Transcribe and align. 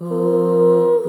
Hello, 0.00 1.04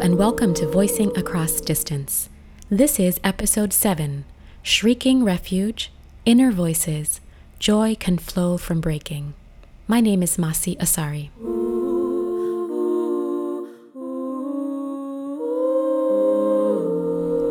and 0.00 0.16
welcome 0.16 0.54
to 0.54 0.66
Voicing 0.66 1.14
Across 1.14 1.60
Distance. 1.60 2.30
This 2.70 2.98
is 2.98 3.20
episode 3.22 3.74
7 3.74 4.24
Shrieking 4.62 5.22
Refuge, 5.22 5.92
Inner 6.24 6.50
Voices, 6.50 7.20
Joy 7.58 7.94
Can 7.94 8.16
Flow 8.16 8.56
from 8.56 8.80
Breaking. 8.80 9.34
My 9.86 10.00
name 10.00 10.22
is 10.22 10.38
Masi 10.38 10.78
Asare. 10.78 11.28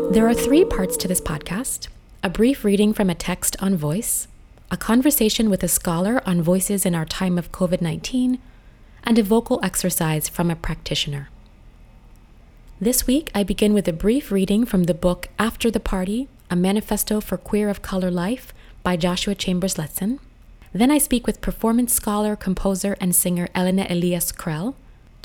There 0.10 0.26
are 0.26 0.34
three 0.34 0.64
parts 0.64 0.96
to 0.98 1.08
this 1.10 1.20
podcast 1.20 1.90
a 2.24 2.30
brief 2.30 2.64
reading 2.64 2.94
from 2.94 3.10
a 3.10 3.16
text 3.16 3.58
on 3.60 3.76
voice, 3.76 4.30
a 4.72 4.78
conversation 4.78 5.50
with 5.50 5.64
a 5.64 5.68
scholar 5.68 6.22
on 6.26 6.42
voices 6.42 6.86
in 6.86 6.96
our 6.96 7.04
time 7.04 7.38
of 7.38 7.52
COVID 7.52 7.82
19, 7.82 8.40
and 9.04 9.20
a 9.20 9.24
vocal 9.24 9.60
exercise 9.62 10.30
from 10.30 10.50
a 10.50 10.56
practitioner. 10.56 11.28
This 12.80 13.06
week, 13.06 13.30
I 13.36 13.44
begin 13.44 13.74
with 13.74 13.86
a 13.90 13.94
brief 13.94 14.32
reading 14.32 14.66
from 14.66 14.86
the 14.86 14.94
book 14.94 15.28
After 15.38 15.70
the 15.70 15.82
Party 15.82 16.30
A 16.50 16.56
Manifesto 16.56 17.20
for 17.20 17.36
Queer 17.38 17.70
of 17.70 17.82
Color 17.82 18.10
Life 18.10 18.54
by 18.84 18.96
Joshua 18.96 19.36
Chambers 19.36 19.76
Letson. 19.76 20.20
Then 20.72 20.90
I 20.90 21.00
speak 21.00 21.28
with 21.28 21.42
performance 21.42 21.94
scholar, 21.94 22.38
composer, 22.38 22.96
and 23.02 23.14
singer 23.14 23.50
Elena 23.54 23.86
Elias 23.90 24.32
Krell. 24.32 24.76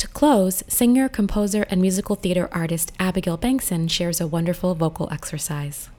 To 0.03 0.09
close, 0.09 0.65
singer, 0.67 1.09
composer, 1.09 1.65
and 1.71 1.81
musical 1.81 2.17
theater 2.17 2.49
artist 2.51 2.91
Abigail 2.99 3.39
Bengson 3.39 3.89
shares 3.89 4.21
a 4.21 4.27
wonderful 4.27 4.75
vocal 4.75 5.09
exercise. 5.13 5.91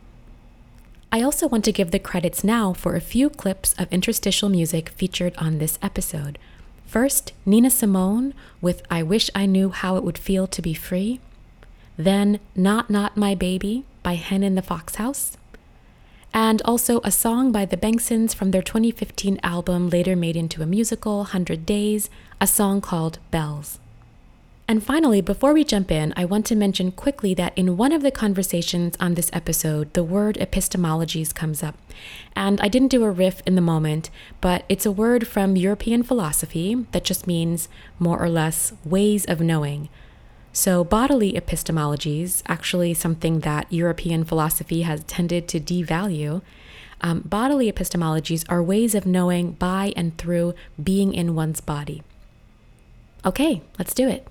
I 1.10 1.22
also 1.22 1.48
want 1.48 1.64
to 1.64 1.72
give 1.72 1.92
the 1.92 2.00
credits 2.00 2.44
now 2.44 2.74
for 2.74 2.98
a 2.98 3.00
few 3.00 3.30
clips 3.30 3.74
of 3.80 3.88
interstitial 3.94 4.50
music 4.50 4.90
featured 4.90 5.34
on 5.38 5.58
this 5.58 5.80
episode. 5.82 6.38
First, 6.86 7.32
Nina 7.46 7.70
Simone 7.70 8.34
with 8.60 8.84
I 8.92 9.04
Wish 9.04 9.30
I 9.34 9.46
Knew 9.46 9.70
How 9.70 9.96
It 9.96 10.04
Would 10.04 10.18
Feel 10.18 10.48
to 10.48 10.62
Be 10.62 10.74
Free. 10.74 11.22
Then 11.96 12.42
Not 12.58 12.90
Not 12.90 13.16
My 13.16 13.36
Baby 13.36 13.86
by 14.04 14.16
Hen 14.16 14.44
in 14.44 14.56
the 14.56 14.62
Fox 14.62 14.96
House. 14.96 15.38
And 16.34 16.62
also 16.64 17.00
a 17.06 17.12
song 17.12 17.54
by 17.54 17.64
the 17.64 17.78
Bengsons 17.78 18.36
from 18.36 18.52
their 18.52 18.62
2015 18.62 19.40
album, 19.44 19.90
later 19.90 20.18
made 20.18 20.36
into 20.36 20.62
a 20.62 20.66
musical, 20.66 21.20
100 21.20 21.66
Days, 21.66 22.10
a 22.42 22.48
song 22.48 22.82
called 22.82 23.20
Bells. 23.32 23.80
And 24.66 24.82
finally, 24.82 25.20
before 25.20 25.54
we 25.54 25.66
jump 25.66 25.92
in, 25.92 26.14
I 26.16 26.24
want 26.24 26.46
to 26.46 26.56
mention 26.56 26.94
quickly 26.94 27.34
that 27.34 27.52
in 27.58 27.76
one 27.76 27.92
of 27.92 28.02
the 28.02 28.12
conversations 28.12 28.96
on 28.98 29.16
this 29.16 29.30
episode, 29.34 29.94
the 29.94 30.06
word 30.06 30.38
epistemologies 30.40 31.36
comes 31.36 31.62
up. 31.62 31.78
And 32.34 32.62
I 32.62 32.70
didn't 32.70 32.88
do 32.88 33.04
a 33.04 33.12
riff 33.12 33.42
in 33.46 33.56
the 33.56 33.62
moment, 33.62 34.10
but 34.40 34.64
it's 34.70 34.86
a 34.86 34.92
word 34.92 35.28
from 35.28 35.58
European 35.58 36.02
philosophy 36.02 36.76
that 36.94 37.04
just 37.04 37.28
means 37.28 37.68
more 38.00 38.24
or 38.24 38.30
less 38.30 38.72
ways 38.86 39.26
of 39.26 39.42
knowing. 39.42 39.90
So, 40.54 40.84
bodily 40.84 41.34
epistemologies, 41.34 42.42
actually 42.48 42.94
something 42.94 43.40
that 43.40 43.72
European 43.72 44.24
philosophy 44.24 44.84
has 44.84 45.04
tended 45.04 45.48
to 45.50 45.60
devalue, 45.60 46.42
um, 47.02 47.22
bodily 47.26 47.70
epistemologies 47.70 48.46
are 48.48 48.64
ways 48.64 48.96
of 48.96 49.06
knowing 49.06 49.54
by 49.54 49.92
and 49.98 50.18
through 50.18 50.54
being 50.82 51.14
in 51.14 51.36
one's 51.36 51.60
body. 51.60 52.02
Okay, 53.26 53.62
let's 53.78 53.94
do 53.94 54.08
it. 54.08 54.28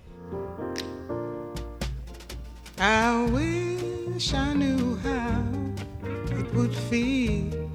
I 2.78 3.27
wish 3.30 4.34
I 4.34 4.55
knew 4.55 4.97
how 4.97 5.44
it 6.36 6.52
would 6.55 6.74
feel 6.74 7.70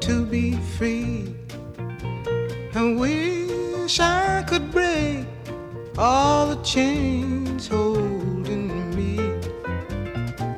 to 0.00 0.24
be 0.26 0.56
free. 0.76 1.34
I 2.74 2.92
wish 2.92 4.00
I 4.00 4.44
could 4.46 4.70
break 4.70 5.26
all 5.96 6.54
the 6.54 6.62
chains 6.62 7.68
holding 7.68 8.68
me. 8.94 9.18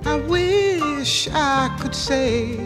I 0.05 0.17
wish 0.29 1.29
I 1.33 1.77
could 1.81 1.95
say 1.95 2.59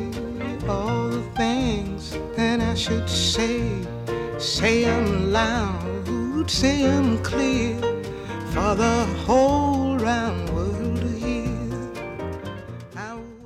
all 0.66 1.08
the 1.08 1.22
things 1.36 2.16
that 2.36 2.60
I 2.60 2.74
should 2.74 3.08
say. 3.08 3.60
Say 4.38 4.84
them 4.84 5.32
loud, 5.32 6.50
say 6.50 6.82
them 6.82 7.22
clear 7.22 7.75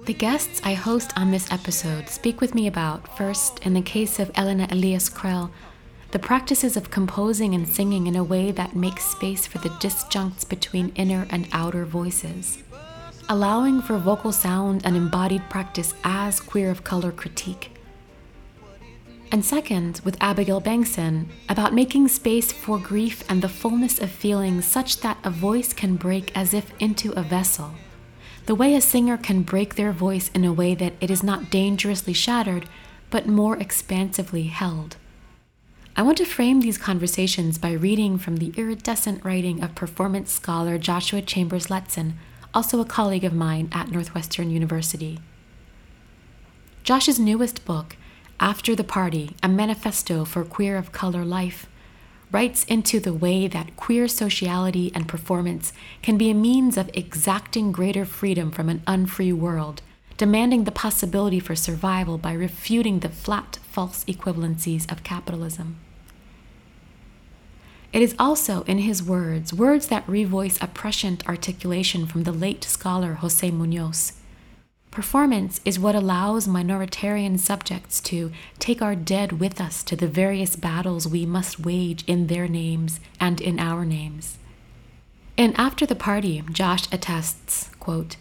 the 0.07 0.15
guests 0.17 0.61
I 0.63 0.75
host 0.75 1.13
on 1.17 1.33
this 1.33 1.51
episode 1.51 2.09
speak 2.09 2.41
with 2.41 2.55
me 2.55 2.69
about, 2.69 3.17
first, 3.17 3.59
in 3.67 3.75
the 3.75 3.83
case 3.83 4.21
of 4.21 4.31
Elena 4.37 4.69
Elias 4.71 5.11
Krell, 5.11 5.51
the 6.13 6.21
practices 6.21 6.77
of 6.77 6.93
composing 6.93 7.57
and 7.57 7.69
singing 7.69 8.07
in 8.07 8.15
a 8.15 8.23
way 8.23 8.53
that 8.53 8.77
makes 8.77 9.05
space 9.05 9.49
for 9.49 9.59
the 9.59 9.71
disjuncts 9.81 10.49
between 10.49 10.93
inner 10.95 11.27
and 11.31 11.49
outer 11.53 11.85
voices, 11.85 12.63
allowing 13.29 13.83
for 13.83 13.99
vocal 13.99 14.31
sound 14.31 14.83
and 14.85 14.97
embodied 14.97 15.43
practice 15.51 15.93
as 16.05 16.39
queer 16.39 16.71
of 16.71 16.85
color 16.85 17.11
critique. 17.11 17.80
And 19.33 19.45
second, 19.45 20.01
with 20.05 20.17
Abigail 20.21 20.61
Bengson, 20.61 21.27
about 21.49 21.73
making 21.73 22.09
space 22.09 22.51
for 22.51 22.79
grief 22.79 23.23
and 23.29 23.43
the 23.43 23.49
fullness 23.49 24.01
of 24.01 24.11
feeling 24.11 24.61
such 24.61 25.01
that 25.01 25.19
a 25.23 25.31
voice 25.31 25.73
can 25.73 25.95
break 25.95 26.37
as 26.37 26.53
if 26.53 26.73
into 26.81 27.13
a 27.13 27.23
vessel. 27.23 27.75
The 28.47 28.57
way 28.57 28.75
a 28.75 28.81
singer 28.81 29.17
can 29.17 29.43
break 29.43 29.77
their 29.77 29.93
voice 29.93 30.31
in 30.35 30.45
a 30.45 30.53
way 30.53 30.75
that 30.75 30.95
it 31.01 31.13
is 31.13 31.23
not 31.23 31.49
dangerously 31.51 32.13
shattered, 32.13 32.69
but 33.09 33.29
more 33.29 33.57
expansively 33.57 34.45
held. 34.45 34.97
I 35.97 36.03
want 36.03 36.19
to 36.19 36.25
frame 36.25 36.61
these 36.61 36.79
conversations 36.79 37.59
by 37.59 37.73
reading 37.73 38.19
from 38.19 38.39
the 38.39 38.53
iridescent 38.57 39.25
writing 39.25 39.63
of 39.63 39.77
performance 39.77 40.33
scholar 40.33 40.79
Joshua 40.79 41.23
Chambers 41.23 41.69
Letson, 41.69 42.15
also 42.53 42.81
a 42.81 42.85
colleague 42.85 43.25
of 43.25 43.33
mine 43.33 43.69
at 43.71 43.91
Northwestern 43.91 44.51
University. 44.51 45.21
Josh's 46.83 47.21
newest 47.21 47.65
book, 47.65 47.97
After 48.43 48.75
the 48.75 48.85
Party 48.85 49.37
A 49.43 49.49
Manifesto 49.49 50.25
for 50.25 50.45
Queer 50.45 50.79
of 50.79 50.93
Color 50.93 51.27
Life, 51.27 51.67
writes 52.33 52.65
into 52.65 52.99
the 52.99 53.13
way 53.13 53.47
that 53.47 53.77
queer 53.77 54.09
sociality 54.09 54.91
and 54.95 55.07
performance 55.07 55.75
can 56.01 56.17
be 56.17 56.31
a 56.31 56.35
means 56.35 56.79
of 56.79 56.89
exacting 56.95 57.71
greater 57.71 58.07
freedom 58.07 58.51
from 58.51 58.71
an 58.71 58.83
unfree 58.87 59.35
world, 59.35 59.83
demanding 60.17 60.65
the 60.65 60.73
possibility 60.73 61.39
for 61.39 61.55
survival 61.55 62.17
by 62.17 62.33
refuting 62.33 63.01
the 63.01 63.11
flat 63.11 63.59
false 63.63 64.05
equivalencies 64.05 64.91
of 64.91 65.03
capitalism. 65.03 65.77
It 67.93 68.01
is 68.01 68.15
also 68.19 68.63
in 68.63 68.79
his 68.79 69.03
words, 69.03 69.53
words 69.53 69.89
that 69.89 70.07
revoice 70.07 70.63
a 70.63 70.67
prescient 70.67 71.29
articulation 71.29 72.07
from 72.07 72.23
the 72.23 72.33
late 72.33 72.65
scholar 72.65 73.15
Jose 73.15 73.51
Munoz. 73.51 74.15
Performance 74.91 75.61
is 75.65 75.79
what 75.79 75.95
allows 75.95 76.49
minoritarian 76.49 77.39
subjects 77.39 78.01
to 78.01 78.33
take 78.59 78.83
our 78.83 78.97
dead 78.97 79.39
with 79.39 79.61
us 79.61 79.85
to 79.85 79.95
the 79.95 80.09
various 80.09 80.57
battles 80.57 81.07
we 81.07 81.25
must 81.25 81.61
wage 81.61 82.03
in 82.09 82.27
their 82.27 82.49
names 82.49 82.99
and 83.21 83.41
in 83.41 83.61
our 83.61 83.85
names. 83.85 84.39
In 85.37 85.55
After 85.55 85.87
the 85.87 85.95
Party, 85.95 86.43
Josh 86.51 86.87
attests, 86.91 87.71
quote, 87.79 88.17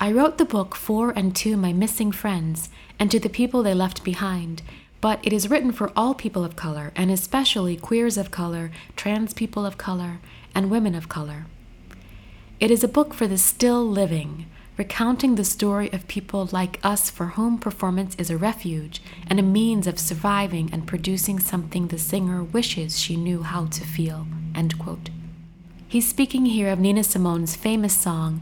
I 0.00 0.10
wrote 0.10 0.38
the 0.38 0.46
book 0.46 0.74
for 0.74 1.10
and 1.10 1.36
to 1.36 1.58
my 1.58 1.74
missing 1.74 2.10
friends 2.10 2.70
and 2.98 3.10
to 3.10 3.20
the 3.20 3.28
people 3.28 3.62
they 3.62 3.74
left 3.74 4.02
behind, 4.02 4.62
but 5.02 5.20
it 5.22 5.32
is 5.32 5.50
written 5.50 5.72
for 5.72 5.92
all 5.94 6.14
people 6.14 6.42
of 6.42 6.56
color, 6.56 6.92
and 6.96 7.10
especially 7.10 7.76
queers 7.76 8.16
of 8.16 8.30
color, 8.30 8.70
trans 8.96 9.34
people 9.34 9.66
of 9.66 9.76
color, 9.76 10.20
and 10.54 10.70
women 10.70 10.94
of 10.94 11.08
color. 11.10 11.44
It 12.58 12.70
is 12.70 12.82
a 12.82 12.88
book 12.88 13.12
for 13.12 13.26
the 13.26 13.38
still 13.38 13.86
living, 13.86 14.46
recounting 14.76 15.34
the 15.34 15.44
story 15.44 15.92
of 15.92 16.08
people 16.08 16.48
like 16.50 16.80
us 16.82 17.10
for 17.10 17.26
whom 17.26 17.58
performance 17.58 18.14
is 18.16 18.30
a 18.30 18.38
refuge 18.38 19.02
and 19.26 19.38
a 19.38 19.42
means 19.42 19.86
of 19.86 19.98
surviving 19.98 20.70
and 20.72 20.86
producing 20.86 21.38
something 21.38 21.88
the 21.88 21.98
singer 21.98 22.42
wishes 22.42 22.98
she 22.98 23.16
knew 23.16 23.42
how 23.42 23.66
to 23.66 23.84
feel. 23.84 24.26
He's 25.88 26.08
speaking 26.08 26.46
here 26.46 26.70
of 26.70 26.78
Nina 26.78 27.04
Simone's 27.04 27.54
famous 27.54 27.94
song, 27.94 28.40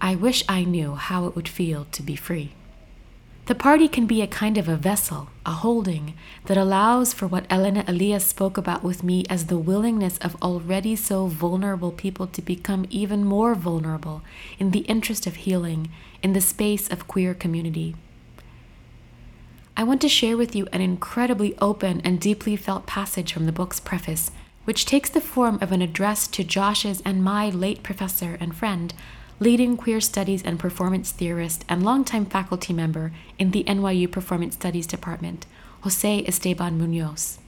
I 0.00 0.16
Wish 0.16 0.42
I 0.48 0.64
Knew 0.64 0.94
How 0.96 1.26
It 1.26 1.36
Would 1.36 1.48
Feel 1.48 1.86
to 1.92 2.02
Be 2.02 2.16
Free. 2.16 2.52
The 3.50 3.56
party 3.56 3.88
can 3.88 4.06
be 4.06 4.22
a 4.22 4.28
kind 4.28 4.56
of 4.58 4.68
a 4.68 4.76
vessel, 4.76 5.28
a 5.44 5.50
holding, 5.50 6.14
that 6.44 6.56
allows 6.56 7.12
for 7.12 7.26
what 7.26 7.46
Elena 7.50 7.84
Elias 7.88 8.24
spoke 8.24 8.56
about 8.56 8.84
with 8.84 9.02
me 9.02 9.24
as 9.28 9.46
the 9.46 9.58
willingness 9.58 10.18
of 10.18 10.40
already 10.40 10.94
so 10.94 11.26
vulnerable 11.26 11.90
people 11.90 12.28
to 12.28 12.42
become 12.42 12.86
even 12.90 13.24
more 13.24 13.56
vulnerable 13.56 14.22
in 14.60 14.70
the 14.70 14.86
interest 14.86 15.26
of 15.26 15.34
healing 15.34 15.90
in 16.22 16.32
the 16.32 16.40
space 16.40 16.88
of 16.88 17.08
queer 17.08 17.34
community. 17.34 17.96
I 19.76 19.82
want 19.82 20.00
to 20.02 20.08
share 20.08 20.36
with 20.36 20.54
you 20.54 20.68
an 20.72 20.80
incredibly 20.80 21.58
open 21.58 22.00
and 22.02 22.20
deeply 22.20 22.54
felt 22.54 22.86
passage 22.86 23.32
from 23.32 23.46
the 23.46 23.58
book's 23.60 23.80
preface, 23.80 24.30
which 24.64 24.86
takes 24.86 25.10
the 25.10 25.20
form 25.20 25.58
of 25.60 25.72
an 25.72 25.82
address 25.82 26.28
to 26.28 26.44
Josh's 26.44 27.02
and 27.04 27.24
my 27.24 27.50
late 27.50 27.82
professor 27.82 28.38
and 28.38 28.54
friend, 28.54 28.94
leading 29.40 29.74
queer 29.74 30.02
studies 30.02 30.42
and 30.42 30.58
performance 30.58 31.10
theorist 31.12 31.64
and 31.66 31.82
longtime 31.82 32.26
faculty 32.26 32.74
member 32.74 33.10
in 33.38 33.52
the 33.52 33.64
NYU 33.64 34.10
Performance 34.10 34.54
Studies 34.54 34.86
Department, 34.86 35.46
Jose 35.80 36.24
Esteban 36.26 36.76
Munoz. 36.78 37.38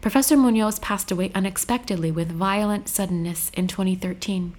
Professor 0.00 0.36
Munoz 0.36 0.78
passed 0.78 1.10
away 1.10 1.32
unexpectedly 1.34 2.12
with 2.12 2.30
violent 2.30 2.88
suddenness 2.88 3.50
in 3.54 3.66
2013. 3.66 4.54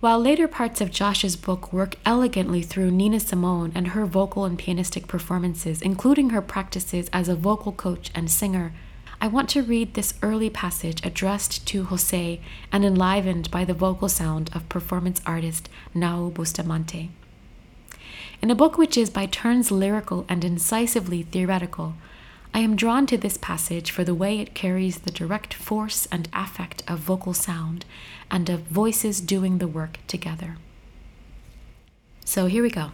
While 0.00 0.20
later 0.20 0.46
parts 0.46 0.82
of 0.82 0.90
Josh's 0.90 1.34
book 1.34 1.72
work 1.72 1.94
elegantly 2.04 2.60
through 2.60 2.90
Nina 2.90 3.18
Simone 3.18 3.72
and 3.74 3.88
her 3.88 4.04
vocal 4.04 4.44
and 4.44 4.58
pianistic 4.58 5.08
performances, 5.08 5.80
including 5.80 6.30
her 6.30 6.42
practices 6.42 7.08
as 7.14 7.30
a 7.30 7.34
vocal 7.34 7.72
coach 7.72 8.10
and 8.14 8.30
singer, 8.30 8.74
I 9.20 9.28
want 9.28 9.48
to 9.50 9.62
read 9.62 9.94
this 9.94 10.14
early 10.22 10.50
passage 10.50 11.04
addressed 11.04 11.66
to 11.68 11.84
Jose 11.84 12.40
and 12.70 12.84
enlivened 12.84 13.50
by 13.50 13.64
the 13.64 13.74
vocal 13.74 14.08
sound 14.08 14.50
of 14.54 14.68
performance 14.68 15.22
artist 15.24 15.68
Nao 15.94 16.28
Bustamante. 16.28 17.10
In 18.42 18.50
a 18.50 18.54
book 18.54 18.76
which 18.76 18.96
is 18.98 19.08
by 19.08 19.26
turns 19.26 19.70
lyrical 19.70 20.26
and 20.28 20.44
incisively 20.44 21.22
theoretical, 21.22 21.94
I 22.52 22.60
am 22.60 22.76
drawn 22.76 23.06
to 23.06 23.16
this 23.16 23.38
passage 23.38 23.90
for 23.90 24.04
the 24.04 24.14
way 24.14 24.38
it 24.38 24.54
carries 24.54 24.98
the 24.98 25.10
direct 25.10 25.54
force 25.54 26.06
and 26.12 26.28
affect 26.32 26.82
of 26.88 26.98
vocal 26.98 27.32
sound 27.32 27.86
and 28.30 28.48
of 28.50 28.60
voices 28.62 29.20
doing 29.20 29.58
the 29.58 29.68
work 29.68 29.98
together. 30.06 30.58
So 32.24 32.46
here 32.46 32.62
we 32.62 32.70
go. 32.70 32.92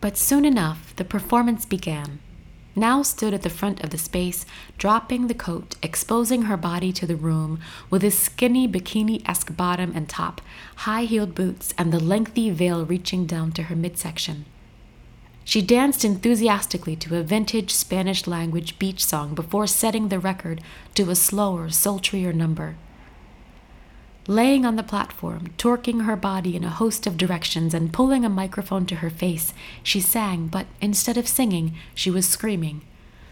But 0.00 0.16
soon 0.16 0.44
enough, 0.44 0.94
the 0.96 1.04
performance 1.04 1.64
began. 1.64 2.18
Nao 2.74 3.02
stood 3.02 3.34
at 3.34 3.42
the 3.42 3.50
front 3.50 3.82
of 3.84 3.90
the 3.90 3.98
space, 3.98 4.46
dropping 4.78 5.26
the 5.26 5.34
coat, 5.34 5.76
exposing 5.82 6.42
her 6.42 6.56
body 6.56 6.92
to 6.92 7.06
the 7.06 7.16
room 7.16 7.60
with 7.90 8.02
a 8.02 8.10
skinny 8.10 8.66
bikini 8.66 9.22
esque 9.28 9.54
bottom 9.56 9.92
and 9.94 10.08
top, 10.08 10.40
high 10.76 11.04
heeled 11.04 11.34
boots, 11.34 11.74
and 11.76 11.92
the 11.92 12.00
lengthy 12.00 12.48
veil 12.50 12.86
reaching 12.86 13.26
down 13.26 13.52
to 13.52 13.64
her 13.64 13.76
midsection. 13.76 14.46
She 15.44 15.60
danced 15.60 16.04
enthusiastically 16.04 16.96
to 16.96 17.18
a 17.18 17.22
vintage 17.22 17.72
Spanish 17.72 18.26
language 18.26 18.78
beach 18.78 19.04
song 19.04 19.34
before 19.34 19.66
setting 19.66 20.08
the 20.08 20.20
record 20.20 20.60
to 20.94 21.10
a 21.10 21.14
slower, 21.14 21.68
sultrier 21.68 22.32
number. 22.32 22.76
Laying 24.28 24.64
on 24.64 24.76
the 24.76 24.84
platform, 24.84 25.48
torquing 25.58 26.04
her 26.04 26.14
body 26.14 26.54
in 26.54 26.62
a 26.62 26.70
host 26.70 27.08
of 27.08 27.16
directions 27.16 27.74
and 27.74 27.92
pulling 27.92 28.24
a 28.24 28.28
microphone 28.28 28.86
to 28.86 28.96
her 28.96 29.10
face, 29.10 29.52
she 29.82 30.00
sang, 30.00 30.46
but 30.46 30.66
instead 30.80 31.16
of 31.16 31.26
singing, 31.26 31.74
she 31.92 32.08
was 32.08 32.28
screaming. 32.28 32.82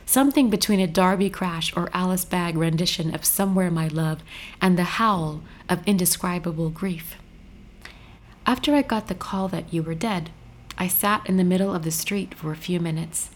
Something 0.05 0.51
between 0.51 0.81
a 0.81 0.89
Darby 0.89 1.31
Crash 1.31 1.73
or 1.77 1.91
Alice 1.95 2.25
Bag 2.25 2.57
rendition 2.57 3.15
of 3.15 3.25
Somewhere 3.25 3.71
My 3.71 3.87
Love 3.87 4.25
and 4.61 4.77
the 4.77 4.99
howl 4.99 5.43
of 5.69 5.87
indescribable 5.87 6.71
grief. 6.71 7.15
After 8.45 8.75
I 8.75 8.83
got 8.83 9.07
the 9.07 9.15
call 9.15 9.47
that 9.47 9.73
you 9.73 9.85
were 9.85 9.95
dead, 9.95 10.31
I 10.77 10.89
sat 10.89 11.25
in 11.29 11.37
the 11.37 11.45
middle 11.45 11.73
of 11.73 11.85
the 11.85 11.93
street 11.93 12.35
for 12.35 12.51
a 12.51 12.57
few 12.57 12.81
minutes. 12.81 13.31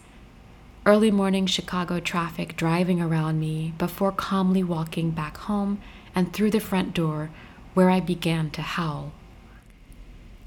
Early 0.85 1.09
morning 1.09 1.45
Chicago 1.45 2.01
traffic 2.01 2.57
driving 2.57 3.01
around 3.01 3.39
me 3.39 3.73
before 3.77 4.11
calmly 4.11 4.61
walking 4.61 5.11
back 5.11 5.37
home 5.37 5.79
and 6.13 6.33
through 6.33 6.51
the 6.51 6.59
front 6.59 6.93
door 6.93 7.29
where 7.75 7.91
I 7.91 7.99
began 7.99 8.49
to 8.51 8.63
howl. 8.63 9.11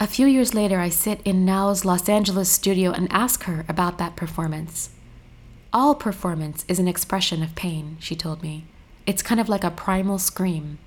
A 0.01 0.07
few 0.07 0.27
years 0.27 0.55
later, 0.55 0.81
I 0.81 0.89
sit 0.89 1.21
in 1.25 1.45
Nao's 1.45 1.85
Los 1.85 2.09
Angeles 2.09 2.51
studio 2.51 2.91
and 2.91 3.13
ask 3.13 3.45
her 3.45 3.65
about 3.69 3.99
that 3.99 4.17
performance. 4.17 4.91
All 5.73 5.95
performance 5.95 6.65
is 6.67 6.79
an 6.79 6.89
expression 6.89 7.43
of 7.43 7.55
pain, 7.55 7.97
she 8.01 8.17
told 8.17 8.43
me. 8.43 8.65
It's 9.07 9.23
kind 9.23 9.41
of 9.41 9.49
like 9.49 9.65
a 9.65 9.71
primal 9.71 10.19
scream. 10.19 10.79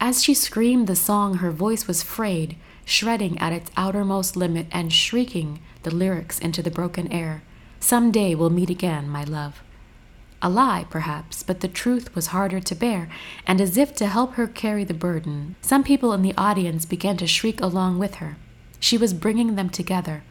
As 0.00 0.22
she 0.22 0.34
screamed 0.34 0.86
the 0.86 0.94
song, 0.94 1.34
her 1.38 1.50
voice 1.50 1.88
was 1.88 2.02
frayed, 2.02 2.56
shredding 2.84 3.38
at 3.38 3.52
its 3.52 3.70
outermost 3.76 4.36
limit 4.36 4.66
and 4.70 4.92
shrieking 4.92 5.60
the 5.82 5.94
lyrics 5.94 6.38
into 6.38 6.62
the 6.62 6.70
broken 6.70 7.10
air. 7.10 7.42
Some 7.80 8.12
day 8.12 8.34
we'll 8.34 8.50
meet 8.50 8.70
again, 8.70 9.08
my 9.08 9.24
love. 9.24 9.62
A 10.40 10.48
lie, 10.48 10.86
perhaps, 10.88 11.42
but 11.42 11.60
the 11.60 11.68
truth 11.68 12.14
was 12.14 12.28
harder 12.28 12.60
to 12.60 12.74
bear, 12.74 13.08
and 13.46 13.60
as 13.60 13.76
if 13.76 13.94
to 13.96 14.06
help 14.06 14.34
her 14.34 14.46
carry 14.46 14.84
the 14.84 14.94
burden, 14.94 15.56
some 15.60 15.82
people 15.82 16.12
in 16.12 16.22
the 16.22 16.34
audience 16.36 16.84
began 16.84 17.16
to 17.16 17.26
shriek 17.26 17.60
along 17.60 17.98
with 17.98 18.16
her. 18.16 18.36
She 18.78 18.96
was 18.96 19.14
bringing 19.14 19.56
them 19.56 19.68
together. 19.68 20.22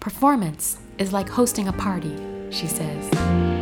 Performance 0.00 0.78
is 0.96 1.12
like 1.12 1.28
hosting 1.28 1.68
a 1.68 1.72
party, 1.72 2.16
she 2.50 2.66
says. 2.66 3.59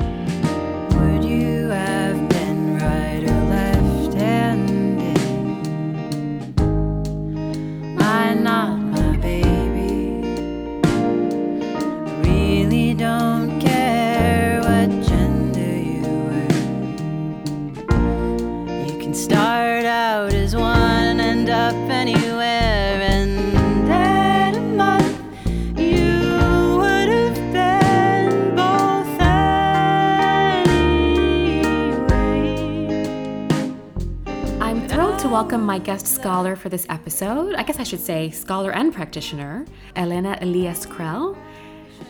Welcome 35.38 35.62
my 35.62 35.78
guest 35.78 36.04
scholar 36.04 36.56
for 36.56 36.68
this 36.68 36.84
episode. 36.88 37.54
I 37.54 37.62
guess 37.62 37.78
I 37.78 37.84
should 37.84 38.00
say 38.00 38.28
scholar 38.28 38.72
and 38.72 38.92
practitioner, 38.92 39.66
Elena 39.94 40.36
Elias 40.40 40.84
Krell. 40.84 41.38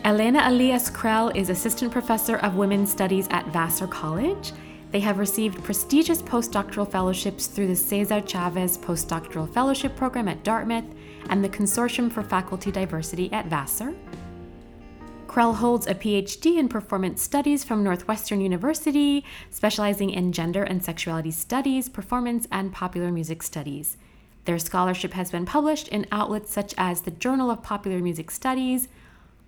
Elena 0.03 0.41
Elias 0.45 0.89
Krell 0.89 1.35
is 1.35 1.51
assistant 1.51 1.91
professor 1.91 2.37
of 2.37 2.55
women's 2.55 2.91
studies 2.91 3.27
at 3.29 3.45
Vassar 3.49 3.85
College. 3.85 4.51
They 4.89 4.99
have 5.01 5.19
received 5.19 5.63
prestigious 5.63 6.23
postdoctoral 6.23 6.89
fellowships 6.89 7.45
through 7.45 7.67
the 7.67 7.75
Cesar 7.75 8.19
Chavez 8.21 8.79
Postdoctoral 8.79 9.53
Fellowship 9.53 9.95
Program 9.95 10.27
at 10.27 10.43
Dartmouth 10.43 10.91
and 11.29 11.43
the 11.43 11.49
Consortium 11.49 12.11
for 12.11 12.23
Faculty 12.23 12.71
Diversity 12.71 13.31
at 13.31 13.45
Vassar. 13.45 13.93
Krell 15.29 15.57
holds 15.57 15.85
a 15.85 15.93
PhD 15.93 16.57
in 16.57 16.67
performance 16.67 17.21
studies 17.21 17.63
from 17.63 17.83
Northwestern 17.83 18.41
University, 18.41 19.23
specializing 19.51 20.09
in 20.09 20.31
gender 20.31 20.63
and 20.63 20.83
sexuality 20.83 21.29
studies, 21.29 21.87
performance, 21.87 22.47
and 22.51 22.73
popular 22.73 23.11
music 23.11 23.43
studies. 23.43 23.95
Their 24.45 24.57
scholarship 24.57 25.13
has 25.13 25.29
been 25.29 25.45
published 25.45 25.87
in 25.89 26.07
outlets 26.11 26.51
such 26.51 26.73
as 26.79 27.01
the 27.01 27.11
Journal 27.11 27.51
of 27.51 27.61
Popular 27.61 27.99
Music 27.99 28.31
Studies, 28.31 28.87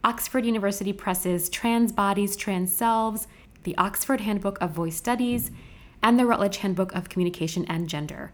Oxford 0.04 0.46
University 0.46 0.94
Press's 0.94 1.50
Trans 1.50 1.92
Bodies, 1.92 2.36
Trans 2.36 2.72
Selves, 2.72 3.28
the 3.64 3.76
Oxford 3.80 4.22
Handbook 4.22 4.62
of 4.62 4.70
Voice 4.70 4.98
Studies, 4.98 5.50
and 6.04 6.20
the 6.20 6.28
Routledge 6.28 6.58
Handbook 6.58 6.94
of 6.94 7.10
Communication 7.10 7.66
and 7.66 7.90
Gender. 7.90 8.34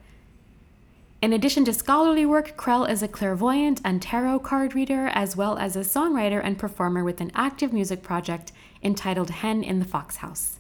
In 1.20 1.34
addition 1.34 1.66
to 1.66 1.74
scholarly 1.74 2.28
work, 2.28 2.56
Krell 2.56 2.88
is 2.88 3.02
a 3.02 3.08
clairvoyant 3.08 3.82
and 3.84 4.00
tarot 4.02 4.40
card 4.40 4.76
reader, 4.76 5.08
as 5.08 5.36
well 5.36 5.58
as 5.58 5.76
a 5.76 5.80
songwriter 5.80 6.40
and 6.44 6.60
performer 6.60 7.04
with 7.04 7.20
an 7.22 7.32
active 7.34 7.74
music 7.74 8.04
project 8.04 8.52
entitled 8.84 9.32
Hen 9.32 9.64
in 9.64 9.80
the 9.80 9.86
Fox 9.86 10.18
House. 10.18 10.60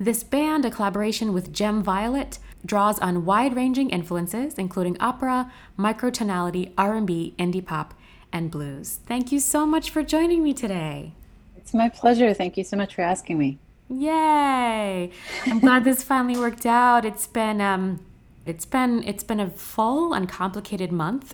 This 0.00 0.24
band, 0.24 0.64
a 0.64 0.70
collaboration 0.70 1.32
with 1.32 1.52
Gem 1.52 1.80
Violet, 1.80 2.40
draws 2.66 2.98
on 2.98 3.24
wide-ranging 3.24 3.90
influences 3.90 4.54
including 4.54 4.96
opera, 4.98 5.52
microtonality, 5.78 6.72
R&B, 6.76 7.34
indie 7.38 7.64
pop, 7.64 7.94
and 8.32 8.50
blues. 8.50 8.98
Thank 9.06 9.30
you 9.30 9.38
so 9.38 9.64
much 9.64 9.90
for 9.90 10.02
joining 10.02 10.42
me 10.42 10.54
today. 10.54 11.12
It's 11.56 11.72
my 11.72 11.88
pleasure. 11.88 12.34
Thank 12.34 12.56
you 12.56 12.64
so 12.64 12.76
much 12.76 12.96
for 12.96 13.02
asking 13.02 13.38
me. 13.38 13.58
Yay! 13.88 15.12
I'm 15.46 15.60
glad 15.60 15.84
this 15.84 16.02
finally 16.02 16.36
worked 16.36 16.66
out. 16.66 17.04
It's 17.04 17.28
been 17.28 17.60
um, 17.60 18.00
it's 18.44 18.64
been 18.64 19.04
it's 19.04 19.22
been 19.22 19.40
a 19.40 19.50
full 19.50 20.12
and 20.12 20.28
complicated 20.28 20.90
month. 20.90 21.32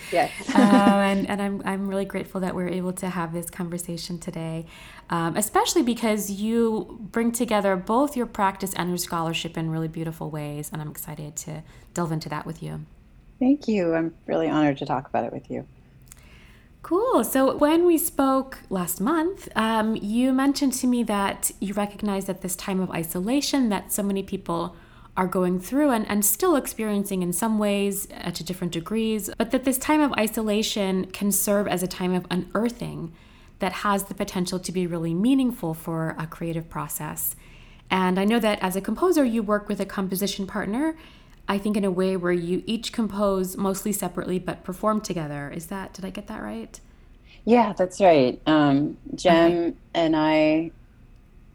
yes. 0.12 0.30
uh, 0.54 0.58
and 0.58 1.28
and 1.30 1.42
I'm 1.42 1.62
I'm 1.64 1.88
really 1.88 2.04
grateful 2.04 2.40
that 2.40 2.54
we're 2.54 2.68
able 2.68 2.92
to 2.94 3.08
have 3.08 3.32
this 3.32 3.50
conversation 3.50 4.18
today, 4.18 4.66
um, 5.10 5.36
especially 5.36 5.82
because 5.82 6.30
you 6.30 6.98
bring 7.00 7.32
together 7.32 7.76
both 7.76 8.16
your 8.16 8.26
practice 8.26 8.72
and 8.74 8.88
your 8.88 8.98
scholarship 8.98 9.56
in 9.56 9.70
really 9.70 9.88
beautiful 9.88 10.30
ways, 10.30 10.70
and 10.72 10.80
I'm 10.80 10.90
excited 10.90 11.36
to 11.36 11.62
delve 11.94 12.12
into 12.12 12.28
that 12.28 12.46
with 12.46 12.62
you. 12.62 12.86
Thank 13.38 13.68
you. 13.68 13.94
I'm 13.94 14.14
really 14.26 14.48
honored 14.48 14.78
to 14.78 14.86
talk 14.86 15.08
about 15.08 15.24
it 15.24 15.32
with 15.32 15.50
you. 15.50 15.66
Cool. 16.82 17.22
So 17.24 17.56
when 17.56 17.84
we 17.84 17.98
spoke 17.98 18.60
last 18.70 19.00
month, 19.00 19.48
um, 19.54 19.96
you 19.96 20.32
mentioned 20.32 20.72
to 20.74 20.86
me 20.86 21.02
that 21.02 21.50
you 21.60 21.74
recognize 21.74 22.28
at 22.28 22.40
this 22.40 22.56
time 22.56 22.80
of 22.80 22.90
isolation 22.90 23.68
that 23.68 23.92
so 23.92 24.02
many 24.02 24.22
people 24.22 24.74
are 25.18 25.26
going 25.26 25.58
through 25.58 25.90
and, 25.90 26.08
and 26.08 26.24
still 26.24 26.54
experiencing 26.54 27.22
in 27.22 27.32
some 27.32 27.58
ways 27.58 28.06
uh, 28.22 28.30
to 28.30 28.44
different 28.44 28.72
degrees, 28.72 29.28
but 29.36 29.50
that 29.50 29.64
this 29.64 29.76
time 29.76 30.00
of 30.00 30.12
isolation 30.12 31.04
can 31.06 31.32
serve 31.32 31.66
as 31.66 31.82
a 31.82 31.88
time 31.88 32.14
of 32.14 32.24
unearthing 32.30 33.12
that 33.58 33.72
has 33.72 34.04
the 34.04 34.14
potential 34.14 34.60
to 34.60 34.70
be 34.70 34.86
really 34.86 35.12
meaningful 35.12 35.74
for 35.74 36.14
a 36.20 36.26
creative 36.26 36.70
process. 36.70 37.34
And 37.90 38.16
I 38.16 38.24
know 38.24 38.38
that 38.38 38.62
as 38.62 38.76
a 38.76 38.80
composer, 38.80 39.24
you 39.24 39.42
work 39.42 39.68
with 39.68 39.80
a 39.80 39.86
composition 39.86 40.46
partner, 40.46 40.96
I 41.48 41.58
think 41.58 41.76
in 41.76 41.84
a 41.84 41.90
way 41.90 42.16
where 42.16 42.32
you 42.32 42.62
each 42.64 42.92
compose 42.92 43.56
mostly 43.56 43.92
separately 43.92 44.38
but 44.38 44.62
perform 44.62 45.00
together. 45.00 45.50
Is 45.52 45.66
that, 45.66 45.94
did 45.94 46.04
I 46.04 46.10
get 46.10 46.28
that 46.28 46.42
right? 46.42 46.78
Yeah, 47.44 47.72
that's 47.72 48.00
right. 48.00 48.40
Um, 48.46 48.98
Jem 49.16 49.52
okay. 49.52 49.74
and 49.94 50.14
I 50.14 50.70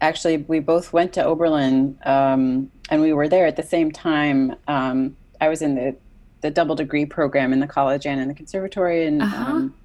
actually, 0.04 0.38
we 0.38 0.60
both 0.60 0.92
went 0.92 1.14
to 1.14 1.24
Oberlin 1.24 1.98
um, 2.04 2.70
and 2.90 3.02
we 3.02 3.14
were 3.14 3.30
there 3.30 3.48
at 3.48 3.56
the 3.56 3.64
same 3.64 3.92
time. 3.92 4.56
Um, 4.68 5.16
I 5.40 5.48
was 5.48 5.62
in 5.62 5.76
the, 5.76 5.96
the 6.42 6.52
double 6.52 6.76
degree 6.76 7.06
program 7.06 7.54
in 7.54 7.60
the 7.62 7.68
college 7.68 8.06
and 8.06 8.20
in 8.20 8.28
the 8.28 8.34
conservatory, 8.34 9.08
and 9.08 9.22
uh-huh. 9.22 9.52
Um, 9.52 9.76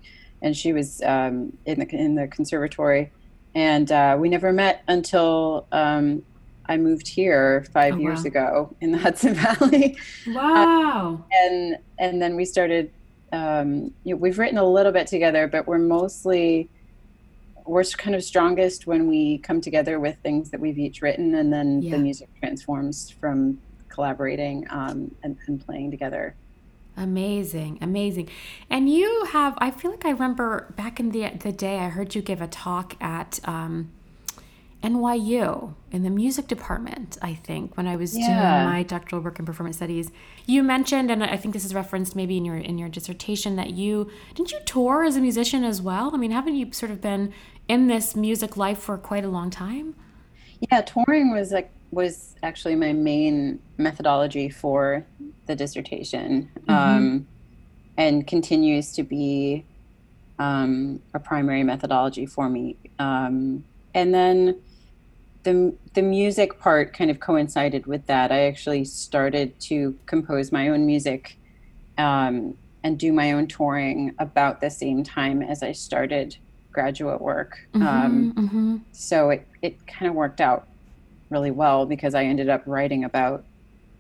and 0.42 0.56
she 0.56 0.72
was 0.72 1.02
um, 1.02 1.56
in 1.66 1.80
the 1.80 1.88
in 1.94 2.14
the 2.14 2.28
conservatory, 2.28 3.10
and 3.54 3.90
uh, 3.90 4.16
we 4.18 4.28
never 4.28 4.52
met 4.52 4.82
until 4.86 5.66
um, 5.72 6.22
I 6.66 6.76
moved 6.76 7.08
here 7.08 7.64
five 7.72 7.94
oh, 7.94 7.98
years 7.98 8.20
wow. 8.20 8.26
ago 8.26 8.76
in 8.80 8.92
the 8.92 8.98
Hudson 9.06 9.34
Valley. 9.34 9.96
Wow! 10.26 11.24
Uh, 11.24 11.36
and 11.42 11.78
and 11.98 12.20
then 12.22 12.36
we 12.36 12.44
started. 12.44 12.92
Um, 13.30 13.92
you 14.04 14.14
know, 14.14 14.16
we've 14.16 14.38
written 14.38 14.56
a 14.56 14.64
little 14.64 14.90
bit 14.90 15.06
together, 15.06 15.48
but 15.48 15.66
we're 15.66 15.76
mostly 15.76 16.70
we're 17.68 17.84
kind 17.84 18.16
of 18.16 18.24
strongest 18.24 18.86
when 18.86 19.06
we 19.06 19.38
come 19.38 19.60
together 19.60 20.00
with 20.00 20.16
things 20.22 20.50
that 20.50 20.60
we've 20.60 20.78
each 20.78 21.02
written, 21.02 21.34
and 21.34 21.52
then 21.52 21.82
yeah. 21.82 21.92
the 21.92 21.98
music 21.98 22.28
transforms 22.40 23.10
from 23.10 23.58
collaborating 23.88 24.66
um, 24.70 25.14
and, 25.22 25.36
and 25.46 25.64
playing 25.64 25.90
together. 25.90 26.34
Amazing, 26.96 27.78
amazing. 27.80 28.28
And 28.68 28.90
you 28.90 29.24
have, 29.30 29.54
I 29.58 29.70
feel 29.70 29.92
like 29.92 30.04
I 30.04 30.10
remember 30.10 30.72
back 30.76 30.98
in 30.98 31.10
the, 31.10 31.28
the 31.28 31.52
day, 31.52 31.78
I 31.78 31.88
heard 31.90 32.14
you 32.14 32.22
give 32.22 32.40
a 32.40 32.48
talk 32.48 32.96
at 33.00 33.38
um, 33.44 33.92
NYU 34.82 35.74
in 35.90 36.02
the 36.02 36.10
music 36.10 36.46
department, 36.46 37.18
I 37.20 37.34
think, 37.34 37.76
when 37.76 37.86
I 37.86 37.96
was 37.96 38.16
yeah. 38.16 38.26
doing 38.26 38.72
my 38.72 38.82
doctoral 38.82 39.22
work 39.22 39.38
in 39.38 39.44
performance 39.44 39.76
studies. 39.76 40.10
You 40.46 40.62
mentioned, 40.62 41.10
and 41.10 41.22
I 41.24 41.36
think 41.36 41.54
this 41.54 41.64
is 41.64 41.74
referenced 41.74 42.14
maybe 42.14 42.36
in 42.36 42.44
your 42.44 42.56
in 42.56 42.78
your 42.78 42.88
dissertation, 42.88 43.56
that 43.56 43.70
you 43.70 44.10
didn't 44.34 44.52
you 44.52 44.60
tour 44.66 45.04
as 45.04 45.16
a 45.16 45.20
musician 45.20 45.64
as 45.64 45.82
well? 45.82 46.12
I 46.14 46.16
mean, 46.16 46.30
haven't 46.30 46.54
you 46.56 46.72
sort 46.72 46.92
of 46.92 47.00
been 47.00 47.32
in 47.68 47.86
this 47.86 48.16
music 48.16 48.56
life 48.56 48.78
for 48.78 48.98
quite 48.98 49.24
a 49.24 49.28
long 49.28 49.50
time? 49.50 49.94
Yeah, 50.70 50.80
touring 50.80 51.30
was 51.30 51.52
like 51.52 51.70
was 51.90 52.34
actually 52.42 52.74
my 52.74 52.92
main 52.92 53.60
methodology 53.78 54.48
for 54.48 55.04
the 55.46 55.56
dissertation 55.56 56.50
mm-hmm. 56.60 56.70
um, 56.70 57.26
and 57.96 58.26
continues 58.26 58.92
to 58.92 59.02
be 59.02 59.64
um, 60.38 61.00
a 61.14 61.18
primary 61.18 61.62
methodology 61.62 62.26
for 62.26 62.48
me. 62.48 62.76
Um, 62.98 63.64
and 63.94 64.14
then 64.14 64.60
the, 65.44 65.74
the 65.94 66.02
music 66.02 66.60
part 66.60 66.92
kind 66.92 67.10
of 67.10 67.20
coincided 67.20 67.86
with 67.86 68.06
that. 68.06 68.30
I 68.30 68.42
actually 68.42 68.84
started 68.84 69.58
to 69.60 69.96
compose 70.06 70.52
my 70.52 70.68
own 70.68 70.84
music 70.84 71.38
um, 71.96 72.56
and 72.84 72.98
do 72.98 73.12
my 73.12 73.32
own 73.32 73.46
touring 73.46 74.14
about 74.18 74.60
the 74.60 74.70
same 74.70 75.02
time 75.02 75.42
as 75.42 75.62
I 75.62 75.72
started 75.72 76.36
graduate 76.78 77.20
work. 77.20 77.58
Mm-hmm, 77.74 77.86
um, 77.86 78.32
mm-hmm. 78.34 78.76
So 78.92 79.30
it, 79.30 79.48
it 79.62 79.84
kind 79.88 80.08
of 80.08 80.14
worked 80.14 80.40
out 80.40 80.68
really 81.28 81.50
well 81.50 81.86
because 81.86 82.14
I 82.14 82.22
ended 82.24 82.48
up 82.48 82.62
writing 82.66 83.02
about 83.02 83.44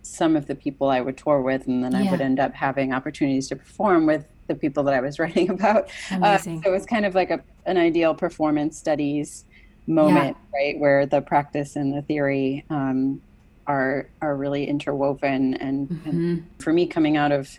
some 0.02 0.36
of 0.36 0.46
the 0.46 0.54
people 0.54 0.88
I 0.88 1.00
would 1.00 1.16
tour 1.16 1.40
with, 1.42 1.66
and 1.66 1.82
then 1.82 1.90
yeah. 1.90 2.04
I 2.06 2.10
would 2.12 2.20
end 2.20 2.38
up 2.38 2.54
having 2.54 2.92
opportunities 2.92 3.48
to 3.48 3.56
perform 3.56 4.06
with 4.06 4.24
the 4.46 4.54
people 4.54 4.84
that 4.84 4.94
I 4.94 5.00
was 5.00 5.18
writing 5.22 5.50
about. 5.50 5.90
Uh, 6.12 6.38
so 6.38 6.60
it 6.64 6.70
was 6.70 6.86
kind 6.86 7.04
of 7.04 7.16
like 7.16 7.30
a, 7.30 7.40
an 7.66 7.76
ideal 7.76 8.14
performance 8.14 8.78
studies 8.78 9.44
moment, 9.88 10.36
yeah. 10.36 10.58
right, 10.58 10.78
where 10.78 11.04
the 11.04 11.20
practice 11.20 11.74
and 11.74 11.92
the 11.92 12.02
theory 12.02 12.64
um, 12.70 13.20
are 13.66 14.08
are 14.22 14.36
really 14.36 14.68
interwoven. 14.68 15.54
And, 15.54 15.88
mm-hmm. 15.88 16.08
and, 16.08 16.46
for 16.60 16.72
me, 16.72 16.86
coming 16.86 17.16
out 17.16 17.32
of 17.32 17.58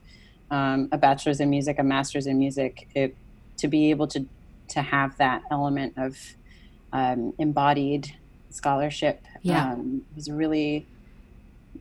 um, 0.50 0.88
a 0.94 0.98
bachelor's 0.98 1.42
in 1.42 1.50
music, 1.50 1.78
a 1.78 1.84
master's 1.84 2.26
in 2.26 2.40
music, 2.40 2.88
it, 2.96 3.18
to 3.58 3.68
be 3.68 3.90
able 3.90 4.08
to 4.08 4.26
to 4.70 4.82
have 4.82 5.18
that 5.18 5.44
element 5.52 5.94
of 5.98 6.18
um, 6.94 7.34
embodied 7.38 8.16
scholarship 8.50 9.24
yeah. 9.42 9.74
um, 9.74 10.02
was 10.16 10.30
really 10.30 10.88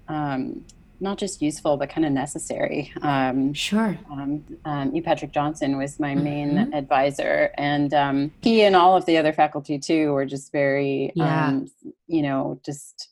um, 0.08 0.64
not 1.00 1.18
just 1.18 1.40
useful 1.40 1.76
but 1.76 1.88
kind 1.90 2.04
of 2.04 2.12
necessary. 2.12 2.92
Um, 3.02 3.52
sure. 3.54 3.98
Um, 4.10 4.44
um, 4.64 4.94
e. 4.94 5.00
Patrick 5.00 5.32
Johnson 5.32 5.78
was 5.78 6.00
my 6.00 6.14
main 6.14 6.52
mm-hmm. 6.52 6.74
advisor, 6.74 7.52
and 7.56 7.92
um, 7.94 8.32
he 8.42 8.62
and 8.62 8.74
all 8.74 8.96
of 8.96 9.06
the 9.06 9.16
other 9.16 9.32
faculty 9.32 9.78
too 9.78 10.12
were 10.12 10.26
just 10.26 10.52
very, 10.52 11.12
yeah. 11.14 11.48
um, 11.48 11.70
you 12.06 12.22
know, 12.22 12.60
just 12.64 13.10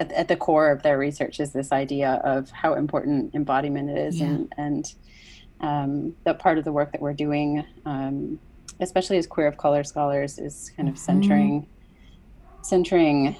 at, 0.00 0.12
at, 0.12 0.28
the 0.28 0.36
core 0.36 0.70
of 0.70 0.82
their 0.82 0.98
research 0.98 1.40
is 1.40 1.52
this 1.52 1.72
idea 1.72 2.20
of 2.24 2.50
how 2.50 2.74
important 2.74 3.34
embodiment 3.34 3.90
is, 3.90 4.20
yeah. 4.20 4.26
and 4.26 4.52
and 4.56 4.94
um, 5.60 6.14
that 6.24 6.38
part 6.38 6.58
of 6.58 6.64
the 6.64 6.72
work 6.72 6.92
that 6.92 7.00
we're 7.00 7.14
doing, 7.14 7.64
um, 7.84 8.38
especially 8.80 9.18
as 9.18 9.26
queer 9.26 9.46
of 9.46 9.56
color 9.56 9.84
scholars, 9.84 10.38
is 10.38 10.72
kind 10.76 10.88
of 10.88 10.94
mm-hmm. 10.94 11.04
centering 11.04 11.66
centering 12.62 13.36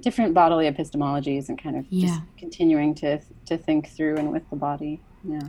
different 0.00 0.34
bodily 0.34 0.68
epistemologies 0.70 1.48
and 1.48 1.62
kind 1.62 1.76
of 1.76 1.84
yeah. 1.90 2.08
just 2.08 2.20
continuing 2.36 2.94
to 2.94 3.20
to 3.46 3.56
think 3.56 3.88
through 3.88 4.16
and 4.16 4.32
with 4.32 4.48
the 4.50 4.56
body. 4.56 5.00
Yeah. 5.24 5.40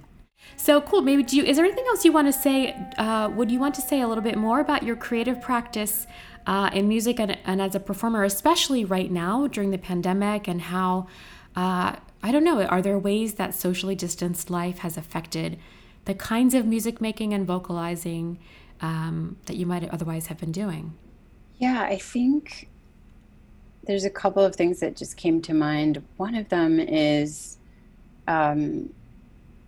So 0.56 0.82
cool. 0.82 1.02
Maybe 1.02 1.24
do 1.24 1.36
you? 1.36 1.44
Is 1.44 1.58
there 1.58 1.66
anything 1.66 1.86
else 1.88 2.06
you 2.06 2.12
want 2.12 2.28
to 2.28 2.40
say? 2.40 2.76
Uh, 2.98 3.30
would 3.36 3.52
you 3.52 3.60
want 3.60 3.76
to 3.76 3.82
say 3.82 4.02
a 4.02 4.08
little 4.08 4.24
bit 4.24 4.38
more 4.38 4.60
about 4.60 4.84
your 4.84 4.96
creative 4.96 5.42
practice 5.42 6.08
uh, 6.48 6.70
in 6.74 6.88
music 6.88 7.20
and, 7.20 7.38
and, 7.46 7.62
as 7.62 7.76
a 7.76 7.80
performer, 7.80 8.24
especially 8.24 8.86
right 8.86 9.12
now 9.12 9.48
during 9.48 9.72
the 9.72 9.78
pandemic, 9.78 10.48
and 10.48 10.62
how? 10.62 11.08
Uh, 11.56 11.96
I 12.22 12.32
don't 12.32 12.44
know. 12.44 12.64
Are 12.64 12.82
there 12.82 12.98
ways 12.98 13.36
that 13.36 13.54
socially 13.54 13.96
distanced 13.96 14.50
life 14.50 14.80
has 14.80 14.98
affected 14.98 15.58
the 16.10 16.16
kinds 16.16 16.56
of 16.56 16.66
music 16.66 17.00
making 17.00 17.36
and 17.36 17.46
vocalizing 17.46 18.40
um, 18.82 19.38
that 19.46 19.56
you 19.58 19.66
might 19.68 19.88
otherwise 19.92 20.26
have 20.26 20.40
been 20.40 20.52
doing? 20.52 20.92
Yeah, 21.60 21.84
I 21.84 22.00
think 22.00 22.68
there's 23.86 24.06
a 24.06 24.10
couple 24.10 24.44
of 24.44 24.56
things 24.56 24.80
that 24.80 24.96
just 24.96 25.18
came 25.18 25.40
to 25.44 25.54
mind. 25.54 26.04
One 26.18 26.34
of 26.34 26.50
them 26.50 26.80
is, 26.80 27.60
um, 28.28 28.92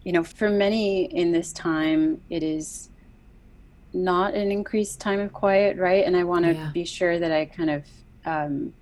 you 0.04 0.12
know, 0.12 0.24
for 0.24 0.50
many 0.50 1.04
in 1.04 1.32
this 1.32 1.54
time, 1.54 2.22
it 2.32 2.42
is 2.42 2.90
not 3.94 4.34
an 4.34 4.52
increased 4.52 5.00
time 5.00 5.20
of 5.20 5.32
quiet, 5.34 5.78
right? 5.78 6.04
And 6.04 6.18
I 6.18 6.24
want 6.24 6.46
to 6.46 6.54
yeah. 6.54 6.72
be 6.74 6.86
sure 6.86 7.20
that 7.20 7.32
I 7.32 7.46
kind 7.46 7.70
of 7.70 7.86
um, 8.26 8.74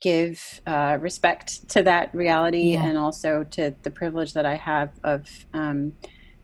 give 0.00 0.62
uh, 0.66 0.96
respect 0.98 1.68
to 1.70 1.82
that 1.82 2.14
reality 2.14 2.72
yeah. 2.72 2.86
and 2.86 2.96
also 2.96 3.44
to 3.50 3.74
the 3.82 3.90
privilege 3.90 4.32
that 4.32 4.46
I 4.46 4.54
have 4.54 4.92
of 5.04 5.28
um, 5.52 5.92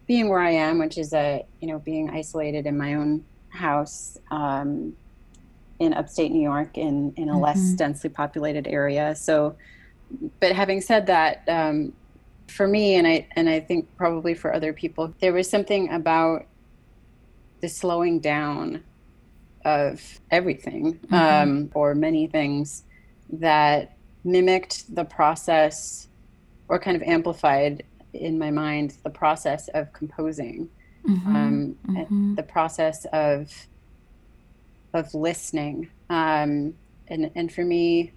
being 0.07 0.29
where 0.29 0.41
I 0.41 0.51
am, 0.51 0.79
which 0.79 0.99
is 0.99 1.13
a, 1.13 1.45
you 1.61 1.69
know, 1.69 1.79
being 1.79 2.11
isolated 2.11 2.67
in 2.67 2.77
my 2.77 2.95
own 2.95 3.25
house. 3.51 4.19
Um, 4.31 4.95
in 5.83 5.93
upstate 5.95 6.31
New 6.31 6.43
York 6.43 6.79
in 6.79 7.13
in 7.17 7.29
a 7.29 7.33
mm-hmm. 7.33 7.43
less 7.43 7.73
densely 7.73 8.09
populated 8.09 8.67
area. 8.67 9.15
So, 9.15 9.57
but 10.41 10.53
having 10.53 10.81
said 10.81 11.07
that, 11.07 11.43
um, 11.49 11.93
for 12.49 12.69
me 12.69 12.95
and 12.95 13.07
I 13.07 13.27
and 13.33 13.49
I 13.49 13.61
think 13.61 13.89
probably 13.97 14.35
for 14.35 14.55
other 14.55 14.73
people, 14.73 15.13
there 15.21 15.33
was 15.33 15.51
something 15.51 15.91
about 15.91 16.47
the 17.61 17.69
slowing 17.69 18.21
down 18.21 18.83
of 19.65 20.21
everything 20.31 20.95
mm-hmm. 20.95 21.15
um, 21.15 21.71
or 21.75 21.95
many 21.95 22.27
things 22.27 22.85
that 23.31 23.97
mimicked 24.25 24.95
the 24.95 25.05
process 25.05 26.09
or 26.69 26.79
kind 26.79 26.97
of 26.97 27.03
amplified 27.03 27.85
in 28.13 28.39
my 28.39 28.51
mind 28.51 28.97
the 29.05 29.11
process 29.11 29.69
of 29.69 29.93
composing 29.93 30.69
mm-hmm. 31.07 31.37
Um, 31.37 31.77
mm-hmm. 31.89 32.35
the 32.35 32.43
process 32.43 33.07
of 33.13 33.51
of 34.95 35.15
listening. 35.15 35.91
Um, 36.11 36.75
and, 37.09 37.31
and 37.35 37.53
for 37.53 37.65
me, 37.65 38.13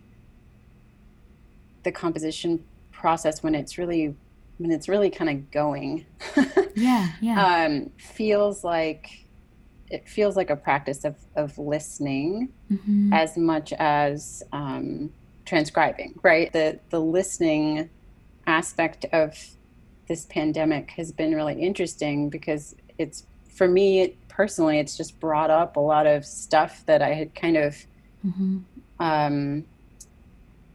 the 1.84 1.92
composition 1.92 2.64
process 2.92 3.44
when 3.44 3.56
it's 3.56 3.78
really 3.78 4.16
when 4.58 4.72
it's 4.72 4.88
really 4.88 5.10
kind 5.10 5.30
of 5.30 5.52
going 5.52 6.06
yeah 6.76 7.10
yeah 7.22 7.66
um, 7.66 7.92
feels 7.98 8.64
like 8.64 9.26
it 9.92 10.08
feels 10.08 10.36
like 10.36 10.50
a 10.50 10.56
practice 10.56 11.04
of, 11.04 11.16
of 11.36 11.56
listening 11.60 12.50
mm-hmm. 12.72 13.14
as 13.14 13.38
much 13.38 13.74
as 13.74 14.42
um, 14.54 15.12
transcribing 15.46 16.18
right 16.24 16.52
the 16.54 16.80
the 16.90 17.00
listening 17.00 17.90
aspect 18.48 19.06
of 19.12 19.38
this 20.08 20.26
pandemic 20.26 20.92
has 20.92 21.12
been 21.12 21.34
really 21.34 21.62
interesting 21.62 22.30
because 22.30 22.76
it's 22.98 23.26
for 23.50 23.68
me 23.68 24.18
personally, 24.28 24.80
it's 24.80 24.98
just 24.98 25.20
brought 25.20 25.50
up 25.50 25.78
a 25.78 25.80
lot 25.80 26.06
of 26.06 26.26
stuff 26.26 26.84
that 26.86 27.02
I 27.02 27.14
had 27.14 27.34
kind 27.34 27.56
of 27.56 27.78
mm-hmm. 28.26 28.58
um, 29.00 29.66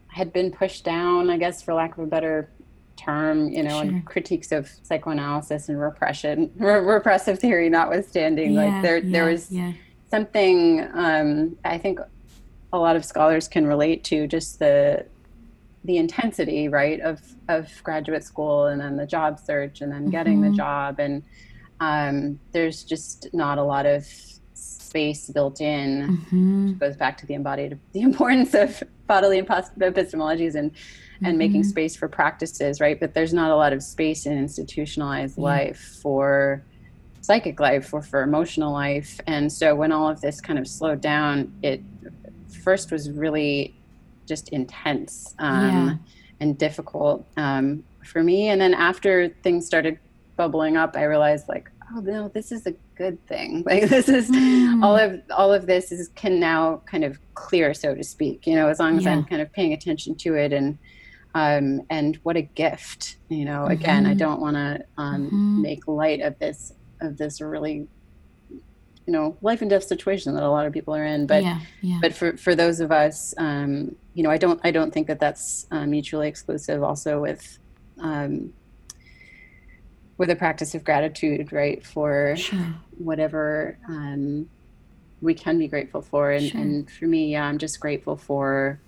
had 0.08 0.32
been 0.32 0.50
pushed 0.50 0.84
down, 0.84 1.28
I 1.28 1.36
guess, 1.36 1.62
for 1.62 1.74
lack 1.74 1.98
of 1.98 2.04
a 2.04 2.06
better 2.06 2.48
term, 2.96 3.48
you 3.50 3.62
know, 3.62 3.80
sure. 3.80 3.82
and 3.82 4.04
critiques 4.04 4.50
of 4.50 4.70
psychoanalysis 4.82 5.68
and 5.68 5.78
repression, 5.78 6.50
re- 6.56 6.80
repressive 6.80 7.38
theory 7.38 7.68
notwithstanding. 7.68 8.52
Yeah, 8.52 8.64
like 8.64 8.82
there, 8.82 8.96
yeah, 8.98 9.12
there 9.12 9.26
was. 9.26 9.50
Yeah. 9.50 9.72
something 10.10 10.88
um, 10.94 11.56
I 11.64 11.78
think 11.78 12.00
a 12.72 12.78
lot 12.78 12.96
of 12.96 13.04
scholars 13.04 13.46
can 13.46 13.66
relate 13.66 14.04
to 14.04 14.26
just 14.26 14.58
the 14.58 15.04
the 15.84 15.96
intensity 15.96 16.68
right 16.68 17.00
of 17.00 17.20
of 17.48 17.68
graduate 17.82 18.24
school 18.24 18.66
and 18.66 18.80
then 18.80 18.96
the 18.96 19.06
job 19.06 19.38
search 19.38 19.80
and 19.80 19.90
then 19.90 20.10
getting 20.10 20.40
mm-hmm. 20.40 20.50
the 20.50 20.56
job 20.56 20.98
and 20.98 21.22
um, 21.80 22.38
there's 22.52 22.84
just 22.84 23.32
not 23.32 23.56
a 23.56 23.62
lot 23.62 23.86
of 23.86 24.06
space 24.52 25.30
built 25.30 25.60
in 25.60 26.18
mm-hmm. 26.18 26.72
goes 26.74 26.96
back 26.96 27.16
to 27.16 27.26
the 27.26 27.34
embodied 27.34 27.78
the 27.92 28.02
importance 28.02 28.54
of 28.54 28.82
bodily 29.06 29.40
epistemologies 29.40 30.54
and 30.54 30.72
and 31.22 31.32
mm-hmm. 31.32 31.38
making 31.38 31.64
space 31.64 31.96
for 31.96 32.08
practices 32.08 32.80
right 32.80 33.00
but 33.00 33.14
there's 33.14 33.32
not 33.32 33.50
a 33.50 33.56
lot 33.56 33.72
of 33.72 33.82
space 33.82 34.26
in 34.26 34.36
institutionalized 34.36 35.38
yeah. 35.38 35.44
life 35.44 35.98
for 36.02 36.62
psychic 37.22 37.60
life 37.60 37.92
or 37.94 38.02
for 38.02 38.22
emotional 38.22 38.72
life 38.72 39.20
and 39.26 39.50
so 39.50 39.74
when 39.74 39.92
all 39.92 40.08
of 40.08 40.20
this 40.20 40.40
kind 40.40 40.58
of 40.58 40.66
slowed 40.66 41.00
down 41.00 41.52
it 41.62 41.82
first 42.62 42.90
was 42.90 43.10
really 43.10 43.79
just 44.30 44.48
intense 44.50 45.34
um, 45.40 45.68
yeah. 45.88 45.94
and 46.38 46.56
difficult 46.56 47.26
um, 47.36 47.82
for 48.04 48.22
me 48.22 48.48
and 48.48 48.60
then 48.60 48.72
after 48.72 49.28
things 49.42 49.66
started 49.66 49.98
bubbling 50.36 50.76
up 50.76 50.96
i 50.96 51.02
realized 51.02 51.48
like 51.48 51.68
oh 51.92 52.00
no 52.00 52.28
this 52.28 52.52
is 52.52 52.64
a 52.66 52.74
good 52.96 53.18
thing 53.26 53.64
like 53.66 53.88
this 53.88 54.08
is 54.08 54.30
mm. 54.30 54.82
all 54.84 54.96
of 54.96 55.20
all 55.36 55.52
of 55.52 55.66
this 55.66 55.90
is 55.90 56.08
can 56.14 56.38
now 56.38 56.80
kind 56.86 57.04
of 57.04 57.18
clear 57.34 57.74
so 57.74 57.92
to 57.94 58.04
speak 58.04 58.46
you 58.46 58.54
know 58.54 58.68
as 58.68 58.78
long 58.78 58.96
as 58.96 59.04
yeah. 59.04 59.10
i'm 59.12 59.24
kind 59.24 59.42
of 59.42 59.52
paying 59.52 59.72
attention 59.72 60.14
to 60.14 60.34
it 60.34 60.52
and 60.52 60.78
um 61.34 61.82
and 61.90 62.16
what 62.22 62.36
a 62.36 62.42
gift 62.42 63.16
you 63.28 63.44
know 63.44 63.62
mm-hmm. 63.62 63.72
again 63.72 64.06
i 64.06 64.14
don't 64.14 64.40
want 64.40 64.54
to 64.54 64.80
um 64.96 65.26
mm-hmm. 65.26 65.62
make 65.62 65.88
light 65.88 66.20
of 66.20 66.38
this 66.38 66.72
of 67.00 67.16
this 67.18 67.40
really 67.40 67.88
you 69.10 69.16
know 69.16 69.36
life 69.42 69.60
and 69.60 69.70
death 69.70 69.82
situation 69.82 70.34
that 70.34 70.44
a 70.44 70.48
lot 70.48 70.66
of 70.66 70.72
people 70.72 70.94
are 70.94 71.04
in 71.04 71.26
but 71.26 71.42
yeah, 71.42 71.60
yeah. 71.80 71.98
but 72.00 72.14
for 72.14 72.36
for 72.36 72.54
those 72.54 72.78
of 72.78 72.92
us 72.92 73.34
um 73.38 73.96
you 74.14 74.22
know 74.22 74.30
i 74.30 74.36
don't 74.36 74.60
i 74.62 74.70
don't 74.70 74.92
think 74.94 75.08
that 75.08 75.18
that's 75.18 75.66
uh, 75.72 75.84
mutually 75.84 76.28
exclusive 76.28 76.82
also 76.82 77.20
with 77.20 77.58
um 77.98 78.52
with 80.20 80.28
a 80.28 80.36
practice 80.36 80.74
of 80.74 80.84
gratitude, 80.84 81.50
right, 81.50 81.82
for 81.82 82.36
sure. 82.36 82.74
whatever 82.98 83.78
um, 83.88 84.50
we 85.22 85.32
can 85.32 85.58
be 85.58 85.66
grateful 85.66 86.02
for. 86.02 86.30
And, 86.32 86.46
sure. 86.46 86.60
and 86.60 86.90
for 86.90 87.06
me, 87.06 87.32
yeah, 87.32 87.44
I'm 87.44 87.56
just 87.56 87.80
grateful 87.80 88.18
for. 88.18 88.78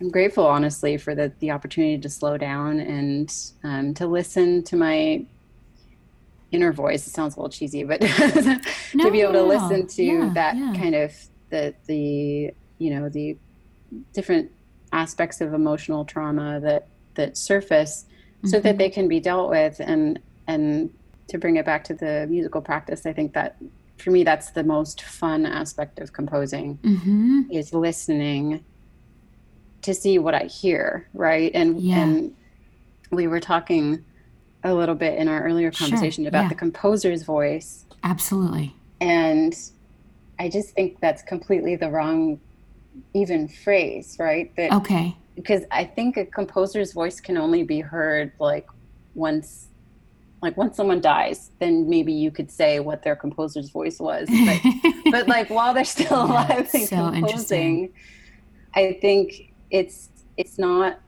I'm 0.00 0.10
grateful, 0.10 0.46
honestly, 0.46 0.96
for 0.96 1.16
the 1.16 1.32
the 1.40 1.50
opportunity 1.50 1.98
to 1.98 2.08
slow 2.08 2.36
down 2.38 2.78
and 2.78 3.34
um, 3.64 3.94
to 3.94 4.06
listen 4.06 4.62
to 4.62 4.76
my 4.76 5.26
inner 6.50 6.72
voice. 6.72 7.06
It 7.06 7.10
sounds 7.10 7.36
a 7.36 7.40
little 7.40 7.50
cheesy, 7.50 7.84
but 7.84 8.00
to 8.00 9.10
be 9.10 9.20
able 9.20 9.34
to 9.34 9.42
listen 9.42 9.86
to 9.86 10.02
yeah, 10.02 10.30
that 10.34 10.56
yeah. 10.56 10.72
kind 10.74 10.94
of 10.94 11.12
the 11.50 11.74
the 11.86 12.52
you 12.78 12.90
know 12.90 13.08
the 13.08 13.36
different 14.12 14.50
aspects 14.92 15.40
of 15.40 15.54
emotional 15.54 16.04
trauma 16.04 16.60
that 16.60 16.88
that 17.14 17.36
surface 17.36 18.06
so 18.44 18.56
mm-hmm. 18.56 18.62
that 18.62 18.78
they 18.78 18.88
can 18.88 19.08
be 19.08 19.20
dealt 19.20 19.50
with 19.50 19.80
and 19.80 20.18
and 20.46 20.92
to 21.26 21.38
bring 21.38 21.56
it 21.56 21.66
back 21.66 21.84
to 21.84 21.94
the 21.94 22.26
musical 22.30 22.60
practice 22.60 23.04
i 23.04 23.12
think 23.12 23.34
that 23.34 23.56
for 23.98 24.10
me 24.10 24.22
that's 24.24 24.50
the 24.50 24.62
most 24.62 25.02
fun 25.02 25.44
aspect 25.44 25.98
of 25.98 26.12
composing 26.12 26.78
mm-hmm. 26.78 27.42
is 27.50 27.74
listening 27.74 28.64
to 29.82 29.92
see 29.92 30.18
what 30.18 30.34
i 30.34 30.44
hear 30.44 31.08
right 31.12 31.50
and 31.54 31.80
yeah. 31.80 31.98
and 31.98 32.34
we 33.10 33.26
were 33.26 33.40
talking 33.40 34.04
a 34.68 34.74
little 34.74 34.94
bit 34.94 35.18
in 35.18 35.28
our 35.28 35.42
earlier 35.42 35.70
conversation 35.70 36.24
sure. 36.24 36.28
about 36.28 36.42
yeah. 36.44 36.48
the 36.48 36.54
composer's 36.54 37.22
voice 37.22 37.84
absolutely 38.04 38.74
and 39.00 39.70
i 40.38 40.48
just 40.48 40.70
think 40.70 40.98
that's 41.00 41.22
completely 41.22 41.76
the 41.76 41.88
wrong 41.88 42.38
even 43.14 43.48
phrase 43.48 44.16
right 44.18 44.54
that 44.56 44.72
okay 44.72 45.16
because 45.34 45.62
i 45.70 45.84
think 45.84 46.16
a 46.16 46.24
composer's 46.24 46.92
voice 46.92 47.20
can 47.20 47.36
only 47.36 47.62
be 47.62 47.80
heard 47.80 48.32
like 48.38 48.68
once 49.14 49.68
like 50.42 50.56
once 50.56 50.76
someone 50.76 51.00
dies, 51.00 51.50
then 51.58 51.88
maybe 51.88 52.12
you 52.12 52.30
could 52.30 52.50
say 52.50 52.80
what 52.80 53.02
their 53.02 53.16
composer's 53.16 53.70
voice 53.70 53.98
was. 53.98 54.28
But, 54.28 54.92
but 55.10 55.28
like 55.28 55.50
while 55.50 55.74
they're 55.74 55.84
still 55.84 56.24
alive 56.24 56.68
and 56.72 56.88
so 56.88 57.10
composing, 57.10 57.92
I 58.74 58.98
think 59.00 59.52
it's 59.70 60.10
it's 60.36 60.58
not 60.58 61.00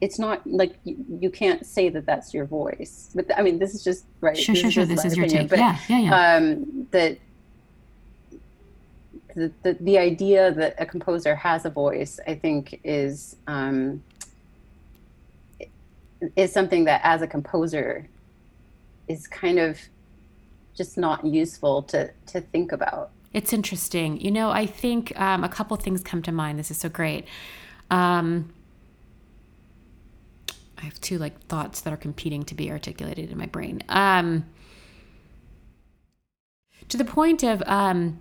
it's 0.00 0.18
not 0.18 0.46
like 0.46 0.76
you, 0.84 0.96
you, 1.20 1.30
can't 1.30 1.64
say 1.66 1.88
that 1.90 2.06
that's 2.06 2.32
your 2.32 2.46
voice. 2.46 3.10
But 3.14 3.26
I 3.36 3.42
mean, 3.42 3.58
this 3.58 3.74
is 3.74 3.84
just 3.84 4.06
right. 4.20 4.36
Sure, 4.36 4.54
this 4.54 4.62
sure, 4.62 4.70
sure. 4.70 4.86
This 4.86 5.04
is 5.04 5.16
your 5.16 5.26
opinion, 5.26 5.48
take. 5.48 5.50
But, 5.50 5.58
yeah, 5.58 5.78
yeah, 5.88 5.98
yeah. 5.98 6.36
Um, 6.36 6.86
that 6.90 7.18
the, 9.34 9.52
the 9.62 9.76
the 9.80 9.98
idea 9.98 10.52
that 10.52 10.74
a 10.78 10.86
composer 10.86 11.34
has 11.34 11.64
a 11.64 11.70
voice, 11.70 12.18
I 12.26 12.34
think, 12.34 12.80
is 12.82 13.36
um, 13.46 14.02
is 16.36 16.52
something 16.52 16.84
that 16.84 17.00
as 17.04 17.22
a 17.22 17.26
composer 17.26 18.08
is 19.08 19.26
kind 19.26 19.58
of 19.58 19.78
just 20.74 20.96
not 20.96 21.24
useful 21.26 21.82
to 21.84 22.10
to 22.26 22.40
think 22.40 22.72
about. 22.72 23.10
It's 23.32 23.52
interesting. 23.52 24.20
You 24.20 24.30
know, 24.30 24.50
I 24.50 24.66
think 24.66 25.18
um, 25.20 25.44
a 25.44 25.48
couple 25.48 25.76
things 25.76 26.02
come 26.02 26.22
to 26.22 26.32
mind. 26.32 26.58
This 26.58 26.70
is 26.70 26.78
so 26.78 26.88
great. 26.88 27.26
Um, 27.90 28.52
I 30.80 30.84
have 30.84 31.00
two 31.00 31.18
like 31.18 31.40
thoughts 31.46 31.80
that 31.82 31.92
are 31.92 31.98
competing 31.98 32.44
to 32.44 32.54
be 32.54 32.70
articulated 32.70 33.30
in 33.30 33.38
my 33.38 33.46
brain. 33.46 33.82
Um, 33.88 34.46
to 36.88 36.96
the 36.96 37.04
point 37.04 37.42
of 37.42 37.62
um, 37.66 38.20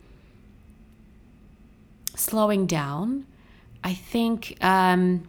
slowing 2.16 2.66
down, 2.66 3.26
I 3.84 3.94
think 3.94 4.58
um, 4.62 5.28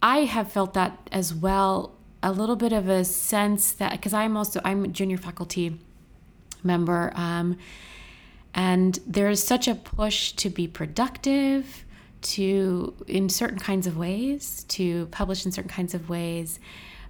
I 0.00 0.18
have 0.18 0.50
felt 0.50 0.74
that 0.74 1.08
as 1.10 1.34
well 1.34 1.94
a 2.22 2.32
little 2.32 2.56
bit 2.56 2.72
of 2.72 2.88
a 2.88 3.04
sense 3.04 3.72
that 3.72 3.92
because 3.92 4.14
I'm 4.14 4.36
also 4.36 4.60
I'm 4.64 4.84
a 4.84 4.88
junior 4.88 5.18
faculty 5.18 5.78
member, 6.62 7.12
um, 7.16 7.58
and 8.54 8.98
there's 9.06 9.42
such 9.42 9.66
a 9.66 9.74
push 9.74 10.32
to 10.32 10.48
be 10.48 10.68
productive, 10.68 11.84
to 12.22 12.94
in 13.06 13.28
certain 13.28 13.58
kinds 13.58 13.86
of 13.86 13.96
ways, 13.96 14.64
to 14.68 15.06
publish 15.06 15.44
in 15.44 15.52
certain 15.52 15.70
kinds 15.70 15.94
of 15.94 16.08
ways. 16.08 16.58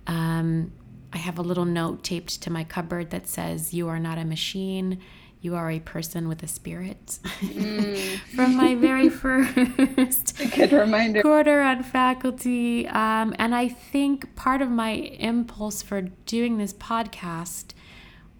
Um, 0.07 0.73
I 1.13 1.19
have 1.19 1.39
a 1.39 1.43
little 1.43 1.67
note 1.67 2.03
taped 2.03 2.43
to 2.43 2.51
my 2.51 2.65
cupboard 2.65 3.11
that 3.11 3.29
says, 3.29 3.75
"You 3.75 3.89
are 3.89 3.99
not 3.99 4.19
a 4.19 4.25
machine." 4.25 4.99
you 5.43 5.57
are 5.57 5.73
a 5.73 5.81
person 5.81 6.29
with 6.29 6.43
a 6.45 6.47
spirit 6.47 7.19
mm. 7.41 8.19
from 8.35 8.57
my 8.57 8.77
very 8.77 9.09
first 9.11 10.39
good 10.55 10.73
reminder 10.73 11.21
quarter 11.21 11.61
on 11.61 11.83
faculty 11.83 12.87
um, 12.89 13.35
and 13.39 13.55
i 13.55 13.69
think 13.69 14.35
part 14.37 14.63
of 14.63 14.71
my 14.71 14.93
impulse 14.93 15.83
for 15.83 16.01
doing 16.27 16.59
this 16.59 16.73
podcast 16.73 17.73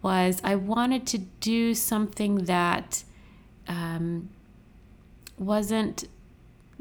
was 0.01 0.41
i 0.45 0.55
wanted 0.55 1.07
to 1.07 1.19
do 1.19 1.75
something 1.75 2.45
that 2.45 3.03
um, 3.69 4.31
wasn't 5.39 6.05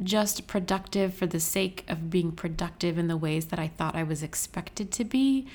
just 0.03 0.47
productive 0.47 1.13
for 1.13 1.25
the 1.25 1.39
sake 1.39 1.85
of 1.87 2.09
being 2.09 2.31
productive 2.31 2.97
in 2.97 3.07
the 3.07 3.17
ways 3.17 3.47
that 3.47 3.59
i 3.59 3.67
thought 3.67 3.95
i 3.95 4.03
was 4.03 4.23
expected 4.23 4.91
to 4.91 5.03
be 5.03 5.47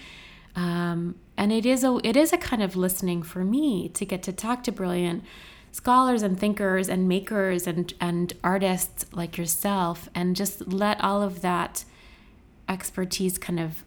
um, 0.54 1.16
and 1.36 1.52
it 1.52 1.66
is 1.66 1.84
a 1.84 1.98
it 2.02 2.16
is 2.16 2.32
a 2.32 2.38
kind 2.38 2.62
of 2.62 2.76
listening 2.76 3.22
for 3.22 3.44
me 3.44 3.88
to 3.90 4.04
get 4.06 4.22
to 4.22 4.32
talk 4.32 4.62
to 4.64 4.72
brilliant 4.72 5.22
scholars 5.70 6.22
and 6.22 6.40
thinkers 6.40 6.88
and 6.88 7.06
makers 7.06 7.66
and 7.66 7.92
and 8.00 8.32
artists 8.42 9.04
like 9.12 9.36
yourself 9.36 10.08
and 10.14 10.34
just 10.34 10.66
let 10.66 10.98
all 11.02 11.22
of 11.22 11.42
that 11.42 11.84
expertise 12.68 13.36
kind 13.36 13.60
of 13.60 13.84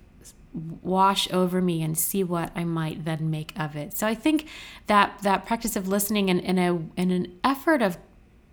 wash 0.82 1.32
over 1.32 1.62
me 1.62 1.82
and 1.82 1.98
see 1.98 2.24
what 2.24 2.52
I 2.56 2.64
might 2.64 3.06
then 3.06 3.30
make 3.30 3.58
of 3.60 3.76
it. 3.76 3.96
So 3.96 4.08
I 4.08 4.16
think 4.16 4.48
that 4.88 5.20
that 5.22 5.46
practice 5.46 5.76
of 5.76 5.88
listening 5.88 6.30
in, 6.30 6.40
in 6.40 6.58
a 6.58 6.76
in 6.96 7.12
an 7.12 7.40
effort 7.44 7.82
of 7.82 7.98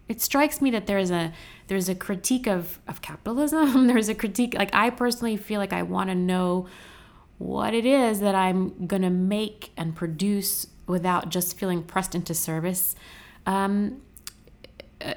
it 0.09 0.21
strikes 0.21 0.61
me 0.61 0.71
that 0.71 0.87
there's 0.87 1.11
a 1.11 1.33
there's 1.69 1.89
a 1.89 1.95
critique 1.95 2.47
of 2.47 2.79
of 2.87 3.03
capitalism. 3.03 3.87
there's 3.89 4.09
a 4.09 4.15
critique 4.15 4.55
like 4.55 4.75
I 4.75 4.91
personally 4.91 5.37
feel 5.37 5.61
like 5.61 5.73
I 5.73 5.83
want 5.83 6.11
to 6.11 6.15
know 6.15 6.67
what 7.39 7.75
it 7.75 7.85
is 7.85 8.21
that 8.21 8.35
I'm 8.35 8.87
going 8.87 9.03
to 9.03 9.11
make 9.11 9.73
and 9.77 9.95
produce 9.95 10.67
without 10.87 11.29
just 11.29 11.59
feeling 11.59 11.83
pressed 11.83 12.15
into 12.15 12.33
service 12.33 12.95
um, 13.45 14.01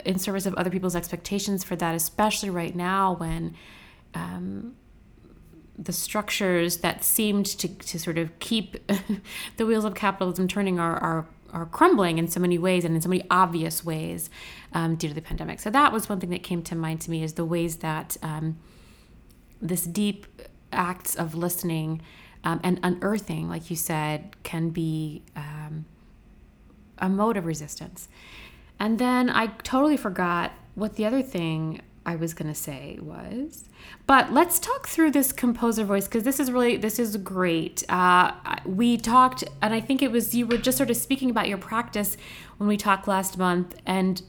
in 0.06 0.20
service 0.20 0.46
of 0.46 0.54
other 0.56 0.70
people's 0.70 0.96
expectations 0.96 1.64
for 1.64 1.76
that, 1.78 1.96
especially 1.96 2.50
right 2.50 2.76
now 2.76 3.16
when 3.16 3.56
um, 4.14 4.76
the 5.78 5.94
structures 5.94 6.78
that 6.78 7.04
seemed 7.04 7.46
to, 7.46 7.68
to 7.68 7.98
sort 8.00 8.18
of 8.18 8.38
keep 8.40 8.76
the 9.58 9.66
wheels 9.66 9.86
of 9.86 9.96
capitalism 9.96 10.48
turning 10.48 10.80
are, 10.80 10.98
are, 10.98 11.26
are 11.54 11.66
crumbling 11.66 12.18
in 12.18 12.28
so 12.28 12.40
many 12.40 12.58
ways 12.58 12.84
and 12.84 12.96
in 12.96 13.02
so 13.02 13.10
many 13.10 13.24
obvious 13.32 13.84
ways 13.84 14.30
um, 14.74 14.96
due 14.96 15.08
to 15.08 15.14
the 15.14 15.22
pandemic. 15.22 15.60
So 15.60 15.70
that 15.70 15.92
was 15.92 16.10
one 16.10 16.20
thing 16.20 16.30
that 16.30 16.44
came 16.44 16.62
to 16.64 16.76
mind 16.76 17.02
to 17.02 17.12
me 17.12 17.24
is 17.24 17.34
the 17.34 17.46
ways 17.46 17.78
that 17.78 18.18
um, 18.22 18.58
this 19.62 19.84
deep 19.84 20.26
acts 20.72 21.16
of 21.16 21.36
listening 21.36 22.02
um, 22.44 22.60
and 22.64 22.80
unearthing, 22.84 23.50
like 23.50 23.70
you 23.70 23.76
said, 23.76 24.36
can 24.44 24.70
be 24.70 25.24
um, 25.36 25.86
a 27.00 27.10
mode 27.10 27.38
of 27.38 27.46
resistance. 27.46 28.08
And 28.80 28.98
then 28.98 29.30
I 29.30 29.48
totally 29.48 29.98
forgot 29.98 30.54
what 30.76 30.96
the 30.96 31.06
other 31.06 31.22
thing 31.22 31.82
I 32.06 32.16
was 32.16 32.34
going 32.34 32.48
to 32.48 32.56
say 32.56 32.98
was. 33.02 33.66
But 34.08 34.32
let's 34.32 34.58
talk 34.58 34.88
through 34.88 35.12
this 35.12 35.32
composer 35.32 35.84
voice 35.84 36.08
because 36.08 36.24
this 36.24 36.40
is 36.40 36.52
really 36.52 36.78
this 36.78 36.98
is 36.98 37.18
great. 37.18 37.84
Uh, 37.90 38.32
we 38.66 38.98
talked, 38.98 39.44
and 39.62 39.74
I 39.74 39.82
think 39.82 40.02
it 40.02 40.12
was 40.12 40.34
you 40.34 40.48
were 40.48 40.58
just 40.58 40.78
sort 40.78 40.90
of 40.90 40.98
speaking 40.98 41.30
about 41.30 41.48
your 41.48 41.58
practice 41.58 42.18
when 42.58 42.68
we 42.68 42.78
talked 42.78 43.08
last 43.08 43.38
month, 43.38 43.76
and 43.86 44.22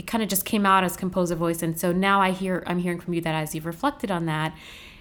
it 0.00 0.06
kind 0.06 0.22
of 0.22 0.30
just 0.30 0.46
came 0.46 0.64
out 0.64 0.82
as 0.82 0.96
composer 0.96 1.34
voice. 1.34 1.62
And 1.62 1.78
so 1.78 1.92
now 1.92 2.22
I 2.22 2.30
hear 2.30 2.64
I'm 2.66 2.78
hearing 2.78 3.00
from 3.00 3.12
you 3.12 3.20
that 3.20 3.34
as 3.34 3.54
you've 3.54 3.66
reflected 3.66 4.10
on 4.10 4.24
that, 4.24 4.54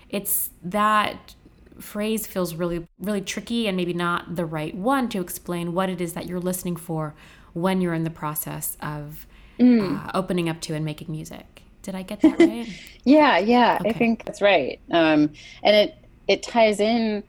it's 0.09 0.49
that 0.61 1.35
phrase 1.79 2.27
feels 2.27 2.55
really 2.55 2.85
really 2.99 3.21
tricky 3.21 3.65
and 3.65 3.77
maybe 3.77 3.93
not 3.93 4.35
the 4.35 4.45
right 4.45 4.75
one 4.75 5.07
to 5.07 5.21
explain 5.21 5.73
what 5.73 5.89
it 5.89 6.01
is 6.01 6.11
that 6.11 6.27
you're 6.27 6.41
listening 6.41 6.75
for 6.75 7.15
when 7.53 7.79
you're 7.79 7.93
in 7.93 8.03
the 8.03 8.09
process 8.09 8.75
of 8.81 9.25
mm. 9.57 10.05
uh, 10.05 10.11
opening 10.13 10.49
up 10.49 10.59
to 10.59 10.75
and 10.75 10.83
making 10.83 11.09
music. 11.09 11.63
Did 11.81 11.95
I 11.95 12.01
get 12.01 12.19
that 12.19 12.37
right? 12.37 12.67
yeah, 13.05 13.37
yeah, 13.37 13.77
okay. 13.79 13.91
I 13.91 13.93
think 13.93 14.25
that's 14.25 14.41
right. 14.41 14.81
Um, 14.91 15.31
and 15.63 15.75
it 15.77 15.95
it 16.27 16.43
ties 16.43 16.81
in 16.81 17.23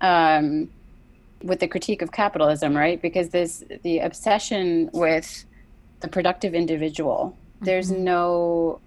um, 0.00 0.70
with 1.42 1.60
the 1.60 1.68
critique 1.68 2.00
of 2.00 2.12
capitalism, 2.12 2.74
right? 2.74 3.00
Because 3.02 3.28
this 3.28 3.62
the 3.82 3.98
obsession 3.98 4.88
with 4.94 5.44
the 6.00 6.08
productive 6.08 6.54
individual. 6.54 7.36
Mm-hmm. 7.56 7.64
There's 7.64 7.90
no 7.90 8.80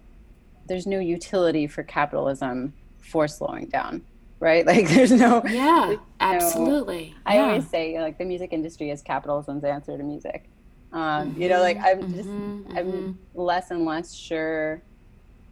there's 0.65 0.87
no 0.87 0.99
utility 0.99 1.67
for 1.67 1.83
capitalism 1.83 2.73
for 2.99 3.27
slowing 3.27 3.67
down 3.67 4.01
right? 4.43 4.65
Like 4.73 4.89
there's 4.89 5.11
no 5.11 5.41
Yeah, 5.45 5.95
absolutely. 6.19 7.15
I 7.25 7.39
always 7.39 7.67
say 7.67 7.99
like 7.99 8.17
the 8.17 8.25
music 8.25 8.51
industry 8.51 8.91
is 8.91 9.01
capitalism's 9.01 9.63
answer 9.63 9.97
to 9.97 10.03
music. 10.03 10.49
Um, 10.91 11.31
mm-hmm. 11.31 11.41
you 11.41 11.49
know, 11.49 11.61
like 11.61 11.77
I'm 11.77 12.13
just 12.13 12.29
mm-hmm. 12.29 12.77
I'm 12.77 12.91
mm-hmm. 12.91 13.39
less 13.39 13.71
and 13.71 13.85
less 13.85 14.13
sure 14.13 14.83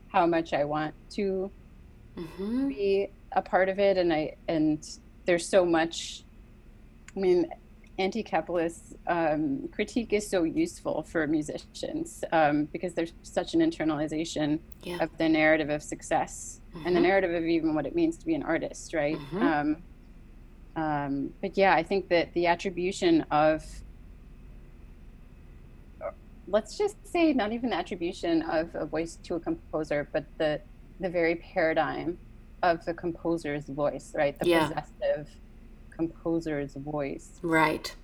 how 0.09 0.27
much 0.27 0.53
I 0.53 0.65
want 0.65 0.93
to 1.11 1.49
mm-hmm. 2.17 2.67
be 2.67 3.09
a 3.31 3.41
part 3.41 3.69
of 3.69 3.79
it 3.79 3.97
and 3.97 4.11
I 4.11 4.35
and 4.49 4.85
there's 5.25 5.47
so 5.47 5.65
much 5.65 6.23
I 7.15 7.19
mean 7.19 7.49
anti-capitalist 8.01 8.95
um, 9.07 9.69
critique 9.71 10.13
is 10.13 10.27
so 10.27 10.43
useful 10.43 11.03
for 11.03 11.27
musicians 11.27 12.23
um, 12.31 12.65
because 12.65 12.93
there's 12.93 13.13
such 13.23 13.53
an 13.53 13.61
internalization 13.61 14.59
yeah. 14.83 14.97
of 15.03 15.09
the 15.17 15.29
narrative 15.29 15.69
of 15.69 15.81
success 15.81 16.61
mm-hmm. 16.69 16.85
and 16.85 16.95
the 16.95 16.99
mm-hmm. 16.99 17.09
narrative 17.09 17.33
of 17.33 17.43
even 17.45 17.73
what 17.75 17.85
it 17.85 17.95
means 17.95 18.17
to 18.17 18.25
be 18.25 18.35
an 18.35 18.43
artist, 18.43 18.93
right? 18.93 19.17
Mm-hmm. 19.17 19.41
Um, 19.41 19.77
um, 20.75 21.33
but 21.41 21.57
yeah, 21.57 21.75
I 21.75 21.83
think 21.83 22.09
that 22.09 22.33
the 22.33 22.47
attribution 22.47 23.25
of 23.31 23.63
let's 26.47 26.77
just 26.77 26.95
say 27.07 27.33
not 27.33 27.51
even 27.51 27.69
the 27.69 27.75
attribution 27.75 28.41
of 28.43 28.73
a 28.75 28.85
voice 28.85 29.17
to 29.23 29.35
a 29.35 29.39
composer, 29.39 30.07
but 30.11 30.25
the 30.37 30.61
the 30.99 31.09
very 31.09 31.35
paradigm 31.35 32.17
of 32.63 32.85
the 32.85 32.93
composer's 32.93 33.65
voice, 33.65 34.13
right? 34.15 34.37
The 34.39 34.47
yeah. 34.47 34.67
possessive 34.67 35.29
composer's 36.07 36.73
voice. 36.75 37.39
Right. 37.41 37.95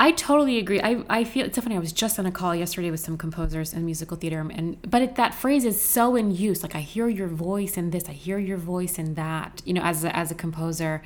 I 0.00 0.12
totally 0.12 0.58
agree. 0.58 0.80
I, 0.80 1.02
I 1.10 1.24
feel 1.24 1.46
it's 1.46 1.56
so 1.56 1.62
funny. 1.62 1.74
I 1.74 1.80
was 1.80 1.92
just 1.92 2.18
on 2.20 2.26
a 2.26 2.30
call 2.30 2.54
yesterday 2.54 2.90
with 2.90 3.00
some 3.00 3.18
composers 3.18 3.72
in 3.72 3.84
musical 3.84 4.16
theater, 4.16 4.40
and 4.40 4.80
but 4.88 5.02
it, 5.02 5.16
that 5.16 5.34
phrase 5.34 5.64
is 5.64 5.80
so 5.80 6.14
in 6.14 6.30
use. 6.30 6.62
Like 6.62 6.76
I 6.76 6.80
hear 6.80 7.08
your 7.08 7.26
voice 7.26 7.76
in 7.76 7.90
this, 7.90 8.08
I 8.08 8.12
hear 8.12 8.38
your 8.38 8.58
voice 8.58 8.98
in 8.98 9.14
that. 9.14 9.60
You 9.64 9.74
know, 9.74 9.82
as 9.82 10.04
a, 10.04 10.16
as 10.16 10.30
a 10.30 10.36
composer. 10.36 11.02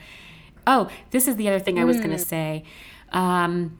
Oh, 0.67 0.91
this 1.11 1.27
is 1.27 1.37
the 1.37 1.49
other 1.49 1.59
thing 1.59 1.79
I 1.79 1.85
was 1.85 1.97
mm. 1.97 2.05
going 2.05 2.17
to 2.17 2.25
say. 2.25 2.65
Um, 3.11 3.79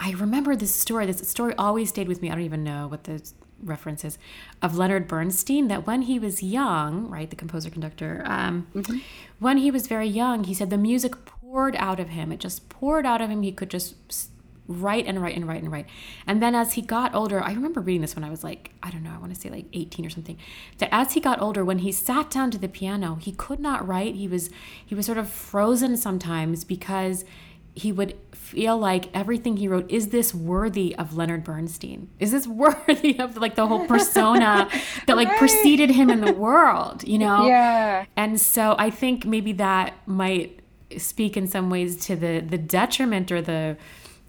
I 0.00 0.10
remember 0.12 0.56
this 0.56 0.74
story. 0.74 1.06
This 1.06 1.26
story 1.28 1.54
always 1.56 1.88
stayed 1.88 2.08
with 2.08 2.20
me. 2.20 2.28
I 2.30 2.34
don't 2.34 2.44
even 2.44 2.64
know 2.64 2.88
what 2.88 3.04
the 3.04 3.22
reference 3.62 4.04
is 4.04 4.18
of 4.62 4.76
Leonard 4.76 5.06
Bernstein. 5.06 5.68
That 5.68 5.86
when 5.86 6.02
he 6.02 6.18
was 6.18 6.42
young, 6.42 7.08
right, 7.08 7.30
the 7.30 7.36
composer 7.36 7.70
conductor, 7.70 8.22
um, 8.26 8.66
mm-hmm. 8.74 8.98
when 9.38 9.58
he 9.58 9.70
was 9.70 9.86
very 9.86 10.08
young, 10.08 10.44
he 10.44 10.54
said 10.54 10.70
the 10.70 10.78
music 10.78 11.14
poured 11.50 11.74
out 11.76 11.98
of 11.98 12.10
him. 12.10 12.30
It 12.30 12.38
just 12.38 12.68
poured 12.68 13.04
out 13.04 13.20
of 13.20 13.28
him. 13.28 13.42
He 13.42 13.50
could 13.50 13.70
just 13.70 13.96
write 14.68 15.04
and 15.06 15.20
write 15.20 15.34
and 15.34 15.48
write 15.48 15.62
and 15.62 15.72
write. 15.72 15.86
And 16.28 16.40
then 16.40 16.54
as 16.54 16.74
he 16.74 16.82
got 16.82 17.12
older, 17.12 17.42
I 17.42 17.52
remember 17.52 17.80
reading 17.80 18.02
this 18.02 18.14
when 18.14 18.22
I 18.22 18.30
was 18.30 18.44
like, 18.44 18.70
I 18.84 18.90
don't 18.90 19.02
know, 19.02 19.10
I 19.12 19.18
want 19.18 19.34
to 19.34 19.40
say 19.40 19.50
like 19.50 19.66
18 19.72 20.06
or 20.06 20.10
something. 20.10 20.38
That 20.78 20.90
as 20.92 21.14
he 21.14 21.20
got 21.20 21.42
older, 21.42 21.64
when 21.64 21.78
he 21.78 21.90
sat 21.90 22.30
down 22.30 22.52
to 22.52 22.58
the 22.58 22.68
piano, 22.68 23.16
he 23.16 23.32
could 23.32 23.58
not 23.58 23.86
write. 23.86 24.14
He 24.14 24.28
was 24.28 24.50
he 24.86 24.94
was 24.94 25.06
sort 25.06 25.18
of 25.18 25.28
frozen 25.28 25.96
sometimes 25.96 26.62
because 26.62 27.24
he 27.74 27.90
would 27.90 28.16
feel 28.32 28.76
like 28.76 29.08
everything 29.14 29.56
he 29.56 29.66
wrote 29.66 29.90
is 29.90 30.08
this 30.08 30.34
worthy 30.34 30.94
of 30.96 31.16
Leonard 31.16 31.42
Bernstein? 31.42 32.10
Is 32.20 32.30
this 32.30 32.46
worthy 32.46 33.18
of 33.18 33.36
like 33.38 33.56
the 33.56 33.66
whole 33.66 33.86
persona 33.86 34.68
that 35.06 35.16
like 35.16 35.28
right. 35.28 35.38
preceded 35.38 35.90
him 35.90 36.10
in 36.10 36.20
the 36.20 36.32
world, 36.32 37.02
you 37.02 37.18
know? 37.18 37.46
Yeah. 37.46 38.04
And 38.16 38.40
so 38.40 38.76
I 38.78 38.90
think 38.90 39.24
maybe 39.24 39.52
that 39.54 39.94
might 40.06 40.59
speak 40.98 41.36
in 41.36 41.46
some 41.46 41.70
ways 41.70 41.96
to 42.06 42.16
the 42.16 42.40
the 42.40 42.58
detriment 42.58 43.30
or 43.30 43.40
the 43.40 43.76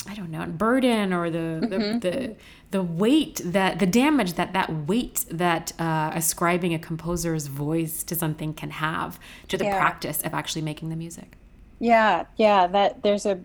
I 0.08 0.16
don't 0.16 0.32
know, 0.32 0.46
burden 0.46 1.14
or 1.14 1.30
the, 1.30 1.38
mm-hmm. 1.38 2.00
the, 2.00 2.10
the, 2.10 2.36
the 2.72 2.82
weight 2.82 3.40
that, 3.46 3.78
the 3.78 3.86
damage 3.86 4.34
that 4.34 4.54
that 4.54 4.88
weight 4.88 5.26
that 5.30 5.80
uh, 5.80 6.12
ascribing 6.14 6.74
a 6.74 6.80
composer's 6.80 7.48
voice 7.48 8.04
to 8.06 8.16
something 8.16 8.54
can 8.54 8.72
have 8.72 9.20
to 9.50 9.58
the 9.58 9.66
yeah. 9.66 9.78
practice 9.78 10.22
of 10.24 10.34
actually 10.34 10.64
making 10.64 10.90
the 10.90 10.96
music. 10.96 11.38
Yeah, 11.80 12.26
yeah, 12.38 12.68
that 12.68 13.04
there's 13.04 13.26
a, 13.26 13.40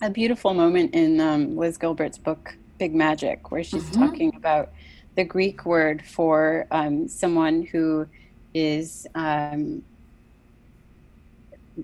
a 0.00 0.08
beautiful 0.08 0.54
moment 0.54 0.94
in 0.94 1.20
um, 1.20 1.56
Liz 1.56 1.76
Gilbert's 1.76 2.18
book, 2.18 2.54
Big 2.78 2.94
Magic, 2.94 3.50
where 3.50 3.62
she's 3.62 3.84
mm-hmm. 3.84 4.02
talking 4.02 4.34
about 4.34 4.72
the 5.14 5.24
Greek 5.24 5.66
word 5.66 6.02
for 6.02 6.66
um, 6.70 7.06
someone 7.06 7.62
who 7.62 8.06
is 8.54 9.06
um, 9.14 9.82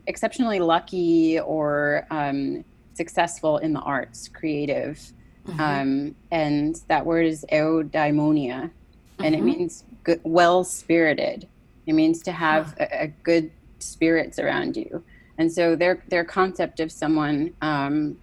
exceptionally 0.06 0.60
lucky 0.60 1.40
or 1.40 2.06
um, 2.10 2.64
successful 2.94 3.58
in 3.58 3.72
the 3.72 3.80
arts, 3.80 4.28
creative. 4.28 5.00
Mm-hmm. 5.46 5.60
Um, 5.60 6.14
and 6.30 6.80
that 6.88 7.06
word 7.06 7.26
is 7.26 7.44
eudaimonia, 7.50 8.64
mm-hmm. 8.64 9.24
and 9.24 9.34
it 9.34 9.38
mm-hmm. 9.38 9.46
means 9.46 9.84
good, 10.04 10.20
well 10.24 10.64
spirited. 10.64 11.48
It 11.86 11.94
means 11.94 12.22
to 12.24 12.32
have 12.32 12.74
a, 12.78 13.04
a, 13.04 13.06
good 13.22 13.50
spirits 13.78 14.38
around 14.38 14.76
you. 14.76 15.02
And 15.38 15.50
so 15.50 15.74
their 15.74 16.02
their 16.08 16.24
concept 16.24 16.80
of 16.80 16.92
someone 16.92 17.54
um, 17.62 18.18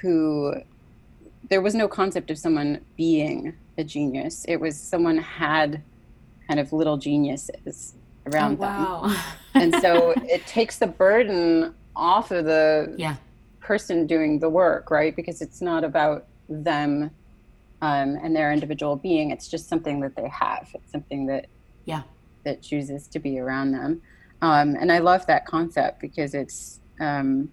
who 0.00 0.54
there 1.50 1.62
was 1.62 1.74
no 1.74 1.86
concept 1.86 2.30
of 2.30 2.38
someone 2.38 2.80
being 2.96 3.54
a 3.76 3.84
genius. 3.84 4.44
It 4.48 4.56
was 4.56 4.78
someone 4.78 5.18
had 5.18 5.82
kind 6.48 6.58
of 6.58 6.72
little 6.72 6.96
geniuses 6.96 7.94
around 8.28 8.58
oh, 8.60 8.62
wow. 8.62 9.16
them. 9.54 9.72
and 9.72 9.82
so 9.82 10.10
it 10.16 10.46
takes 10.46 10.78
the 10.78 10.86
burden 10.86 11.74
off 11.96 12.30
of 12.30 12.44
the 12.44 12.94
yeah 12.96 13.16
person 13.68 14.06
doing 14.06 14.38
the 14.38 14.48
work, 14.48 14.90
right? 14.90 15.14
Because 15.14 15.42
it's 15.42 15.60
not 15.60 15.84
about 15.84 16.24
them 16.48 17.10
um, 17.82 18.18
and 18.22 18.34
their 18.34 18.50
individual 18.50 18.96
being. 18.96 19.30
It's 19.30 19.46
just 19.46 19.68
something 19.68 20.00
that 20.00 20.16
they 20.16 20.28
have. 20.28 20.70
It's 20.74 20.90
something 20.90 21.26
that 21.26 21.46
yeah 21.84 22.02
that 22.44 22.62
chooses 22.62 23.06
to 23.08 23.18
be 23.18 23.38
around 23.38 23.72
them. 23.72 24.00
Um, 24.40 24.76
and 24.80 24.90
I 24.90 24.98
love 24.98 25.26
that 25.26 25.44
concept 25.44 26.00
because 26.00 26.34
it's 26.34 26.80
um, 26.98 27.50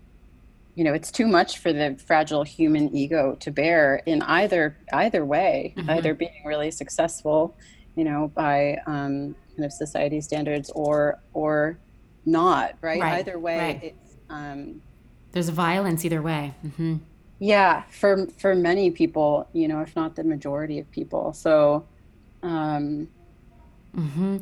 you 0.75 0.83
know 0.83 0.93
it's 0.93 1.11
too 1.11 1.27
much 1.27 1.57
for 1.57 1.73
the 1.73 1.97
fragile 2.07 2.43
human 2.43 2.95
ego 2.95 3.35
to 3.41 3.51
bear 3.51 4.01
in 4.05 4.21
either 4.21 4.77
either 4.93 5.25
way, 5.25 5.73
mm-hmm. 5.75 5.89
either 5.89 6.13
being 6.13 6.43
really 6.45 6.71
successful, 6.71 7.57
you 7.95 8.05
know, 8.05 8.31
by 8.33 8.79
um, 8.85 9.35
kind 9.55 9.65
of 9.65 9.71
society 9.71 10.21
standards 10.21 10.69
or 10.71 11.19
or 11.33 11.77
not, 12.25 12.75
right? 12.81 12.99
right. 12.99 13.19
Either 13.19 13.39
way, 13.39 13.57
right. 13.57 13.83
it's 13.83 14.17
um, 14.29 14.81
there's 15.31 15.49
violence 15.49 16.05
either 16.05 16.21
way. 16.21 16.53
Mm-hmm. 16.65 16.97
Yeah, 17.39 17.83
for 17.89 18.27
for 18.37 18.55
many 18.55 18.91
people, 18.91 19.47
you 19.53 19.67
know, 19.67 19.81
if 19.81 19.95
not 19.95 20.15
the 20.15 20.23
majority 20.23 20.79
of 20.79 20.89
people. 20.91 21.33
So, 21.33 21.85
um, 22.41 23.09
mm-hmm. 23.95 24.37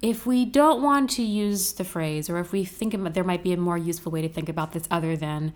if 0.00 0.26
we 0.26 0.44
don't 0.44 0.82
want 0.82 1.10
to 1.10 1.22
use 1.22 1.72
the 1.72 1.84
phrase, 1.84 2.30
or 2.30 2.38
if 2.38 2.52
we 2.52 2.64
think 2.64 2.94
about, 2.94 3.14
there 3.14 3.24
might 3.24 3.42
be 3.42 3.52
a 3.52 3.56
more 3.56 3.76
useful 3.76 4.10
way 4.10 4.22
to 4.22 4.28
think 4.28 4.48
about 4.48 4.72
this 4.72 4.88
other 4.90 5.16
than 5.16 5.52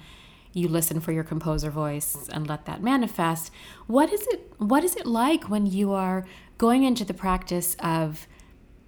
you 0.52 0.68
listen 0.68 1.00
for 1.00 1.12
your 1.12 1.24
composer 1.24 1.70
voice 1.70 2.28
and 2.32 2.46
let 2.46 2.66
that 2.66 2.82
manifest. 2.82 3.50
What 3.86 4.12
is 4.12 4.26
it? 4.28 4.52
What 4.58 4.84
is 4.84 4.96
it 4.96 5.06
like 5.06 5.48
when 5.48 5.66
you 5.66 5.92
are 5.92 6.26
going 6.58 6.84
into 6.84 7.04
the 7.04 7.14
practice 7.14 7.76
of 7.80 8.26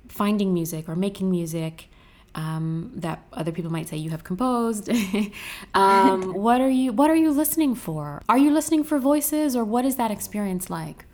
finding 0.09 0.53
music 0.53 0.89
or 0.89 0.97
making 0.97 1.31
music? 1.31 1.89
um, 2.35 2.91
that 2.97 3.23
other 3.33 3.53
people 3.53 3.71
might 3.71 3.89
say 3.89 3.97
you 3.97 4.11
have 4.11 4.25
composed. 4.25 4.91
um, 5.75 6.35
what 6.35 6.61
are 6.61 6.71
you 6.71 6.93
What 6.93 7.11
are 7.11 7.17
you 7.17 7.31
listening 7.31 7.75
for? 7.75 8.23
Are 8.29 8.39
you 8.39 8.53
listening 8.53 8.85
for 8.85 8.99
voices, 8.99 9.55
or 9.55 9.65
what 9.65 9.85
is 9.85 9.97
that 9.97 10.11
experience 10.11 10.69
like? 10.69 11.05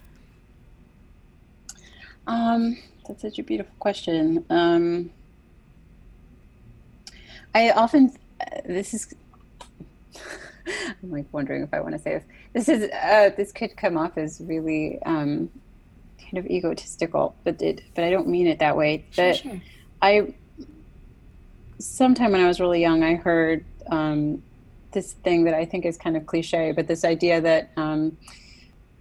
Um, 2.27 2.79
that's 3.07 3.23
such 3.23 3.39
a 3.39 3.43
beautiful 3.43 3.75
question. 3.79 4.45
Um, 4.51 5.11
I 7.55 7.71
often 7.71 8.17
this 8.65 8.95
is. 8.95 9.15
I'm 11.03 11.11
like 11.11 11.27
wondering 11.33 11.63
if 11.63 11.73
I 11.73 11.81
want 11.81 11.95
to 11.95 11.99
say 11.99 12.15
this. 12.15 12.67
this 12.67 12.69
is 12.69 12.91
uh, 12.91 13.31
this 13.37 13.53
could 13.53 13.77
come 13.77 13.97
off 13.97 14.17
as 14.19 14.41
really 14.41 15.01
um, 15.03 15.51
kind 16.19 16.39
of 16.39 16.47
egotistical, 16.47 17.35
but 17.45 17.61
it, 17.61 17.83
but 17.95 18.05
I 18.05 18.11
don't 18.11 18.29
mean 18.29 18.47
it 18.47 18.59
that 18.59 18.77
way. 18.77 19.05
Sure, 19.11 19.27
that 19.27 19.37
sure. 19.37 19.61
I 20.03 20.35
sometime 21.79 22.33
when 22.33 22.41
I 22.41 22.47
was 22.47 22.61
really 22.61 22.81
young, 22.81 23.03
I 23.03 23.15
heard 23.15 23.65
um, 23.91 24.43
this 24.93 25.15
thing 25.15 25.45
that 25.45 25.55
I 25.55 25.65
think 25.65 25.85
is 25.85 25.97
kind 25.97 26.17
of 26.17 26.27
cliche, 26.27 26.73
but 26.73 26.87
this 26.87 27.05
idea 27.05 27.41
that 27.41 27.71
um, 27.77 28.17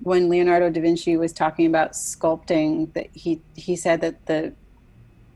when 0.02 0.30
Leonardo 0.30 0.70
da 0.70 0.82
Vinci 0.82 1.18
was 1.18 1.34
talking 1.34 1.66
about 1.66 1.92
sculpting, 1.92 2.94
that 2.94 3.08
he 3.14 3.42
he 3.56 3.76
said 3.76 4.02
that 4.02 4.26
the 4.26 4.54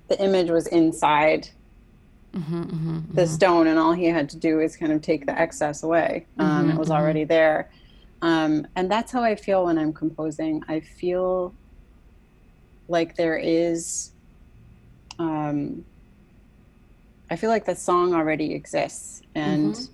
the 0.08 0.22
image 0.24 0.50
was 0.50 0.68
inside 0.68 1.50
Mm-hmm, 2.36 2.64
mm-hmm, 2.64 3.00
the 3.16 3.28
stone, 3.28 3.68
and 3.68 3.78
all 3.80 3.94
he 3.94 4.06
had 4.06 4.30
to 4.30 4.38
do 4.38 4.60
is 4.60 4.76
kind 4.76 4.92
of 4.92 5.02
take 5.02 5.26
the 5.26 5.40
excess 5.40 5.84
away. 5.84 6.28
Um, 6.40 6.70
Mhm, 6.70 6.72
it 6.72 6.78
was 6.78 6.90
mhm. 6.90 6.92
already 6.92 7.26
there, 7.26 7.70
um, 8.22 8.68
and 8.76 8.92
that's 8.92 9.12
how 9.12 9.24
I 9.24 9.36
feel 9.36 9.66
when 9.66 9.78
I'm 9.78 9.94
composing. 9.94 10.64
I 10.68 10.80
feel 10.82 11.56
like 12.88 13.16
there 13.16 13.38
is. 13.38 14.12
Um, 15.20 15.86
I 17.30 17.36
feel 17.36 17.50
like 17.50 17.66
the 17.66 17.76
song 17.76 18.14
already 18.14 18.54
exists, 18.54 19.22
and 19.36 19.76
Mm-hmm. 19.76 19.86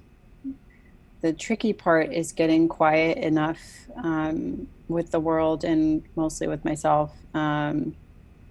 the 1.21 1.33
tricky 1.33 1.73
part 1.73 2.13
is 2.13 2.31
getting 2.31 2.67
quiet 2.67 3.17
enough 3.17 3.59
um, 4.03 4.67
with 4.87 5.11
the 5.11 5.19
world 5.19 5.63
and 5.63 6.03
mostly 6.15 6.47
with 6.47 6.63
myself 6.63 7.13
um, 7.33 7.95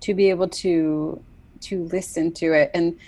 to 0.02 0.14
be 0.14 0.30
able 0.30 0.48
to 0.48 1.24
to 1.60 1.84
listen 1.86 2.32
to 2.32 2.52
it 2.52 2.70
and 2.74 2.98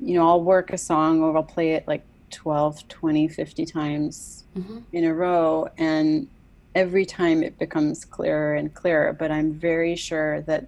you 0.00 0.14
know 0.14 0.28
i'll 0.28 0.42
work 0.42 0.72
a 0.72 0.78
song 0.78 1.22
or 1.22 1.36
i'll 1.36 1.42
play 1.42 1.72
it 1.72 1.86
like 1.86 2.04
12 2.30 2.88
20 2.88 3.28
50 3.28 3.66
times 3.66 4.44
mm-hmm. 4.56 4.78
in 4.92 5.04
a 5.04 5.14
row 5.14 5.68
and 5.78 6.28
every 6.74 7.06
time 7.06 7.42
it 7.42 7.58
becomes 7.58 8.04
clearer 8.04 8.54
and 8.54 8.74
clearer 8.74 9.12
but 9.12 9.30
i'm 9.30 9.52
very 9.52 9.94
sure 9.94 10.40
that 10.42 10.66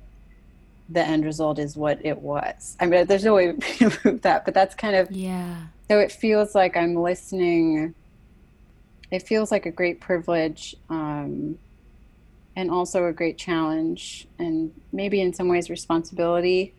the 0.88 1.04
end 1.04 1.24
result 1.24 1.58
is 1.58 1.76
what 1.76 1.98
it 2.04 2.18
was 2.18 2.76
i 2.78 2.86
mean 2.86 3.06
there's 3.06 3.24
no 3.24 3.34
way 3.34 3.52
to 3.78 3.90
prove 3.90 4.22
that 4.22 4.44
but 4.44 4.54
that's 4.54 4.74
kind 4.74 4.94
of 4.94 5.10
Yeah. 5.10 5.56
so 5.88 5.98
it 5.98 6.12
feels 6.12 6.54
like 6.54 6.76
I'm 6.76 6.94
listening. 6.94 7.94
It 9.10 9.22
feels 9.22 9.52
like 9.52 9.66
a 9.66 9.70
great 9.70 10.00
privilege, 10.00 10.74
um, 10.90 11.58
and 12.56 12.70
also 12.70 13.04
a 13.06 13.12
great 13.12 13.38
challenge, 13.38 14.26
and 14.38 14.72
maybe 14.92 15.20
in 15.20 15.32
some 15.32 15.48
ways 15.48 15.70
responsibility. 15.70 16.74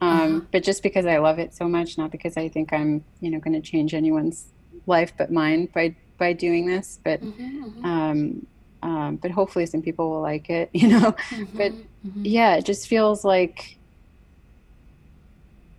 Um, 0.00 0.10
Uh-huh. 0.10 0.40
But 0.52 0.62
just 0.62 0.82
because 0.82 1.06
I 1.06 1.18
love 1.18 1.38
it 1.38 1.54
so 1.54 1.68
much, 1.68 1.98
not 1.98 2.10
because 2.10 2.36
I 2.36 2.48
think 2.48 2.72
I'm, 2.72 3.04
you 3.20 3.30
know, 3.30 3.38
going 3.38 3.60
to 3.60 3.60
change 3.60 3.94
anyone's 3.94 4.46
life 4.86 5.12
but 5.16 5.30
mine 5.30 5.68
by 5.74 5.94
by 6.18 6.32
doing 6.32 6.66
this. 6.66 6.98
But 7.02 7.20
Mm-hmm, 7.22 7.64
mm-hmm, 7.64 7.84
um, 7.84 8.46
um, 8.82 9.16
but 9.16 9.30
hopefully 9.30 9.66
some 9.66 9.82
people 9.82 10.10
will 10.10 10.22
like 10.22 10.48
it. 10.50 10.70
You 10.74 10.88
know, 10.88 11.14
but 11.54 11.72
mm-hmm. 11.72 12.24
yeah, 12.24 12.56
it 12.56 12.64
just 12.64 12.88
feels 12.88 13.24
like 13.24 13.76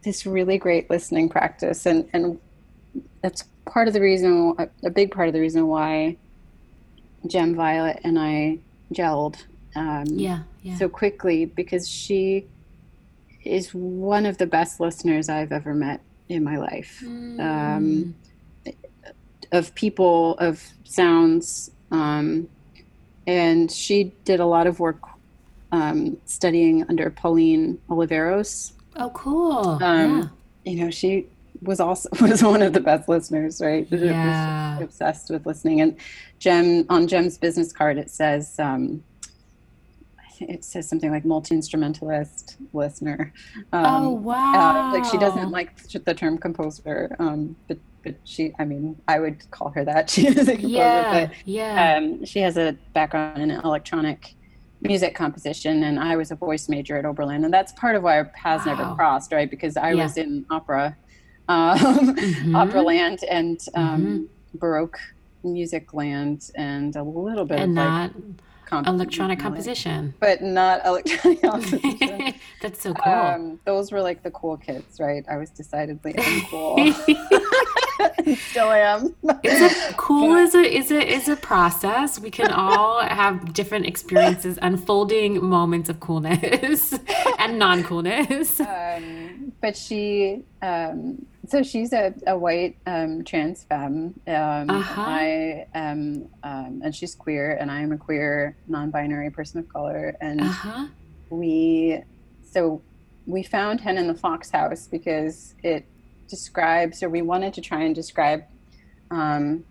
this 0.04 0.26
really 0.26 0.58
great 0.58 0.90
listening 0.90 1.30
practice, 1.30 1.86
and 1.86 2.08
and 2.14 2.40
that's 3.22 3.44
part 3.66 3.88
of 3.88 3.94
the 3.94 4.02
reason, 4.02 4.56
a, 4.58 4.68
a 4.84 4.90
big 4.90 5.12
part 5.12 5.28
of 5.28 5.34
the 5.34 5.40
reason 5.40 5.68
why 5.68 6.18
Gem 7.28 7.56
Violet 7.56 8.00
and 8.04 8.20
I 8.20 8.60
gelled 8.94 9.38
um, 9.76 10.06
yeah, 10.08 10.44
yeah. 10.64 10.78
so 10.78 10.90
quickly 10.90 11.46
because 11.46 11.88
she 11.88 12.46
is 13.44 13.74
one 13.74 14.26
of 14.26 14.38
the 14.38 14.46
best 14.46 14.80
listeners 14.80 15.30
I've 15.30 15.52
ever 15.52 15.74
met 15.74 16.02
in 16.30 16.44
my 16.44 16.58
life 16.58 17.02
Mm. 17.06 17.40
um, 17.42 18.16
of 19.52 19.74
people, 19.76 20.38
of 20.38 20.64
sounds. 20.86 21.72
Um, 21.92 22.48
and 23.28 23.70
she 23.72 24.14
did 24.24 24.40
a 24.40 24.46
lot 24.46 24.66
of 24.68 24.80
work 24.80 25.00
um, 25.74 26.18
studying 26.26 26.86
under 26.90 27.10
Pauline 27.10 27.80
Oliveros. 27.90 28.72
oh, 28.96 29.10
cool. 29.12 29.80
Um, 29.84 30.32
You 30.64 30.86
know, 30.86 30.92
she 30.92 31.28
was 31.62 31.80
also 31.80 32.10
was 32.22 32.44
one 32.44 32.62
of 32.62 32.74
the 32.74 32.80
best 32.80 33.10
listeners, 33.10 33.60
right? 33.62 33.88
yeah. 33.92 34.78
Yeah. 34.78 34.80
Obsessed 34.80 35.30
with 35.30 35.46
listening. 35.46 35.82
And 35.82 35.96
Jem 36.40 36.86
on 36.90 37.08
Jem's 37.08 37.38
business 37.38 37.72
card, 37.74 37.98
it 37.98 38.10
says 38.10 38.58
um, 38.60 39.04
it 40.50 40.64
says 40.66 40.90
something 40.90 41.12
like 41.12 41.26
multi 41.26 41.56
instrumentalist 41.56 42.58
listener. 42.74 43.34
Um, 43.74 43.86
oh, 43.86 44.10
wow. 44.12 44.52
uh, 44.54 44.84
like 44.92 45.06
she 45.06 45.18
doesn't 45.18 45.52
like 45.52 45.70
the 46.06 46.14
term 46.14 46.38
composer, 46.38 47.16
um, 47.20 47.58
but 47.68 47.80
but 48.04 48.16
she, 48.24 48.52
I 48.60 48.66
mean, 48.66 48.96
I 49.08 49.20
would 49.20 49.44
call 49.52 49.70
her 49.76 49.86
that. 49.86 50.10
She 50.16 50.26
is 50.28 50.48
a 50.48 50.56
composer, 50.56 50.68
Yeah. 50.68 51.12
but 51.12 51.32
Yeah. 51.46 51.98
um, 51.98 52.26
she 52.26 52.40
has 52.40 52.58
a 52.58 52.78
background 52.96 53.42
in 53.42 53.52
electronic 53.52 54.36
music 54.82 55.14
composition, 55.14 55.84
and 55.84 56.00
I 56.00 56.16
was 56.16 56.32
a 56.32 56.36
voice 56.36 56.68
major 56.68 56.98
at 56.98 57.06
Oberlin, 57.06 57.44
and 57.46 57.54
that's 57.54 57.72
part 57.74 57.96
of 57.96 58.02
why 58.02 58.18
our 58.18 58.32
paths 58.42 58.66
never 58.66 58.96
crossed, 58.96 59.32
right? 59.32 59.50
Because 59.50 59.78
I 59.78 59.94
Yeah. 59.94 60.04
was 60.04 60.18
in 60.18 60.46
opera, 60.50 60.98
um, 61.48 61.78
Mhm. 62.16 62.56
opera 62.56 62.82
land, 62.82 63.20
and 63.30 63.60
um, 63.76 64.02
Mm-hmm. 64.04 64.58
Baroque 64.58 64.98
music 65.44 65.94
land, 65.94 66.42
and 66.58 66.96
a 66.96 67.04
little 67.04 67.46
bit 67.46 67.60
and 67.60 67.72
of 67.72 67.76
not 67.86 68.16
like 68.16 68.26
comp- 68.72 68.88
electronic 68.88 69.40
composition. 69.40 70.14
but 70.20 70.42
not 70.42 70.86
electronic 70.86 71.42
composition. 71.52 72.34
That's 72.62 72.82
so 72.82 72.94
cool. 72.94 73.14
Um, 73.14 73.60
those 73.66 73.92
were 73.92 74.02
like 74.02 74.24
the 74.24 74.32
cool 74.32 74.58
kids, 74.58 75.00
right? 75.00 75.24
I 75.30 75.38
was 75.38 75.50
decidedly 75.50 76.14
uncool. 76.14 76.96
Still 78.50 78.72
am. 78.72 79.16
It's 79.44 79.90
a 79.90 79.94
cool 79.96 80.36
is 80.36 80.54
a 80.56 80.60
is 80.62 80.92
a 80.92 81.02
is 81.16 81.28
a 81.28 81.36
process. 81.36 82.20
We 82.20 82.30
can 82.32 82.52
all 82.52 83.00
have 83.02 83.54
different 83.54 83.86
experiences, 83.86 84.58
unfolding 84.62 85.44
moments 85.44 85.90
of 85.90 86.00
coolness 86.00 86.94
and 87.40 87.58
non-coolness. 87.60 88.60
um, 88.62 89.52
but 89.62 89.76
she, 89.78 90.44
um, 90.62 91.26
so 91.48 91.62
she's 91.64 91.94
a, 91.94 92.14
a 92.28 92.38
white 92.38 92.78
um, 92.88 93.24
trans 93.24 93.64
femme. 93.64 94.14
Um, 94.28 94.70
Uh-huh. 94.70 95.02
I 95.02 95.68
am, 95.74 96.28
um, 96.44 96.82
and 96.84 96.94
she's 96.96 97.16
queer, 97.16 97.58
and 97.60 97.70
I 97.72 97.82
am 97.82 97.92
a 97.92 97.98
queer, 97.98 98.56
non-binary 98.68 99.30
person 99.32 99.60
of 99.60 99.70
color. 99.70 100.16
And 100.22 100.42
Uh 100.42 100.46
huh. 100.46 100.88
we, 101.30 102.02
so 102.42 102.82
we 103.28 103.44
found 103.44 103.82
Hen 103.82 103.98
in 103.98 104.08
the 104.08 104.16
Fox 104.16 104.50
House 104.50 104.88
because 104.88 105.56
it 105.64 105.86
describes, 106.32 107.04
or 107.04 107.10
we 107.10 107.22
wanted 107.22 107.54
to 107.54 107.62
try 107.62 107.84
and 107.84 107.94
describe, 107.94 108.42
um, 109.12 109.66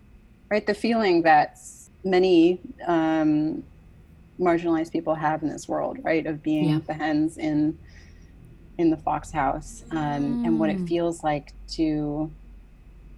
right, 0.49 0.65
the 0.65 0.73
feeling 0.73 1.23
that 1.23 1.57
many 2.05 2.61
um, 2.87 3.63
marginalized 4.39 4.93
people 4.93 5.15
have 5.15 5.43
in 5.43 5.49
this 5.49 5.67
world, 5.67 5.97
right, 6.03 6.25
of 6.25 6.41
being 6.41 6.69
Yeah. 6.69 6.79
the 6.87 6.93
hens 6.93 7.37
in 7.37 7.77
in 8.77 8.89
the 8.89 8.97
Fox 8.97 9.31
House, 9.31 9.83
um, 9.91 10.39
and 10.43 10.57
what 10.57 10.69
it 10.69 10.79
Mm. 10.79 10.87
feels 10.87 11.23
like 11.23 11.53
to, 11.75 12.31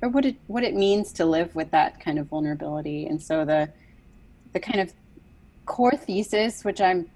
or 0.01 0.09
what 0.09 0.25
it 0.25 0.37
what 0.47 0.63
it 0.63 0.73
means 0.75 1.13
to 1.13 1.25
live 1.25 1.53
with 1.55 1.71
that 1.71 1.99
kind 2.03 2.17
of 2.19 2.27
vulnerability. 2.27 3.05
And 3.05 3.21
so 3.21 3.45
the 3.45 3.71
the 4.53 4.59
kind 4.59 4.79
of 4.81 4.93
core 5.65 5.95
thesis, 5.95 6.65
which 6.65 6.81
I'm 6.81 7.07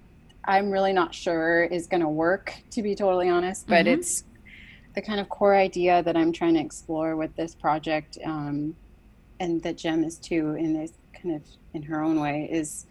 I'm 0.46 0.70
really 0.70 0.92
not 0.94 1.14
sure 1.14 1.64
is 1.64 1.86
going 1.86 2.00
to 2.00 2.08
work, 2.08 2.54
to 2.72 2.82
be 2.82 2.94
totally 2.94 3.28
honest. 3.28 3.66
But 3.68 3.86
Mhm. 3.86 3.92
it's 3.94 4.24
the 4.98 5.02
kind 5.02 5.20
of 5.20 5.28
core 5.28 5.54
idea 5.54 6.02
that 6.02 6.16
I'm 6.16 6.32
trying 6.32 6.54
to 6.54 6.60
explore 6.60 7.14
with 7.14 7.36
this 7.36 7.54
project, 7.54 8.18
um, 8.24 8.74
and 9.38 9.62
that 9.62 9.78
Jem 9.78 10.02
is 10.02 10.18
too, 10.18 10.56
in 10.56 10.74
this 10.74 10.90
kind 11.14 11.36
of 11.36 11.42
in 11.72 11.84
her 11.84 12.02
own 12.02 12.18
way, 12.18 12.48
is 12.50 12.84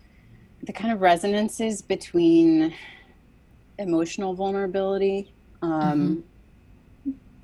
the 0.63 0.71
kind 0.71 0.93
of 0.93 1.01
resonances 1.01 1.81
between 1.81 2.73
emotional 3.77 4.33
vulnerability, 4.33 5.33
um, 5.61 6.23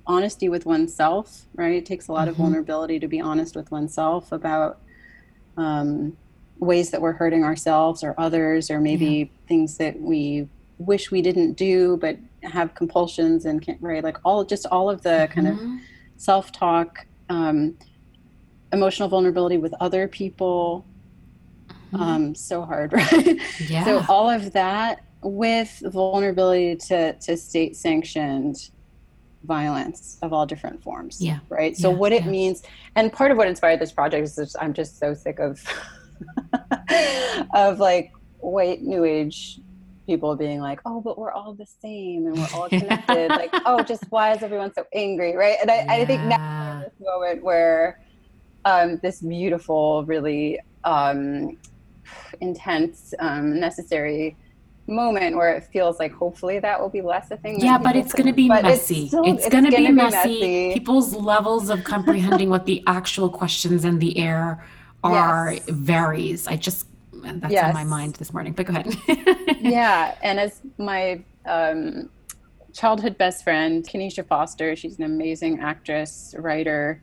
honesty 0.07 0.47
with 0.47 0.65
oneself. 0.65 1.45
Right, 1.55 1.75
it 1.75 1.85
takes 1.85 2.07
a 2.07 2.13
lot 2.13 2.29
of 2.29 2.35
Mhm. 2.35 2.37
vulnerability 2.37 2.99
to 2.99 3.07
be 3.09 3.19
honest 3.19 3.57
with 3.57 3.69
oneself 3.69 4.31
about. 4.31 4.79
Um, 5.57 6.15
ways 6.59 6.91
that 6.91 7.01
we're 7.01 7.11
hurting 7.11 7.43
ourselves 7.43 8.03
or 8.03 8.15
others 8.17 8.71
or 8.71 8.79
maybe 8.79 9.29
things 9.47 9.77
that 9.77 9.99
we 9.99 10.47
wish 10.77 11.11
we 11.11 11.21
didn't 11.21 11.53
do 11.53 11.97
but 11.97 12.17
have 12.41 12.73
compulsions 12.75 13.45
and 13.45 13.61
can't 13.61 13.81
right 13.81 14.03
like 14.03 14.17
all 14.25 14.43
just 14.43 14.65
all 14.67 14.89
of 14.89 15.01
the 15.03 15.29
kind 15.31 15.47
of 15.47 15.57
Mhm. 15.57 15.79
self-talk 16.17 17.05
um, 17.29 17.77
emotional 18.73 19.07
vulnerability 19.07 19.57
with 19.57 19.73
other 19.79 20.07
people 20.07 20.85
um, 21.93 22.33
so 22.35 22.63
hard 22.63 22.91
right 22.99 23.07
Mm-hmm. 23.09 23.71
yeah. 23.73 23.85
so 23.85 24.03
all 24.09 24.29
of 24.29 24.51
that 24.53 25.03
with 25.21 25.81
vulnerability 25.85 26.75
to 26.75 27.13
to 27.13 27.37
state 27.37 27.77
sanctioned 27.77 28.71
violence 29.45 30.17
of 30.21 30.33
all 30.33 30.45
different 30.45 30.81
forms 30.81 31.21
Yeah. 31.21 31.39
right 31.49 31.75
so 31.77 31.91
Yeah, 31.91 31.97
what 31.97 32.11
it 32.13 32.23
yeah. 32.23 32.29
means 32.31 32.63
and 32.95 33.11
part 33.13 33.29
of 33.31 33.37
what 33.37 33.47
inspired 33.47 33.79
this 33.79 33.91
project 33.91 34.23
is 34.23 34.35
just, 34.35 34.55
i'm 34.59 34.73
just 34.73 34.97
so 34.97 35.13
sick 35.13 35.39
of 35.39 35.61
of 37.53 37.79
like 37.79 38.11
white 38.39 38.81
new 38.81 39.03
age 39.03 39.59
people 40.05 40.35
being 40.35 40.59
like 40.59 40.79
oh 40.85 40.99
but 40.99 41.17
we're 41.17 41.31
all 41.31 41.53
the 41.53 41.65
same 41.81 42.27
and 42.27 42.37
we're 42.37 42.49
all 42.53 42.67
connected 42.79 43.29
like 43.29 43.49
oh 43.65 43.81
just 43.81 44.03
why 44.09 44.33
is 44.33 44.43
everyone 44.43 44.73
so 44.73 44.83
angry 44.93 45.35
right 45.35 45.57
and 45.61 45.71
i, 45.71 45.85
I 45.89 46.05
think 46.05 46.21
now 46.23 46.37
Yeah. 46.37 46.83
this 46.83 46.93
moment 46.99 47.43
where 47.43 47.99
um, 48.65 48.99
this 49.01 49.21
beautiful, 49.21 50.05
really 50.05 50.59
um, 50.83 51.57
intense, 52.41 53.13
um, 53.19 53.59
necessary 53.59 54.35
moment 54.85 55.37
where 55.37 55.55
it 55.55 55.63
feels 55.63 55.97
like 55.97 56.11
hopefully 56.11 56.59
that 56.59 56.79
will 56.79 56.89
be 56.89 57.01
less 57.01 57.31
a 57.31 57.37
thing. 57.37 57.59
Yeah, 57.59 57.77
but 57.77 57.95
it's 57.95 58.11
going 58.11 58.27
to 58.27 58.33
be 58.33 58.49
messy. 58.49 59.03
It's, 59.03 59.07
still, 59.07 59.23
it's, 59.23 59.45
it's 59.45 59.49
going 59.49 59.65
to 59.65 59.71
be, 59.71 59.89
messy. 59.89 60.39
messy. 60.39 60.73
People's 60.73 61.13
levels 61.13 61.69
of 61.69 61.83
comprehending 61.83 62.49
what 62.49 62.65
the 62.65 62.83
actual 62.85 63.29
questions 63.29 63.85
in 63.85 63.99
the 63.99 64.17
air 64.17 64.65
are 65.03 65.53
yes. 65.53 65.69
varies. 65.69 66.47
I 66.47 66.55
just 66.55 66.87
that's 67.23 67.51
yes. 67.51 67.65
on 67.65 67.73
my 67.73 67.83
mind 67.83 68.15
this 68.15 68.33
morning. 68.33 68.53
But 68.53 68.65
go 68.67 68.73
ahead. 68.73 68.95
yeah, 69.61 70.15
and 70.21 70.39
as 70.39 70.61
my 70.77 71.23
um, 71.45 72.09
childhood 72.73 73.17
best 73.17 73.43
friend, 73.43 73.87
Kenesha 73.87 74.25
Foster, 74.27 74.75
she's 74.75 74.97
an 74.97 75.03
amazing 75.03 75.59
actress, 75.59 76.35
writer, 76.37 77.01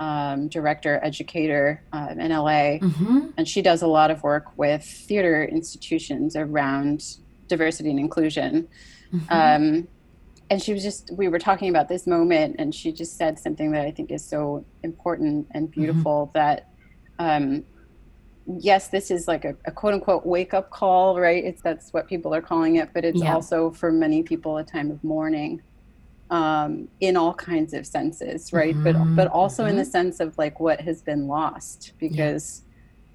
um, 0.00 0.48
director, 0.48 1.00
educator 1.02 1.82
uh, 1.92 2.08
in 2.10 2.30
LA, 2.30 2.78
mm-hmm. 2.78 3.30
and 3.36 3.48
she 3.48 3.62
does 3.62 3.82
a 3.82 3.86
lot 3.86 4.10
of 4.10 4.22
work 4.22 4.56
with 4.56 4.84
theater 4.84 5.44
institutions 5.44 6.36
around 6.36 7.16
diversity 7.48 7.90
and 7.90 7.98
inclusion. 7.98 8.68
Mm-hmm. 9.12 9.32
Um, 9.32 9.88
and 10.50 10.62
she 10.62 10.72
was 10.72 10.82
just, 10.82 11.10
we 11.12 11.28
were 11.28 11.38
talking 11.38 11.68
about 11.68 11.88
this 11.88 12.06
moment, 12.06 12.56
and 12.58 12.74
she 12.74 12.92
just 12.92 13.16
said 13.18 13.38
something 13.38 13.72
that 13.72 13.84
I 13.84 13.90
think 13.90 14.10
is 14.10 14.24
so 14.24 14.64
important 14.82 15.48
and 15.52 15.68
mm-hmm. 15.68 15.80
beautiful 15.80 16.26
mm-hmm. 16.26 16.38
that 16.38 16.68
um, 17.18 17.64
yes, 18.56 18.88
this 18.88 19.10
is 19.10 19.28
like 19.28 19.44
a, 19.44 19.54
a, 19.66 19.70
quote 19.70 19.94
unquote 19.94 20.24
wake 20.24 20.54
up 20.54 20.70
call, 20.70 21.20
right? 21.20 21.44
It's 21.44 21.60
that's 21.60 21.92
what 21.92 22.08
people 22.08 22.34
are 22.34 22.40
calling 22.40 22.76
it, 22.76 22.90
but 22.94 23.04
it's 23.04 23.22
yeah. 23.22 23.34
also 23.34 23.70
for 23.70 23.92
many 23.92 24.22
people 24.22 24.56
a 24.56 24.64
time 24.64 24.90
of 24.90 25.02
mourning 25.04 25.62
um, 26.30 26.88
in 27.00 27.16
all 27.16 27.34
kinds 27.34 27.74
of 27.74 27.86
senses, 27.86 28.52
right? 28.52 28.74
Mm-hmm. 28.74 29.14
But 29.14 29.16
but 29.16 29.28
also 29.28 29.62
mm-hmm. 29.62 29.70
in 29.70 29.76
the 29.76 29.82
mm-hmm. 29.82 29.90
sense 29.90 30.20
of 30.20 30.36
like 30.38 30.60
what 30.60 30.80
has 30.80 31.02
been 31.02 31.26
lost 31.26 31.92
because. 31.98 32.62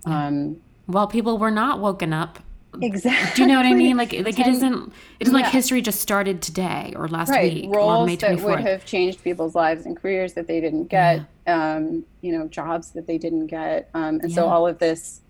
Yeah. 0.06 0.28
Um, 0.28 0.62
well, 0.88 1.08
people 1.08 1.38
were 1.38 1.52
not 1.52 1.80
woken 1.80 2.12
up. 2.12 2.40
Exactly. 2.82 3.36
Do 3.36 3.42
you 3.44 3.48
know 3.48 3.58
what 3.58 3.66
I 3.66 3.74
mean? 3.74 3.98
Like, 3.98 4.14
like 4.14 4.36
Ten, 4.36 4.50
it 4.50 4.52
isn't. 4.56 4.88
It 5.20 5.28
isn't 5.28 5.36
yeah. 5.36 5.44
like 5.44 5.52
history 5.52 5.82
just 5.82 6.02
started 6.02 6.42
today 6.42 6.94
or 6.96 7.08
last 7.08 7.30
right. 7.30 7.54
week 7.54 7.70
Roles 7.74 8.08
May 8.08 8.16
that 8.18 8.42
would 8.42 8.60
have 8.60 8.86
changed 8.86 9.24
people's 9.24 9.56
lives 9.56 9.86
and 9.86 9.96
careers 9.96 10.34
that 10.34 10.48
they 10.48 10.60
didn't 10.60 10.88
get. 10.88 11.26
Yeah. 11.46 11.76
Um, 11.76 12.06
you 12.22 12.38
know, 12.38 12.48
jobs 12.48 12.92
that 12.92 13.06
they 13.06 13.18
didn't 13.18 13.48
get. 13.48 13.90
Um, 13.94 14.20
and 14.22 14.32
so 14.32 14.48
all 14.48 14.66
of 14.66 14.80
this 14.80 15.22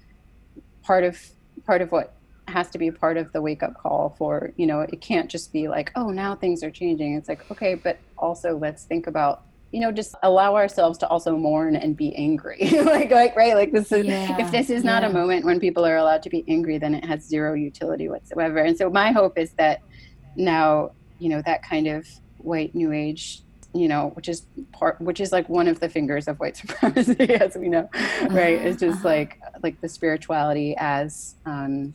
part 0.84 1.04
of 1.04 1.20
part 1.66 1.82
of 1.82 1.92
what 1.92 2.14
has 2.48 2.70
to 2.70 2.78
be 2.78 2.92
part 2.92 3.18
of 3.18 3.32
the 3.32 3.42
wake 3.42 3.64
up 3.64 3.74
call 3.76 4.16
for 4.18 4.52
you 4.58 4.68
know 4.68 4.82
it 4.82 5.00
can't 5.02 5.30
just 5.30 5.54
be 5.54 5.68
like 5.68 5.92
oh 5.96 6.10
now 6.10 6.36
things 6.36 6.64
are 6.64 6.72
changing 6.72 7.16
it's 7.16 7.30
like 7.30 7.50
okay 7.50 7.74
but 7.74 7.98
also 8.18 8.58
let's 8.58 8.84
think 8.84 9.08
about 9.08 9.44
you 9.72 9.80
know 9.80 9.92
just 9.92 10.14
allow 10.24 10.56
ourselves 10.56 10.98
to 10.98 11.08
also 11.08 11.38
mourn 11.38 11.76
and 11.76 11.96
be 11.96 12.14
angry 12.16 12.70
like 12.84 13.10
like 13.12 13.36
right 13.36 13.56
like 13.56 13.72
this 13.72 13.92
is 13.92 14.06
yeah, 14.06 14.38
if 14.40 14.52
this 14.52 14.70
is 14.70 14.84
not 14.84 15.04
yeah. 15.04 15.10
a 15.10 15.14
moment 15.14 15.46
when 15.46 15.60
people 15.60 15.86
are 15.86 15.98
allowed 15.98 16.22
to 16.22 16.30
be 16.30 16.44
angry 16.48 16.78
then 16.78 16.94
it 16.94 17.06
has 17.06 17.24
zero 17.24 17.54
utility 17.54 18.10
whatsoever 18.10 18.60
and 18.60 18.78
so 18.78 18.90
my 18.90 19.12
hope 19.12 19.38
is 19.38 19.52
that 19.54 19.82
now 20.36 20.92
you 21.20 21.30
know 21.30 21.42
that 21.46 21.64
kind 21.64 21.88
of 21.88 22.06
white 22.40 22.76
new 22.76 22.92
age 22.92 23.44
you 23.76 23.88
know, 23.88 24.12
which 24.14 24.30
is 24.30 24.46
part, 24.72 25.02
which 25.02 25.20
is 25.20 25.32
like 25.32 25.50
one 25.50 25.68
of 25.68 25.80
the 25.80 25.90
fingers 25.90 26.28
of 26.28 26.40
white 26.40 26.56
supremacy, 26.58 27.34
as 27.34 27.56
we 27.56 27.70
know, 27.70 27.90
right? 28.30 28.62
It's 28.62 28.80
just 28.80 29.00
uh-huh. 29.00 29.08
like 29.08 29.40
like 29.64 29.80
the 29.82 29.90
spirituality 29.90 30.76
as 30.78 31.36
um, 31.46 31.94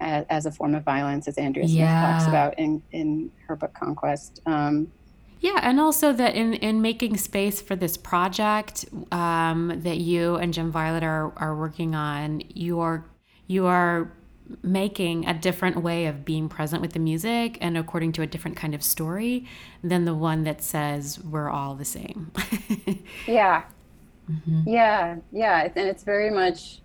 as, 0.00 0.26
as 0.28 0.46
a 0.46 0.50
form 0.50 0.74
of 0.74 0.84
violence, 0.84 1.28
as 1.28 1.38
Andrea 1.38 1.66
Smith 1.66 1.78
yeah. 1.78 2.12
talks 2.12 2.26
about 2.26 2.58
in 2.58 2.82
in 2.92 3.30
her 3.46 3.56
book 3.56 3.74
Conquest. 3.74 4.40
Um, 4.46 4.92
yeah, 5.40 5.60
and 5.62 5.78
also 5.78 6.12
that 6.12 6.34
in 6.34 6.54
in 6.54 6.80
making 6.82 7.16
space 7.18 7.60
for 7.60 7.76
this 7.76 7.96
project 7.96 8.86
um, 9.12 9.80
that 9.82 9.98
you 9.98 10.36
and 10.36 10.52
Jim 10.52 10.70
Violet 10.70 11.02
are 11.02 11.32
are 11.36 11.56
working 11.56 11.94
on, 11.94 12.42
you 12.48 12.80
are 12.80 13.04
you 13.46 13.66
are 13.66 14.12
making 14.62 15.26
a 15.26 15.34
different 15.34 15.82
way 15.82 16.06
of 16.06 16.24
being 16.24 16.48
present 16.48 16.80
with 16.80 16.92
the 16.92 16.98
music 16.98 17.58
and 17.60 17.76
according 17.76 18.12
to 18.12 18.22
a 18.22 18.26
different 18.26 18.56
kind 18.56 18.74
of 18.74 18.82
story 18.82 19.44
than 19.82 20.04
the 20.04 20.14
one 20.14 20.44
that 20.44 20.62
says 20.62 21.18
we're 21.24 21.50
all 21.50 21.74
the 21.74 21.84
same. 21.84 22.30
yeah. 23.26 23.64
Mm-hmm. 24.30 24.68
Yeah. 24.68 25.16
Yeah. 25.32 25.62
And 25.62 25.88
it's 25.88 26.04
very 26.04 26.30
much 26.30 26.80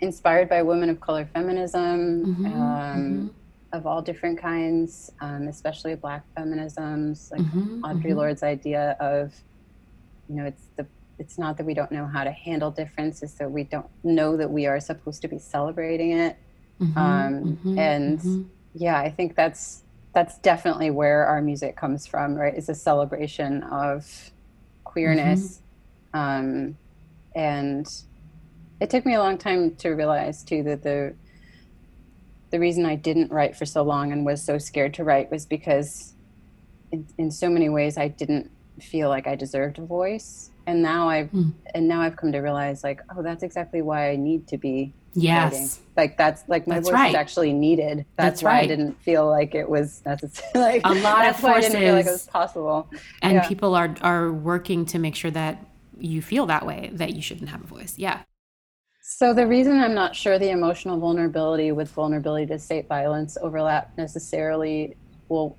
inspired 0.00 0.48
by 0.48 0.62
women 0.62 0.90
of 0.90 1.00
color 1.00 1.28
feminism 1.32 2.24
mm-hmm. 2.24 2.46
Um, 2.46 2.52
mm-hmm. 2.52 3.26
of 3.72 3.86
all 3.86 4.00
different 4.02 4.38
kinds, 4.38 5.12
um, 5.20 5.48
especially 5.48 5.94
Black 5.94 6.22
feminisms, 6.36 7.30
like 7.30 7.40
mm-hmm. 7.40 7.84
Audre 7.84 8.02
mm-hmm. 8.02 8.16
Lorde's 8.16 8.42
idea 8.42 8.96
of, 9.00 9.34
you 10.28 10.36
know, 10.36 10.44
it's 10.44 10.68
the 10.76 10.86
it's 11.18 11.36
not 11.36 11.56
that 11.56 11.66
we 11.66 11.74
don't 11.74 11.90
know 11.90 12.06
how 12.06 12.22
to 12.22 12.30
handle 12.30 12.70
difference, 12.70 13.24
it's 13.24 13.34
that 13.34 13.50
we 13.50 13.64
don't 13.64 13.88
know 14.04 14.36
that 14.36 14.48
we 14.48 14.66
are 14.66 14.78
supposed 14.78 15.20
to 15.22 15.28
be 15.28 15.38
celebrating 15.38 16.12
it 16.12 16.38
Mm-hmm, 16.80 16.98
um, 16.98 17.44
mm-hmm, 17.44 17.78
and 17.78 18.50
yeah, 18.74 18.98
I 18.98 19.10
think 19.10 19.34
that's 19.34 19.82
that's 20.14 20.38
definitely 20.38 20.90
where 20.90 21.26
our 21.26 21.42
music 21.42 21.76
comes 21.76 22.06
from, 22.06 22.34
right? 22.34 22.54
It's 22.54 22.68
a 22.68 22.74
celebration 22.74 23.62
of 23.64 24.30
queerness. 24.84 25.60
Um, 26.14 26.76
and 27.34 27.86
it 28.80 28.90
took 28.90 29.04
me 29.04 29.14
a 29.14 29.18
long 29.18 29.38
time 29.38 29.74
to 29.76 29.90
realize 29.90 30.42
too 30.42 30.62
that 30.64 30.82
the 30.82 31.14
the 32.50 32.58
reason 32.58 32.86
I 32.86 32.94
didn't 32.94 33.30
write 33.30 33.56
for 33.56 33.66
so 33.66 33.82
long 33.82 34.12
and 34.12 34.24
was 34.24 34.42
so 34.42 34.56
scared 34.56 34.94
to 34.94 35.04
write 35.04 35.30
was 35.30 35.44
because 35.44 36.14
in, 36.92 37.06
in 37.18 37.30
so 37.30 37.50
many 37.50 37.68
ways 37.68 37.98
I 37.98 38.08
didn't 38.08 38.50
feel 38.80 39.10
like 39.10 39.26
I 39.26 39.34
deserved 39.34 39.78
a 39.78 39.82
voice. 39.82 40.50
And 40.66 40.82
now 40.82 41.08
I've 41.08 41.30
mm. 41.30 41.52
and 41.74 41.88
now 41.88 42.00
I've 42.00 42.16
come 42.16 42.32
to 42.32 42.38
realize 42.38 42.84
like, 42.84 43.00
oh, 43.14 43.22
that's 43.22 43.42
exactly 43.42 43.82
why 43.82 44.10
I 44.10 44.16
need 44.16 44.48
to 44.48 44.58
be 44.58 44.92
Yes. 45.14 45.52
Writing. 45.52 45.68
Like 45.96 46.16
that's 46.16 46.44
like 46.48 46.66
my 46.66 46.76
that's 46.76 46.88
voice 46.88 46.94
right. 46.94 47.08
is 47.08 47.14
actually 47.14 47.52
needed. 47.52 47.98
That's, 48.16 48.40
that's 48.40 48.42
why 48.42 48.50
right. 48.50 48.62
I 48.64 48.66
didn't 48.66 49.02
feel 49.02 49.26
like 49.26 49.54
it 49.54 49.68
was 49.68 50.02
necessary. 50.04 50.48
Like, 50.54 50.82
a 50.84 50.92
lot 50.94 51.26
of 51.26 51.36
forces, 51.36 51.66
I 51.66 51.68
didn't 51.68 51.80
feel 51.80 51.94
like 51.94 52.06
it 52.06 52.10
was 52.10 52.26
possible. 52.26 52.90
And 53.22 53.34
yeah. 53.34 53.48
people 53.48 53.74
are 53.74 53.94
are 54.02 54.32
working 54.32 54.84
to 54.86 54.98
make 54.98 55.16
sure 55.16 55.30
that 55.30 55.64
you 55.98 56.22
feel 56.22 56.46
that 56.46 56.64
way, 56.66 56.90
that 56.92 57.14
you 57.14 57.22
shouldn't 57.22 57.48
have 57.48 57.62
a 57.62 57.66
voice. 57.66 57.94
Yeah. 57.96 58.20
So 59.10 59.32
the 59.32 59.46
reason 59.46 59.80
I'm 59.80 59.94
not 59.94 60.14
sure 60.14 60.38
the 60.38 60.50
emotional 60.50 60.98
vulnerability 60.98 61.72
with 61.72 61.90
vulnerability 61.92 62.44
to 62.48 62.58
state 62.58 62.86
violence 62.88 63.38
overlap 63.40 63.96
necessarily 63.96 64.98
will 65.30 65.56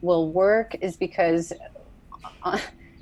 will 0.00 0.32
work 0.32 0.74
is 0.80 0.96
because 0.96 1.52
uh, 2.42 2.58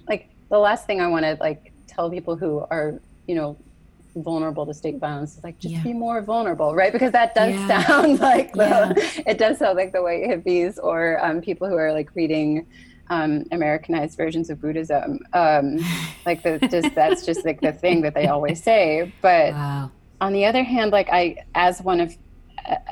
like 0.07 0.29
the 0.51 0.59
last 0.59 0.87
thing 0.87 1.01
I 1.01 1.07
want 1.07 1.25
to 1.25 1.39
like 1.41 1.73
tell 1.87 2.11
people 2.11 2.37
who 2.37 2.67
are, 2.71 3.01
you 3.27 3.35
know, 3.35 3.57
vulnerable 4.15 4.67
to 4.67 4.75
state 4.75 4.99
violence 4.99 5.39
is 5.39 5.43
like 5.43 5.59
just 5.59 5.75
yeah. 5.75 5.83
be 5.83 5.95
more 5.95 6.21
vulnerable 6.21 6.75
right 6.75 6.93
because 6.93 7.11
that 7.13 7.35
does 7.35 7.55
yeah. 7.55 7.83
sound 7.83 8.21
like 8.21 8.53
the, 8.53 8.95
yeah. 8.95 9.23
it 9.27 9.39
does 9.39 9.59
sound 9.59 9.79
like 9.79 9.93
the 9.93 10.03
white 10.03 10.23
hippies 10.23 10.79
or 10.81 11.19
um, 11.25 11.41
people 11.41 11.67
who 11.67 11.77
are 11.77 11.95
like 11.95 12.15
reading 12.15 12.67
um, 13.09 13.45
Americanized 13.53 14.17
versions 14.17 14.51
of 14.51 14.61
Buddhism. 14.61 15.21
Um, 15.33 15.79
like 16.27 16.43
the, 16.43 16.59
just 16.71 16.95
that's 16.95 17.27
just 17.27 17.45
like 17.45 17.61
the 17.61 17.73
thing 17.73 18.03
that 18.03 18.15
they 18.15 18.27
always 18.27 18.63
say. 18.63 19.13
But 19.21 19.53
wow. 19.53 19.91
on 20.21 20.33
the 20.33 20.45
other 20.47 20.63
hand, 20.63 20.93
like 20.93 21.09
I, 21.11 21.45
as 21.55 21.83
one 21.83 22.01
of, 22.01 22.17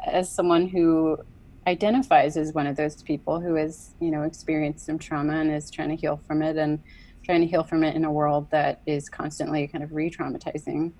as 0.06 0.30
someone 0.30 0.68
who 0.68 1.18
identifies 1.66 2.36
as 2.36 2.52
one 2.52 2.66
of 2.66 2.76
those 2.76 3.02
people 3.02 3.40
who 3.40 3.54
has, 3.54 3.94
you 4.00 4.10
know, 4.10 4.22
experienced 4.22 4.86
some 4.86 4.98
trauma 4.98 5.34
and 5.34 5.50
is 5.50 5.70
trying 5.70 5.88
to 5.88 5.96
heal 5.96 6.20
from 6.26 6.42
it 6.42 6.56
and 6.56 6.82
trying 7.24 7.40
to 7.40 7.46
heal 7.46 7.62
from 7.62 7.84
it 7.84 7.94
in 7.94 8.04
a 8.04 8.10
world 8.10 8.50
that 8.50 8.80
is 8.86 9.08
constantly 9.08 9.68
kind 9.68 9.84
of 9.84 9.92
re-traumatizing 9.92 10.92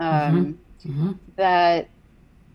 um, 0.00 0.58
mm-hmm. 0.82 0.90
Mm-hmm. 0.90 1.12
that 1.36 1.88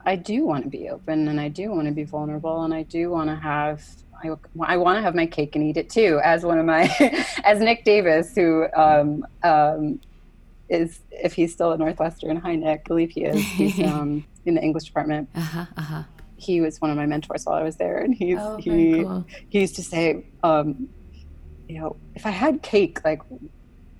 I 0.04 0.15
do 0.15 0.45
want 0.45 0.63
to 0.63 0.69
be 0.69 0.89
open 0.89 1.28
and 1.28 1.39
I 1.39 1.50
do 1.50 1.69
want 1.69 1.88
to 1.88 1.93
be 1.93 2.04
vulnerable 2.04 2.63
and 2.63 2.74
I 2.74 2.84
do 2.84 3.12
want 3.12 3.30
to 3.30 3.36
have 3.36 3.84
I, 4.24 4.74
I 4.74 4.78
want 4.78 4.98
to 4.98 5.02
have 5.02 5.16
my 5.16 5.26
cake 5.26 5.56
and 5.56 5.64
eat 5.64 5.78
it 5.78 5.90
too 5.90 6.20
as 6.24 6.44
one 6.44 6.60
of 6.60 6.66
my 6.66 6.84
as 7.44 7.60
Nick 7.60 7.84
Davis 7.84 8.36
who 8.36 8.68
um, 8.76 9.26
um, 9.44 10.00
is 10.70 11.02
if 11.12 11.34
he's 11.34 11.54
still 11.54 11.72
at 11.74 11.80
Northwestern 11.80 12.38
hi 12.38 12.56
Nick 12.56 12.82
I 12.86 12.88
believe 12.88 13.12
he 13.12 13.26
is 13.26 13.40
he's 13.40 13.80
um, 13.86 14.26
in 14.46 14.56
the 14.56 14.62
English 14.62 14.86
department 14.86 15.30
uh-huh, 15.36 15.65
uh-huh. 15.78 16.04
he 16.38 16.62
was 16.62 16.80
one 16.82 16.92
of 16.92 16.98
my 16.98 17.06
mentors 17.06 17.46
while 17.46 17.56
I 17.56 17.63
was 17.63 17.78
there 17.78 18.00
and 18.00 18.13
he's 18.13 18.38
oh, 18.40 18.58
he 18.58 19.04
cool. 19.04 19.26
he 19.50 19.60
used 19.62 19.76
to 19.76 19.84
say 19.84 20.26
um, 20.44 20.90
you 21.67 21.80
know 21.80 21.96
if 22.15 22.26
I 22.26 22.32
had 22.32 22.62
cake 22.62 23.04
like 23.04 23.22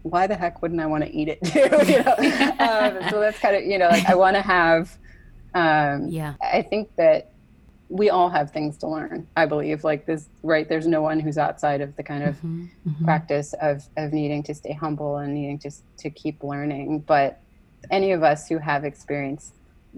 why 0.04 0.28
the 0.28 0.36
heck 0.36 0.62
wouldn't 0.62 0.80
I 0.80 0.86
want 0.86 1.04
to 1.04 1.12
eat 1.12 1.28
it 1.28 1.44
too? 1.44 1.60
you 1.92 2.04
know? 2.04 2.16
um, 2.60 3.10
so 3.10 3.20
that's 3.20 3.40
kind 3.40 3.56
of, 3.56 3.64
you 3.64 3.78
know, 3.78 3.90
like 3.90 4.08
I 4.08 4.16
want 4.16 4.36
to 4.36 4.42
have, 4.42 4.98
um, 5.54 6.08
yeah, 6.08 6.36
I 6.42 6.62
think 6.62 6.96
that 6.96 7.31
we 7.92 8.10
all 8.10 8.30
have 8.30 8.52
things 8.52 8.78
to 8.78 8.88
learn. 8.88 9.28
I 9.36 9.46
believe 9.46 9.84
like 9.84 10.06
this, 10.06 10.30
right. 10.44 10.68
There's 10.68 10.88
no 10.88 11.02
one 11.02 11.20
who's 11.20 11.38
outside 11.38 11.82
of 11.82 11.96
the 11.98 12.04
kind 12.04 12.24
of 12.24 12.36
mm-hmm, 12.38 12.68
mm-hmm. 12.88 13.06
practice 13.06 13.54
of, 13.62 13.84
of 13.98 14.14
needing 14.14 14.44
to 14.44 14.56
stay 14.56 14.72
humble 14.72 15.18
and 15.18 15.34
needing 15.34 15.60
to, 15.60 15.72
to 15.98 16.10
keep 16.10 16.42
learning. 16.42 17.00
But 17.00 17.42
any 17.90 18.14
of 18.14 18.24
us 18.24 18.48
who 18.48 18.60
have 18.60 18.86
experienced 18.86 19.54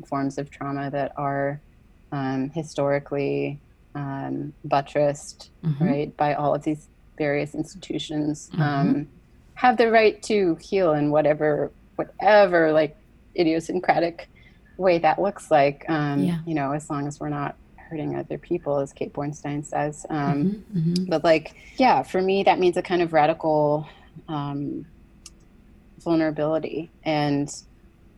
forms 0.07 0.39
of 0.39 0.49
trauma 0.49 0.89
that 0.89 1.13
are 1.17 1.61
um, 2.11 2.49
historically 2.49 3.59
um, 3.93 4.53
buttressed, 4.65 5.51
mm-hmm. 5.63 5.85
right, 5.85 6.17
by 6.17 6.33
all 6.33 6.55
of 6.55 6.63
these 6.63 6.87
various 7.19 7.53
institutions, 7.53 8.49
mm-hmm. 8.53 8.61
um, 8.61 9.07
have 9.53 9.77
the 9.77 9.91
right 9.91 10.21
to 10.23 10.55
heal 10.55 10.93
in 10.93 11.11
whatever 11.11 11.71
whatever 11.95 12.71
like 12.71 12.97
idiosyncratic 13.37 14.27
way 14.77 14.97
that 14.97 15.21
looks 15.21 15.51
like. 15.51 15.85
Um, 15.87 16.23
Yeah. 16.23 16.39
You 16.47 16.55
know, 16.55 16.71
as 16.71 16.89
long 16.89 17.07
as 17.07 17.19
we're 17.19 17.29
not 17.29 17.55
hurting 17.93 18.15
other 18.15 18.37
people, 18.39 18.79
as 18.79 18.91
Kate 18.91 19.13
Bornstein 19.13 19.65
says. 19.65 20.05
Um, 20.09 20.45
Mhm, 20.45 20.63
mhm. 20.75 21.09
But 21.09 21.23
like, 21.23 21.55
yeah, 21.77 22.01
for 22.03 22.21
me, 22.21 22.43
that 22.43 22.59
means 22.59 22.75
a 22.77 22.81
kind 22.81 23.01
of 23.01 23.13
radical 23.13 23.87
um, 24.27 24.85
vulnerability 26.03 26.91
and 27.03 27.49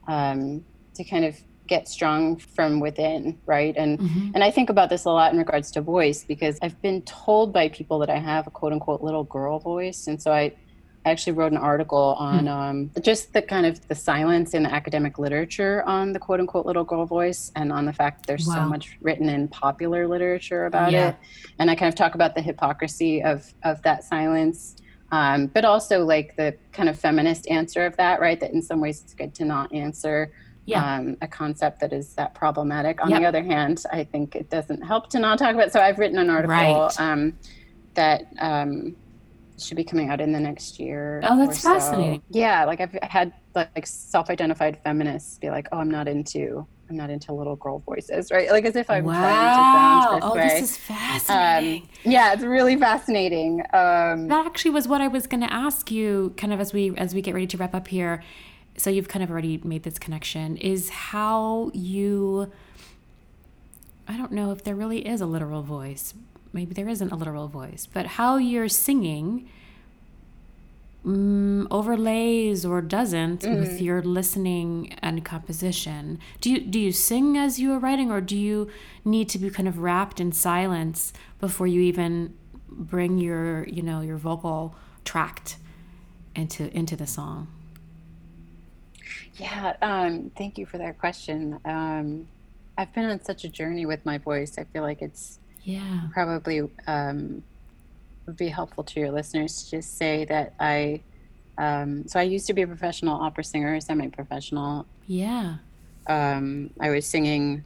um, 0.08 0.66
to 0.96 1.04
kind 1.04 1.26
of 1.26 1.38
get 1.68 1.88
strong 1.88 2.38
from 2.38 2.80
within, 2.80 3.42
right? 3.48 3.76
And 3.76 4.00
Mhm. 4.00 4.32
and 4.36 4.44
I 4.44 4.52
think 4.52 4.70
about 4.70 4.90
this 4.90 5.06
a 5.06 5.10
lot 5.10 5.32
in 5.34 5.40
regards 5.40 5.72
to 5.72 5.82
voice 5.82 6.24
because 6.28 6.58
I've 6.62 6.80
been 6.82 7.02
told 7.04 7.52
by 7.54 7.70
people 7.70 8.00
that 8.00 8.10
I 8.10 8.18
have 8.20 8.48
a 8.48 8.52
quote 8.52 8.72
unquote 8.72 9.02
little 9.02 9.24
girl 9.24 9.60
voice, 9.60 10.08
and 10.08 10.22
so 10.22 10.32
I. 10.32 10.54
I 11.06 11.12
actually 11.12 11.34
wrote 11.34 11.52
an 11.52 11.58
article 11.60 12.16
on 12.18 12.48
um, 12.48 12.92
just 13.02 13.32
the 13.32 13.42
kind 13.44 13.68
of 13.68 13.80
the 13.88 13.94
silence 13.96 14.56
in 14.56 14.64
the 14.64 14.74
academic 14.74 15.20
literature 15.20 15.84
on 15.86 16.14
the 16.14 16.20
quote 16.20 16.40
unquote 16.40 16.66
little 16.66 16.84
girl 16.84 17.06
voice 17.06 17.52
and 17.56 17.72
on 17.72 17.86
the 17.86 17.94
fact 17.94 18.22
that 18.22 18.28
there's 18.28 18.48
Wow. 18.48 18.56
so 18.56 18.66
much 18.66 18.98
written 19.02 19.30
in 19.30 19.48
popular 19.50 20.08
literature 20.08 20.66
about 20.66 20.92
Yeah. 20.92 21.10
it. 21.10 21.16
And 21.60 21.70
I 21.70 21.76
kind 21.76 21.90
of 21.90 21.96
talk 21.96 22.16
about 22.16 22.34
the 22.34 22.42
hypocrisy 22.42 23.22
of, 23.22 23.46
of 23.64 23.82
that 23.84 24.04
silence, 24.04 24.76
um, 25.12 25.46
but 25.48 25.64
also 25.64 26.04
like 26.04 26.34
the 26.38 26.58
kind 26.74 26.90
of 26.90 27.00
feminist 27.00 27.48
answer 27.52 27.86
of 27.86 27.96
that, 27.98 28.20
right? 28.20 28.40
That 28.40 28.52
in 28.54 28.64
some 28.64 28.82
ways 28.82 29.02
it's 29.04 29.14
good 29.14 29.36
to 29.36 29.46
not 29.46 29.72
answer 29.72 30.32
Yeah. 30.66 30.96
um, 30.96 31.18
a 31.22 31.28
concept 31.28 31.82
that 31.82 31.94
is 31.94 32.16
that 32.16 32.34
problematic. 32.34 33.04
On 33.04 33.12
Yep. 33.12 33.22
the 33.22 33.28
other 33.28 33.44
hand, 33.44 33.84
I 33.92 34.06
think 34.06 34.36
it 34.36 34.50
doesn't 34.50 34.82
help 34.82 35.10
to 35.12 35.20
not 35.20 35.38
talk 35.38 35.54
about. 35.54 35.72
So 35.72 35.80
I've 35.80 36.00
written 36.00 36.18
an 36.18 36.32
article 36.32 36.50
Right. 36.90 37.00
um, 37.00 37.38
that 37.94 38.24
um, 38.40 38.96
should 39.58 39.78
be 39.78 39.84
coming 39.84 40.10
out 40.10 40.22
in 40.22 40.32
the 40.32 40.40
next 40.40 40.80
year. 40.80 41.22
Oh, 41.24 41.38
that's 41.46 41.60
so. 41.60 41.74
fascinating. 41.74 42.22
Yeah, 42.30 42.66
like 42.66 42.82
I've 42.82 42.98
had 43.04 43.34
like 43.56 43.86
self-identified 43.88 44.80
feminists 44.84 45.38
be 45.40 45.50
like, 45.50 45.68
"Oh, 45.72 45.78
I'm 45.78 45.90
not 45.90 46.08
into, 46.08 46.66
I'm 46.90 46.98
not 46.98 47.10
into 47.10 47.34
little 47.34 47.56
girl 47.56 47.80
voices," 47.80 48.32
right? 48.32 48.50
Like 48.52 48.66
as 48.66 48.76
if 48.76 48.90
I'm 48.90 49.06
trying 49.06 49.16
to 49.16 49.22
wow. 49.22 50.02
sound 50.04 50.22
this 50.22 50.30
Oh, 50.30 50.36
way. 50.36 50.60
this 50.60 50.72
is 50.72 50.78
fascinating. 50.78 51.82
um, 51.84 51.90
yeah, 52.04 52.34
it's 52.34 52.44
really 52.44 52.76
fascinating. 52.76 53.62
Um, 53.74 54.28
that 54.28 54.46
actually 54.46 54.72
was 54.72 54.88
what 54.88 55.02
I 55.02 55.08
was 55.08 55.28
going 55.28 55.42
to 55.42 55.52
ask 55.54 55.90
you 55.92 56.34
kind 56.38 56.52
of 56.54 56.60
as 56.60 56.74
we 56.74 56.96
as 56.98 57.16
we 57.16 57.22
get 57.22 57.34
ready 57.34 57.48
to 57.48 57.58
wrap 57.58 57.74
up 57.74 57.88
here. 57.88 58.24
So 58.78 58.90
you've 58.90 59.08
kind 59.08 59.24
of 59.24 59.32
already 59.32 59.60
made 59.64 59.84
this 59.84 59.98
connection 59.98 60.58
is 60.58 60.90
how 60.90 61.72
you 61.74 62.52
I 64.08 64.18
don't 64.18 64.32
know 64.34 64.52
if 64.52 64.64
there 64.64 64.76
really 64.76 65.08
is 65.08 65.22
a 65.22 65.26
literal 65.26 65.64
voice. 65.64 66.14
Maybe 66.56 66.74
there 66.74 66.88
isn't 66.88 67.12
a 67.12 67.18
literal 67.18 67.50
voice, 67.50 67.86
but 67.86 68.06
how 68.06 68.38
you're 68.38 68.70
singing 68.70 69.50
mm, 71.06 71.68
overlays 71.70 72.66
or 72.66 72.82
doesn't 72.82 73.44
with 73.44 73.82
your 73.82 74.02
listening 74.02 74.94
and 75.02 75.26
composition. 75.26 76.18
Do 76.40 76.50
you 76.50 76.62
do 76.62 76.80
you 76.80 76.94
sing 76.94 77.38
as 77.38 77.60
you 77.60 77.74
are 77.74 77.80
writing, 77.80 78.10
or 78.10 78.22
do 78.22 78.38
you 78.38 78.72
need 79.04 79.28
to 79.30 79.38
be 79.38 79.50
kind 79.50 79.68
of 79.68 79.80
wrapped 79.80 80.22
in 80.22 80.32
silence 80.32 81.12
before 81.42 81.68
you 81.68 81.82
even 81.82 82.34
bring 82.70 83.18
your 83.18 83.68
you 83.68 83.82
know 83.82 84.00
your 84.00 84.16
vocal 84.16 84.78
tract 85.04 85.58
into 86.36 86.74
into 86.74 86.96
the 86.96 87.06
song? 87.06 87.50
Yeah, 89.36 89.76
um, 89.82 90.32
thank 90.38 90.58
you 90.58 90.66
for 90.66 90.78
that 90.78 91.00
question. 91.00 91.60
Um, 91.66 92.30
I've 92.78 92.94
been 92.94 93.10
on 93.10 93.22
such 93.22 93.44
a 93.44 93.50
journey 93.50 93.86
with 93.86 94.06
my 94.06 94.18
voice. 94.18 94.58
I 94.58 94.64
feel 94.64 94.82
like 94.82 95.02
it's 95.02 95.40
Yeah. 95.66 96.02
probably 96.14 96.62
um, 96.88 97.44
would 98.26 98.38
be 98.38 98.48
helpful 98.48 98.84
to 98.84 99.00
your 99.00 99.12
listeners 99.12 99.64
to 99.64 99.72
just 99.78 99.98
say 99.98 100.26
that 100.26 100.54
I. 100.60 101.02
Um, 101.58 102.08
so 102.08 102.20
I 102.20 102.24
used 102.24 102.48
to 102.48 102.54
be 102.54 102.64
a 102.64 102.68
professional 102.68 103.16
opera 103.22 103.44
singer, 103.44 103.80
semi-professional. 103.80 104.86
Yeah. 105.08 105.56
Um, 106.08 106.70
I 106.80 106.90
was 106.90 107.06
singing, 107.06 107.64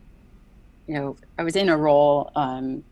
you 0.88 0.94
know, 0.94 1.18
I 1.38 1.44
was 1.44 1.56
in 1.56 1.70
a 1.70 1.78
role 1.78 2.32
um, 2.36 2.84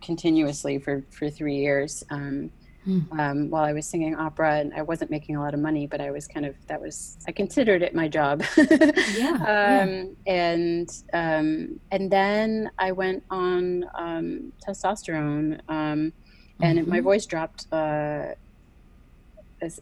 continuously 0.00 0.78
for 0.78 1.04
for 1.10 1.28
three 1.28 1.56
years. 1.56 2.04
Um, 2.10 2.50
Hmm. 2.84 3.00
um, 3.20 3.50
while 3.50 3.62
I 3.62 3.72
was 3.72 3.86
singing 3.86 4.16
opera, 4.16 4.56
and 4.56 4.74
I 4.74 4.82
wasn't 4.82 5.10
making 5.10 5.36
a 5.36 5.40
lot 5.40 5.54
of 5.54 5.60
money, 5.60 5.86
but 5.86 6.00
I 6.00 6.10
was 6.10 6.26
kind 6.26 6.44
of 6.44 6.56
that 6.66 6.80
was 6.80 7.16
I 7.28 7.32
considered 7.32 7.80
it 7.82 7.94
my 7.94 8.08
job. 8.08 8.42
Yeah, 8.56 8.90
yeah. 9.16 9.82
um, 9.84 10.16
and 10.26 10.88
um, 11.12 11.78
and 11.92 12.10
then 12.10 12.70
I 12.78 12.90
went 12.92 13.22
on 13.30 13.84
um, 13.94 14.52
testosterone, 14.66 15.60
um, 15.68 16.12
and 16.60 16.78
it- 16.80 16.88
my 16.88 17.00
voice 17.00 17.24
dropped 17.24 17.66
uh, 17.72 18.34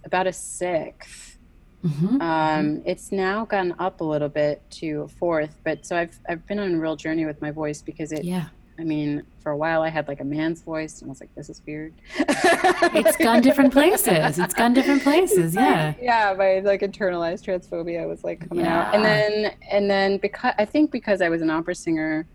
about 0.04 0.26
a 0.26 0.32
sixth. 0.32 1.38
Mhm. 1.84 2.20
Um, 2.20 2.82
it's 2.84 3.10
now 3.10 3.46
gone 3.46 3.74
up 3.78 4.02
a 4.02 4.04
little 4.04 4.28
bit 4.28 4.60
to 4.72 5.02
a 5.02 5.08
fourth, 5.08 5.56
but 5.64 5.86
so 5.86 5.96
I've 5.96 6.18
I've 6.28 6.46
been 6.46 6.58
on 6.58 6.74
a 6.74 6.78
real 6.78 6.96
journey 6.96 7.24
with 7.24 7.40
my 7.40 7.50
voice 7.50 7.80
because 7.80 8.12
it. 8.12 8.24
yeah. 8.24 8.48
I 8.80 8.84
mean, 8.84 9.24
for 9.42 9.52
a 9.52 9.56
while 9.56 9.82
I 9.82 9.90
had 9.90 10.08
like 10.08 10.20
a 10.20 10.24
man's 10.24 10.62
voice, 10.62 11.00
and 11.02 11.08
I 11.08 11.10
was 11.10 11.20
like, 11.20 11.34
"This 11.34 11.50
is 11.50 11.60
weird." 11.66 11.92
It's 12.18 13.16
gone 13.18 13.42
different 13.42 13.72
places. 13.74 14.38
It's 14.38 14.54
gone 14.54 14.72
different 14.72 15.02
places. 15.02 15.54
Yeah. 15.54 15.92
yeah 16.00 16.34
my 16.36 16.60
like 16.60 16.80
internalized 16.80 17.44
transphobia 17.44 18.08
was 18.08 18.24
like 18.24 18.48
coming 18.48 18.66
out 18.66 18.94
and 18.94 19.04
then 19.04 19.52
and 19.70 19.90
then 19.90 20.16
because 20.18 20.54
i 20.58 20.64
think 20.64 20.90
because 20.90 21.20
i 21.20 21.28
was 21.28 21.42
an 21.42 21.50
opera 21.50 21.74
singer 21.74 22.26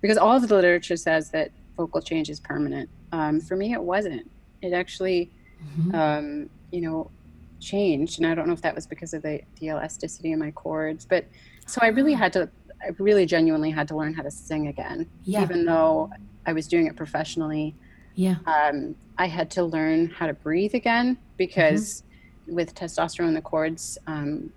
because 0.00 0.16
all 0.16 0.36
of 0.36 0.46
the 0.48 0.54
literature 0.54 0.96
says 0.96 1.30
that 1.30 1.50
vocal 1.76 2.00
change 2.00 2.28
is 2.30 2.38
permanent 2.40 2.88
um, 3.12 3.40
for 3.40 3.56
me 3.56 3.72
it 3.72 3.82
wasn't 3.82 4.30
it 4.62 4.72
actually 4.72 5.30
Mhm. 5.78 5.94
um, 5.94 6.50
you 6.70 6.80
know 6.80 7.10
changed 7.60 8.18
and 8.18 8.26
i 8.26 8.34
don't 8.34 8.46
know 8.48 8.52
if 8.52 8.62
that 8.62 8.74
was 8.74 8.86
because 8.86 9.14
of 9.14 9.22
the, 9.22 9.40
the 9.60 9.66
elasticity 9.68 10.32
in 10.32 10.38
my 10.38 10.50
chords 10.50 11.04
but 11.06 11.24
so 11.66 11.78
i 11.82 11.88
really 11.88 12.12
had 12.12 12.32
to 12.32 12.48
i 12.84 12.88
really 12.98 13.26
genuinely 13.26 13.70
had 13.70 13.86
to 13.88 13.96
learn 13.96 14.12
how 14.14 14.22
to 14.22 14.30
sing 14.30 14.68
again 14.68 15.08
Yeah. 15.24 15.42
even 15.42 15.64
though 15.64 16.10
i 16.46 16.52
was 16.52 16.66
doing 16.68 16.86
it 16.86 16.96
professionally 16.96 17.74
Yeah. 18.14 18.36
um, 18.46 18.94
I 19.18 19.26
had 19.26 19.50
to 19.52 19.62
learn 19.62 20.08
how 20.08 20.26
to 20.26 20.32
breathe 20.34 20.74
again 20.74 21.18
because 21.36 22.02
Mm-hmm. 22.02 22.54
with 22.56 22.74
testosterone, 22.74 23.34
the 23.34 23.42
cords 23.42 23.98
um, 24.06 24.50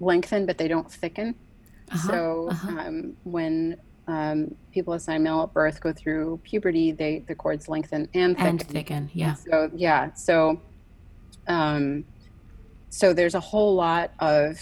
lengthen, 0.00 0.46
but 0.46 0.56
they 0.58 0.66
don't 0.68 0.90
thicken. 0.90 1.34
Uh-huh, 1.92 2.08
So 2.08 2.48
uh-huh. 2.50 2.78
um, 2.80 3.16
when 3.24 3.76
um, 4.08 4.38
people 4.72 4.94
assigned 4.94 5.22
male 5.22 5.42
at 5.42 5.52
birth 5.52 5.80
go 5.80 5.92
through 5.92 6.40
puberty, 6.42 6.90
they 6.92 7.12
the 7.28 7.34
cords 7.34 7.68
lengthen 7.68 8.08
and 8.14 8.36
thicken. 8.36 8.46
and 8.48 8.62
thicken. 8.68 9.10
Yeah. 9.12 9.34
So 9.34 9.70
yeah, 9.74 10.12
so 10.14 10.60
um, 11.46 12.04
so 12.88 13.12
there's 13.12 13.34
a 13.36 13.40
whole 13.40 13.74
lot 13.76 14.12
of 14.18 14.58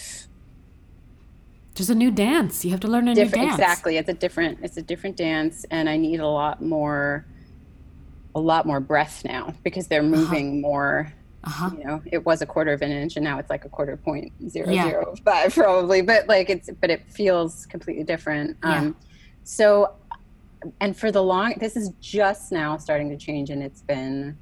There's 1.79 1.91
a 1.91 1.95
new 1.95 2.11
dance. 2.11 2.65
You 2.65 2.73
have 2.73 2.81
to 2.81 2.89
learn 2.89 3.07
a 3.07 3.15
different 3.15 3.45
new 3.45 3.49
dance. 3.51 3.61
exactly 3.61 3.97
it's 3.99 4.09
a 4.09 4.13
different 4.15 4.59
it's 4.65 4.77
a 4.77 4.83
different 4.83 5.17
dance 5.17 5.65
and 5.71 5.89
i 5.89 5.97
need 5.97 6.19
a 6.19 6.27
lot 6.27 6.61
more 6.61 7.25
a 8.35 8.41
lot 8.41 8.67
more 8.67 8.81
breath 8.81 9.25
now 9.25 9.55
because 9.63 9.87
they're 9.87 10.03
moving 10.03 10.61
more 10.61 11.13
Uh-huh. 11.45 11.71
you 11.79 11.85
know 11.85 12.03
it 12.11 12.27
was 12.27 12.43
a 12.43 12.47
quarter 12.47 12.73
of 12.73 12.83
an 12.83 12.91
inch 12.91 13.15
and 13.17 13.23
now 13.25 13.39
it's 13.39 13.49
like 13.49 13.65
a 13.65 13.69
quarter 13.69 13.97
point 13.97 14.33
zero 14.49 14.69
Yeah. 14.71 14.89
zero 14.89 15.15
five 15.25 15.55
probably 15.63 16.03
but 16.03 16.27
like 16.27 16.51
it's 16.51 16.69
but 16.81 16.91
it 16.91 17.09
feels 17.09 17.65
completely 17.67 18.03
different 18.03 18.57
Yeah. 18.65 18.79
um 18.81 18.97
so 19.45 19.93
and 20.81 20.97
for 20.97 21.13
the 21.13 21.23
long 21.23 21.55
this 21.61 21.77
is 21.77 21.93
just 22.01 22.51
now 22.51 22.77
starting 22.77 23.09
to 23.11 23.17
change 23.17 23.51
and 23.51 23.63
it's 23.63 23.83
been 23.83 24.37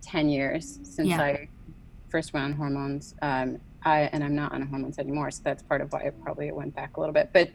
10 0.00 0.30
years 0.30 0.78
since 0.82 1.08
Yeah. 1.08 1.20
i 1.20 1.48
first 2.08 2.32
went 2.32 2.44
on 2.46 2.52
hormones 2.54 3.14
um 3.20 3.60
i 3.84 4.00
and 4.12 4.22
i'm 4.24 4.34
not 4.34 4.52
on 4.52 4.62
hormones 4.62 4.98
anymore 4.98 5.30
so 5.30 5.40
that's 5.44 5.62
part 5.62 5.80
of 5.80 5.92
why 5.92 6.00
it 6.02 6.14
probably 6.22 6.50
went 6.52 6.74
back 6.74 6.96
a 6.96 7.00
little 7.00 7.12
bit 7.12 7.30
but 7.32 7.50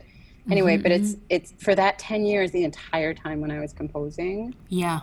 anyway 0.50 0.78
Mhm, 0.78 0.84
but 0.84 0.92
it's 0.92 1.16
it's 1.30 1.54
for 1.64 1.76
that 1.76 2.00
10 2.00 2.26
years 2.26 2.52
the 2.52 2.64
entire 2.64 3.14
time 3.14 3.42
when 3.42 3.52
i 3.52 3.60
was 3.60 3.74
composing 3.74 4.54
Yeah. 4.70 5.02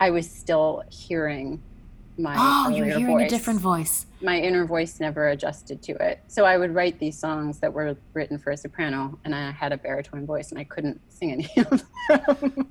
i 0.00 0.10
was 0.10 0.28
still 0.30 0.82
hearing 0.90 1.62
my 2.18 2.34
Oh, 2.38 2.68
you're 2.70 2.86
hearing 2.98 3.20
a 3.20 3.28
different 3.28 3.60
voice. 3.60 4.06
my 4.22 4.38
inner 4.40 4.64
voice 4.64 4.98
never 5.00 5.28
adjusted 5.28 5.82
to 5.82 5.92
it 6.08 6.20
so 6.28 6.44
i 6.46 6.56
would 6.56 6.74
write 6.74 6.98
these 6.98 7.18
songs 7.18 7.58
that 7.60 7.72
were 7.72 7.96
written 8.14 8.38
for 8.38 8.50
a 8.50 8.56
soprano 8.56 9.18
and 9.24 9.34
i 9.34 9.50
had 9.50 9.72
a 9.72 9.76
baritone 9.76 10.24
voice 10.26 10.50
and 10.50 10.58
i 10.58 10.64
couldn't 10.64 10.98
sing 11.10 11.32
any 11.32 11.48
of 11.58 11.82
them 12.08 12.70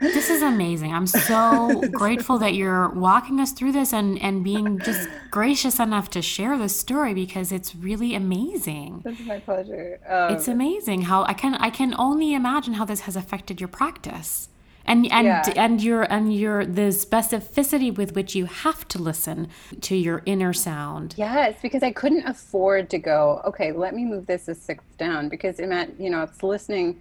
This 0.00 0.30
is 0.30 0.42
amazing. 0.42 0.92
I'm 0.94 1.08
so 1.08 1.82
grateful 1.92 2.38
that 2.38 2.54
you're 2.54 2.88
walking 2.90 3.40
us 3.40 3.50
through 3.50 3.72
this 3.72 3.92
and, 3.92 4.16
and 4.22 4.44
being 4.44 4.78
just 4.78 5.08
gracious 5.32 5.80
enough 5.80 6.08
to 6.10 6.22
share 6.22 6.56
this 6.56 6.76
story 6.78 7.14
because 7.14 7.50
it's 7.50 7.74
really 7.74 8.14
amazing. 8.14 9.02
That's 9.04 9.18
my 9.26 9.40
pleasure. 9.40 9.98
Um, 10.08 10.34
It's 10.36 10.46
amazing 10.46 11.02
how 11.02 11.24
I 11.24 11.32
can 11.32 11.56
I 11.56 11.70
can 11.70 11.96
only 11.98 12.32
imagine 12.34 12.74
how 12.74 12.84
this 12.84 13.00
has 13.00 13.16
affected 13.16 13.60
your 13.60 13.66
practice. 13.68 14.48
And 14.88 15.06
and 15.12 15.26
Yeah. 15.26 15.52
and 15.56 15.82
your 15.82 16.02
and 16.12 16.34
your 16.34 16.64
the 16.64 16.88
specificity 17.06 17.94
with 17.96 18.14
which 18.16 18.34
you 18.34 18.46
have 18.46 18.88
to 18.88 18.98
listen 18.98 19.48
to 19.82 19.94
your 19.94 20.22
inner 20.26 20.52
sound. 20.52 21.14
Yes, 21.18 21.56
because 21.62 21.82
I 21.82 21.92
couldn't 21.92 22.26
afford 22.26 22.88
to 22.90 22.98
go, 22.98 23.42
okay, 23.44 23.70
let 23.72 23.94
me 23.94 24.04
move 24.04 24.26
this 24.26 24.48
a 24.48 24.54
sixth 24.54 24.96
down 24.98 25.28
because 25.28 25.60
it 25.60 25.68
meant, 25.68 26.00
you 26.00 26.10
know, 26.10 26.22
it's 26.22 26.42
listening 26.42 27.00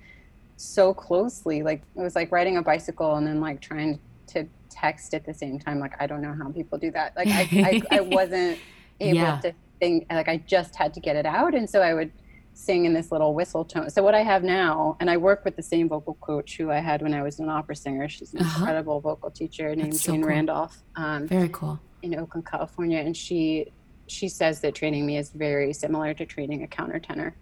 so 0.58 0.94
closely. 0.94 1.64
Like 1.64 1.82
it 1.96 2.02
was 2.02 2.16
like 2.16 2.32
riding 2.32 2.58
a 2.58 2.62
bicycle 2.62 3.16
and 3.16 3.26
then 3.26 3.40
like 3.42 3.62
trying 3.62 4.00
to 4.34 4.46
text 4.70 5.14
at 5.14 5.26
the 5.26 5.34
same 5.34 5.58
time. 5.58 5.80
Like 5.80 5.94
I 6.02 6.08
don't 6.08 6.22
know 6.22 6.36
how 6.42 6.52
people 6.52 6.78
do 6.78 6.92
that. 6.92 7.16
Like 7.16 7.30
I, 7.32 7.48
I, 7.92 7.98
I 7.98 8.02
wasn't 8.18 8.60
able 9.00 9.16
Yeah. 9.16 9.40
to 9.42 9.54
think 9.80 10.08
like 10.12 10.28
I 10.28 10.38
just 10.46 10.76
had 10.76 10.94
to 10.96 11.00
get 11.00 11.16
it 11.16 11.26
out. 11.26 11.56
And 11.56 11.70
so 11.70 11.82
I 11.82 11.94
would 11.94 12.12
sing 12.58 12.86
in 12.86 12.94
this 12.94 13.12
little 13.12 13.34
whistle 13.34 13.64
tone. 13.64 13.90
So 13.90 14.02
what 14.02 14.16
I 14.16 14.24
have 14.24 14.44
now, 14.44 14.98
and 15.00 15.10
I 15.10 15.18
work 15.18 15.46
with 15.46 15.56
the 15.56 15.62
same 15.62 15.88
vocal 15.88 16.16
coach 16.16 16.58
who 16.58 16.72
I 16.72 16.80
had 16.80 17.02
when 17.02 17.14
I 17.14 17.22
was 17.22 17.40
an 17.40 17.50
opera 17.50 17.76
singer. 17.76 18.10
She's 18.10 18.34
an 18.34 18.42
uh-huh. 18.42 18.60
incredible 18.60 19.00
vocal 19.00 19.30
teacher 19.30 19.76
named 19.76 19.94
That's 19.94 20.04
Jane 20.04 20.16
so 20.16 20.22
cool. 20.22 20.30
Randolph. 20.30 20.84
Um, 20.96 21.28
very 21.28 21.50
cool. 21.50 21.80
In 22.02 22.16
Oakland, 22.20 22.46
California, 22.46 23.00
and 23.00 23.16
she 23.16 23.72
she 24.08 24.30
says 24.30 24.62
that 24.62 24.74
training 24.74 25.06
me 25.06 25.18
is 25.18 25.32
very 25.32 25.74
similar 25.74 26.14
to 26.14 26.26
training 26.26 26.64
a 26.64 26.68
countertenor, 26.68 27.34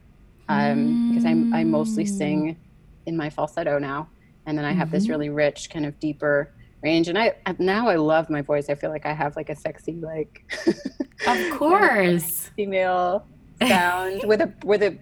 um, 0.49 1.09
because 1.09 1.24
mm. 1.24 1.53
I 1.53 1.59
I 1.59 1.63
mostly 1.63 2.05
sing 2.05 2.57
in 3.05 3.16
my 3.16 3.30
falsetto 3.30 3.78
now, 3.80 4.09
and 4.45 4.57
then 4.57 4.66
I 4.66 4.72
have 4.74 4.88
mm-hmm. 4.88 4.95
this 4.95 5.09
really 5.09 5.30
rich 5.30 5.70
kind 5.70 5.86
of 5.86 5.99
deeper 5.99 6.51
range 6.82 7.07
and 7.07 7.18
I 7.18 7.34
now 7.57 7.88
I 7.88 7.95
love 7.95 8.30
my 8.30 8.41
voice. 8.41 8.70
I 8.70 8.76
feel 8.76 8.91
like 8.91 9.05
I 9.05 9.13
have 9.13 9.36
like 9.36 9.49
a 9.49 9.55
sexy 9.55 9.93
like 9.93 10.43
Of 11.28 11.49
course. 11.57 12.51
female 12.55 13.26
sound 13.62 14.24
with 14.26 14.41
a 14.41 14.53
with 14.64 14.84
a 14.84 14.97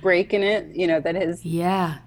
break 0.00 0.32
in 0.32 0.42
it, 0.42 0.74
you 0.74 0.86
know, 0.86 1.00
that 1.00 1.16
is 1.16 1.44
Yeah. 1.44 1.98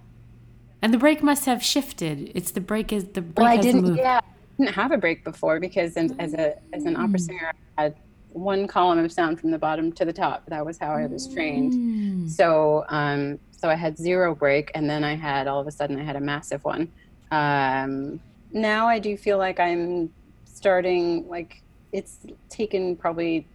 And 0.81 0.93
the 0.93 0.97
break 0.97 1.21
must 1.21 1.45
have 1.45 1.63
shifted. 1.63 2.31
It's 2.33 2.51
the 2.51 2.61
break 2.61 2.91
is 2.91 3.05
the 3.09 3.21
break 3.21 3.37
well, 3.37 3.47
I 3.47 3.57
didn't 3.57 3.83
moved. 3.83 3.99
yeah, 3.99 4.19
I 4.23 4.63
didn't 4.63 4.75
have 4.75 4.91
a 4.91 4.97
break 4.97 5.23
before 5.23 5.59
because 5.59 5.95
as, 5.95 6.11
as 6.17 6.33
a 6.33 6.55
as 6.73 6.85
an 6.85 6.95
opera 6.95 7.19
mm. 7.19 7.21
singer 7.21 7.51
I 7.77 7.83
had 7.83 7.95
one 8.33 8.65
column 8.65 8.99
of 8.99 9.11
sound 9.11 9.39
from 9.39 9.51
the 9.51 9.59
bottom 9.59 9.91
to 9.91 10.05
the 10.05 10.13
top. 10.13 10.45
That 10.47 10.65
was 10.65 10.77
how 10.77 10.91
I 10.91 11.05
was 11.05 11.27
trained. 11.27 11.73
Mm. 11.73 12.29
So 12.29 12.85
um 12.89 13.39
so 13.51 13.69
I 13.69 13.75
had 13.75 13.97
zero 13.97 14.33
break 14.33 14.71
and 14.73 14.89
then 14.89 15.03
I 15.03 15.15
had 15.15 15.47
all 15.47 15.59
of 15.59 15.67
a 15.67 15.71
sudden 15.71 15.99
I 15.99 16.03
had 16.03 16.15
a 16.15 16.21
massive 16.21 16.63
one. 16.63 16.91
Um 17.31 18.19
now 18.51 18.87
I 18.87 18.99
do 18.99 19.15
feel 19.17 19.37
like 19.37 19.59
I'm 19.59 20.11
starting 20.45 21.27
like 21.27 21.61
it's 21.91 22.19
taken 22.49 22.95
probably 22.95 23.45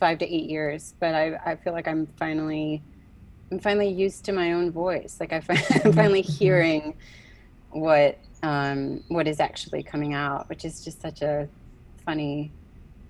five 0.00 0.18
to 0.18 0.24
eight 0.24 0.50
years, 0.50 0.94
but 0.98 1.14
I, 1.14 1.38
I 1.44 1.56
feel 1.56 1.72
like 1.72 1.86
I'm 1.86 2.06
finally 2.18 2.82
I'm 3.52 3.58
finally 3.58 3.88
used 3.88 4.24
to 4.24 4.32
my 4.32 4.52
own 4.52 4.70
voice. 4.70 5.18
Like 5.20 5.32
I 5.32 5.42
am 5.84 5.92
finally 5.92 6.22
hearing 6.40 6.94
what 7.70 8.18
um, 8.42 9.04
what 9.08 9.28
is 9.28 9.38
actually 9.38 9.82
coming 9.82 10.14
out, 10.14 10.48
which 10.48 10.64
is 10.64 10.82
just 10.82 11.00
such 11.00 11.22
a 11.22 11.48
funny 12.04 12.50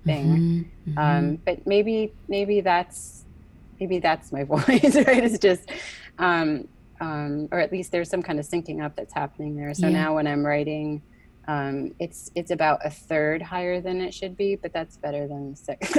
thing. 0.05 0.27
Mm-hmm, 0.27 0.91
mm-hmm. 0.91 0.99
Um, 0.99 1.35
but 1.45 1.65
maybe 1.65 2.13
maybe 2.27 2.61
that's 2.61 3.23
maybe 3.79 3.99
that's 3.99 4.31
my 4.31 4.43
voice, 4.55 4.95
right? 4.95 5.23
It's 5.23 5.39
just 5.39 5.71
um, 6.19 6.67
um, 6.99 7.47
or 7.51 7.59
at 7.59 7.71
least 7.71 7.91
there's 7.91 8.09
some 8.09 8.21
kind 8.21 8.39
of 8.39 8.45
syncing 8.45 8.83
up 8.83 8.95
that's 8.95 9.13
happening 9.13 9.55
there. 9.55 9.73
So 9.73 9.87
yeah. 9.87 10.03
now 10.03 10.15
when 10.15 10.27
I'm 10.27 10.45
writing 10.45 11.01
um, 11.47 11.93
it's 11.99 12.31
it's 12.35 12.51
about 12.51 12.85
a 12.85 12.89
third 12.89 13.41
higher 13.41 13.81
than 13.81 13.99
it 13.99 14.13
should 14.13 14.37
be, 14.37 14.55
but 14.55 14.71
that's 14.73 14.97
better 14.97 15.27
than 15.27 15.55
six. 15.55 15.91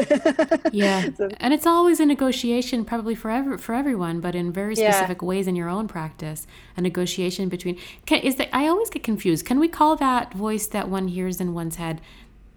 yeah, 0.72 1.08
so, 1.16 1.28
and 1.38 1.52
it's 1.52 1.66
always 1.66 1.98
a 1.98 2.06
negotiation, 2.06 2.84
probably 2.84 3.14
for 3.14 3.30
every, 3.30 3.58
for 3.58 3.74
everyone, 3.74 4.20
but 4.20 4.34
in 4.34 4.52
very 4.52 4.76
specific 4.76 5.20
yeah. 5.20 5.26
ways 5.26 5.46
in 5.48 5.56
your 5.56 5.68
own 5.68 5.88
practice. 5.88 6.46
A 6.76 6.80
negotiation 6.80 7.48
between 7.48 7.78
can, 8.06 8.20
is 8.20 8.36
that 8.36 8.48
I 8.52 8.68
always 8.68 8.88
get 8.88 9.02
confused. 9.02 9.44
Can 9.44 9.58
we 9.58 9.68
call 9.68 9.96
that 9.96 10.32
voice 10.32 10.66
that 10.68 10.88
one 10.88 11.08
hears 11.08 11.40
in 11.40 11.54
one's 11.54 11.76
head 11.76 12.00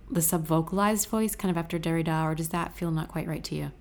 the 0.10 0.20
subvocalized 0.20 1.08
voice, 1.08 1.36
kind 1.36 1.50
of 1.50 1.58
after 1.58 1.80
Derrida, 1.80 2.24
or 2.24 2.36
does 2.36 2.50
that 2.50 2.74
feel 2.74 2.92
not 2.92 3.08
quite 3.08 3.28
right 3.28 3.44
to 3.46 3.56
you? 3.56 3.72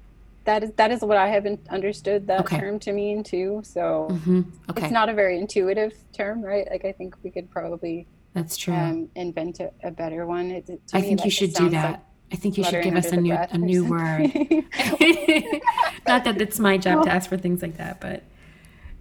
That 0.44 0.62
is 0.62 0.72
that 0.76 0.90
is 0.90 1.02
what 1.02 1.16
I 1.16 1.28
haven't 1.28 1.60
understood 1.70 2.26
that 2.26 2.40
okay. 2.40 2.58
term 2.58 2.78
to 2.80 2.92
mean 2.92 3.22
too. 3.22 3.62
So 3.64 4.08
mm-hmm. 4.10 4.42
okay. 4.70 4.84
it's 4.84 4.92
not 4.92 5.08
a 5.08 5.14
very 5.14 5.38
intuitive 5.38 5.94
term, 6.12 6.42
right? 6.42 6.66
Like 6.70 6.84
I 6.84 6.92
think 6.92 7.16
we 7.22 7.30
could 7.30 7.50
probably 7.50 8.06
that's 8.34 8.56
true. 8.56 8.74
Um, 8.74 9.08
invent 9.14 9.60
a, 9.60 9.70
a, 9.82 9.90
better 9.90 10.26
one. 10.26 10.50
It, 10.50 10.68
it, 10.68 10.82
I 10.92 11.00
think 11.00 11.20
like 11.20 11.24
you 11.24 11.30
should 11.30 11.54
do 11.54 11.70
that. 11.70 12.04
I 12.32 12.36
think 12.36 12.58
you 12.58 12.64
should 12.64 12.82
give 12.82 12.96
us 12.96 13.12
a 13.12 13.16
new 13.16 13.34
a 13.34 13.58
new 13.58 13.84
word. 13.84 14.22
Not 16.06 16.24
that 16.24 16.40
it's 16.40 16.58
my 16.58 16.76
job 16.76 16.96
well, 16.96 17.04
to 17.04 17.12
ask 17.12 17.28
for 17.28 17.36
things 17.36 17.62
like 17.62 17.76
that, 17.76 18.00
but 18.00 18.24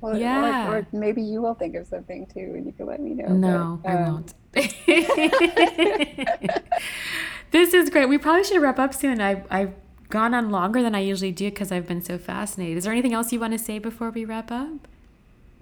well, 0.02 0.16
yeah. 0.18 0.70
Or, 0.70 0.78
or, 0.78 0.88
maybe 0.92 1.24
you 1.24 1.42
will 1.42 1.56
think 1.56 1.76
of 1.76 1.88
something 1.88 2.28
too, 2.28 2.54
and 2.56 2.66
you 2.66 2.74
can 2.74 2.86
let 2.86 3.00
me 3.00 3.16
know. 3.16 3.30
No, 3.30 3.80
but, 3.82 3.92
um, 3.92 3.98
I 3.98 4.10
won't. 4.10 4.34
this 7.52 7.74
is 7.74 7.90
great. 7.90 8.08
We 8.08 8.20
probably 8.20 8.44
should 8.44 8.62
wrap 8.62 8.78
up 8.78 8.94
soon. 8.94 9.20
I 9.20 9.44
I've 9.50 9.74
gone 10.10 10.36
on 10.36 10.52
longer 10.52 10.84
than 10.84 10.94
I 10.94 11.00
usually 11.00 11.32
do 11.32 11.50
because 11.50 11.72
I've 11.72 11.88
been 11.88 12.04
so 12.04 12.20
fascinated. 12.20 12.78
Is 12.78 12.84
there 12.84 12.94
anything 12.94 13.14
else 13.14 13.34
you 13.34 13.40
want 13.40 13.54
to 13.54 13.60
say 13.60 13.80
before 13.80 14.12
we 14.12 14.26
wrap 14.26 14.52
up? 14.52 14.88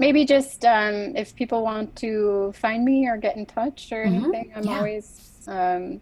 Maybe 0.02 0.26
just 0.26 0.66
um, 0.66 1.16
if 1.16 1.34
people 1.36 1.64
want 1.64 1.96
to 1.98 2.52
find 2.54 2.84
me 2.84 3.08
or 3.08 3.18
get 3.18 3.38
in 3.38 3.46
touch 3.46 3.92
or 3.92 4.04
mm-hmm. 4.04 4.26
anything, 4.26 4.52
I'm 4.56 4.64
yeah. 4.64 4.78
always 4.78 5.46
um, 5.48 6.02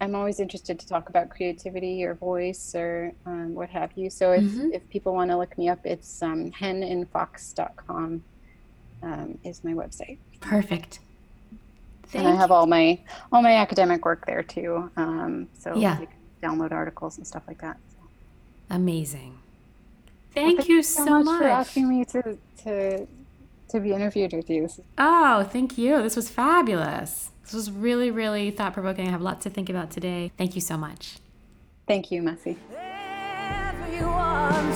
I'm 0.00 0.14
always 0.14 0.38
interested 0.38 0.78
to 0.78 0.86
talk 0.86 1.08
about 1.08 1.28
creativity 1.28 2.04
or 2.04 2.14
voice 2.14 2.74
or 2.74 3.12
um, 3.26 3.52
what 3.52 3.68
have 3.70 3.90
you. 3.96 4.10
So 4.10 4.30
if, 4.30 4.44
mm-hmm. 4.44 4.68
if 4.72 4.88
people 4.88 5.12
want 5.12 5.30
to 5.32 5.36
look 5.36 5.58
me 5.58 5.68
up, 5.68 5.80
it's 5.84 6.22
um, 6.22 6.52
heninfox.com 6.52 8.22
um, 9.02 9.38
is 9.42 9.64
my 9.64 9.72
website. 9.72 10.18
Perfect. 10.40 11.00
Thank 12.06 12.26
and 12.26 12.34
I 12.34 12.36
have 12.36 12.52
all 12.52 12.66
my 12.66 13.00
all 13.32 13.42
my 13.42 13.56
academic 13.56 14.04
work 14.04 14.24
there 14.24 14.42
too. 14.44 14.90
Um, 14.96 15.48
so 15.58 15.74
yeah. 15.74 15.98
you 16.00 16.06
can 16.06 16.16
download 16.42 16.70
articles 16.70 17.16
and 17.16 17.26
stuff 17.26 17.42
like 17.48 17.60
that. 17.60 17.76
So. 17.90 17.96
Amazing. 18.70 19.41
Thank, 20.34 20.60
well, 20.60 20.66
you 20.66 20.82
so, 20.82 21.04
much, 21.04 21.24
much 21.24 21.38
for 21.38 21.48
asking 21.48 21.88
me 21.88 22.04
to 22.06 22.38
to 22.64 23.06
to 23.72 23.80
be 23.80 23.92
interviewed 23.92 24.32
with 24.32 24.50
you. 24.50 24.68
Oh, 24.98 25.48
thank 25.50 25.78
you. 25.78 26.02
This 26.02 26.16
was 26.16 26.28
fabulous. 26.28 27.30
This 27.42 27.54
was 27.54 27.70
really, 27.70 28.10
really 28.10 28.50
thought 28.50 28.74
provoking. 28.74 29.08
I 29.08 29.10
have 29.10 29.22
lots 29.22 29.42
to 29.44 29.50
think 29.50 29.68
about 29.68 29.90
today. 29.90 30.30
Thank 30.36 30.54
you 30.54 30.60
so 30.60 30.76
much. 30.76 31.16
Thank 31.86 32.10
you, 32.10 32.22
Masi. 32.22 32.56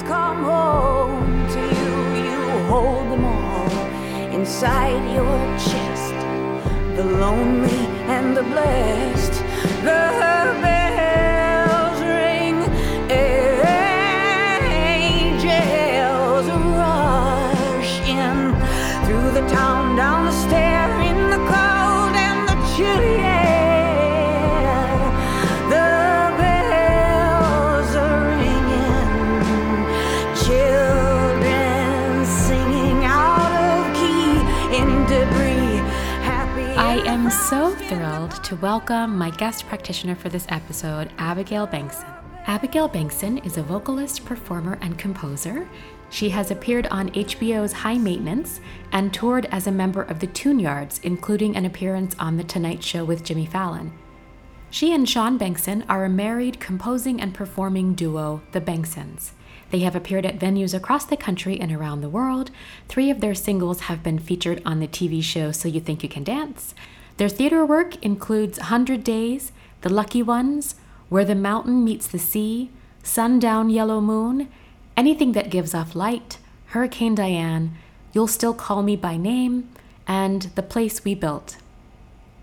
come 0.07 0.45
home 0.45 1.49
to 1.49 1.61
you, 1.61 2.25
you 2.25 2.41
hold 2.67 3.11
them 3.11 3.25
all 3.25 4.35
inside 4.35 5.03
your 5.15 5.39
chest. 5.59 6.15
The 6.97 7.05
lonely 7.05 7.87
and 8.15 8.37
the 8.37 8.43
blessed, 8.43 9.33
the 9.83 10.17
to 38.47 38.55
welcome 38.55 39.19
my 39.19 39.29
guest 39.29 39.67
practitioner 39.67 40.15
for 40.15 40.29
this 40.29 40.47
episode, 40.51 41.11
Abigail 41.19 41.67
Bengson. 41.67 42.07
Abigail 42.47 42.89
Bengson 42.89 43.45
is 43.45 43.57
a 43.57 43.63
vocalist, 43.65 44.25
performer, 44.25 44.79
and 44.81 44.97
composer. 44.97 45.69
She 46.11 46.29
has 46.29 46.53
appeared 46.53 46.87
on 46.87 47.11
HBO's 47.11 47.73
High 47.73 47.99
Maintenance 47.99 48.61
and 48.93 49.13
toured 49.13 49.47
as 49.47 49.67
a 49.67 49.73
member 49.73 50.03
of 50.03 50.21
the 50.21 50.29
Tune-Yards, 50.29 51.01
including 51.03 51.57
an 51.57 51.65
appearance 51.65 52.15
on 52.21 52.37
The 52.37 52.45
Tonight 52.45 52.85
Show 52.85 53.05
with 53.05 53.25
Jimmy 53.25 53.47
Fallon. 53.47 53.93
She 54.71 54.95
and 54.95 55.09
Sean 55.09 55.41
Bengson 55.41 55.85
are 55.89 56.05
a 56.05 56.09
married 56.09 56.61
composing 56.61 57.21
and 57.21 57.35
performing 57.35 57.95
duo, 57.95 58.43
the 58.53 58.61
Bengsons. 58.61 59.33
They 59.71 59.81
have 59.81 59.97
appeared 59.97 60.25
at 60.25 60.39
venues 60.39 60.73
across 60.73 61.05
the 61.05 61.17
country 61.17 61.59
and 61.59 61.73
around 61.73 62.01
the 62.01 62.09
world. 62.09 62.53
Three 62.87 63.11
of 63.11 63.21
their 63.21 63.35
singles 63.35 63.81
have 63.81 64.05
been 64.05 64.21
featured 64.21 64.63
on 64.65 64.79
the 64.79 64.87
TV 64.87 65.21
show 65.21 65.51
So 65.51 65.67
You 65.67 65.81
Think 65.81 66.05
You 66.05 66.09
Can 66.09 66.23
Dance. 66.23 66.77
Their 67.17 67.29
theater 67.31 67.65
work 67.65 67.97
includes 68.05 68.59
Hundred 68.59 69.03
Days, 69.03 69.53
The 69.81 69.89
Lucky 69.89 70.23
Ones, 70.23 70.75
Where 71.09 71.25
the 71.25 71.35
Mountain 71.35 71.83
Meets 71.83 72.07
the 72.07 72.19
Sea, 72.19 72.71
Sundown 73.03 73.71
Yellow 73.71 74.01
Moon, 74.01 74.49
Anything 74.97 75.33
That 75.33 75.51
Gives 75.51 75.75
Off 75.75 75.95
Light, 75.95 76.39
Hurricane 76.67 77.15
Diane, 77.15 77.77
You'll 78.13 78.27
Still 78.27 78.53
Call 78.53 78.83
Me 78.83 78.97
by 78.97 79.17
Name, 79.17 79.69
and 80.07 80.43
The 80.57 80.63
Place 80.63 81.05
We 81.05 81.15
Built. 81.15 81.57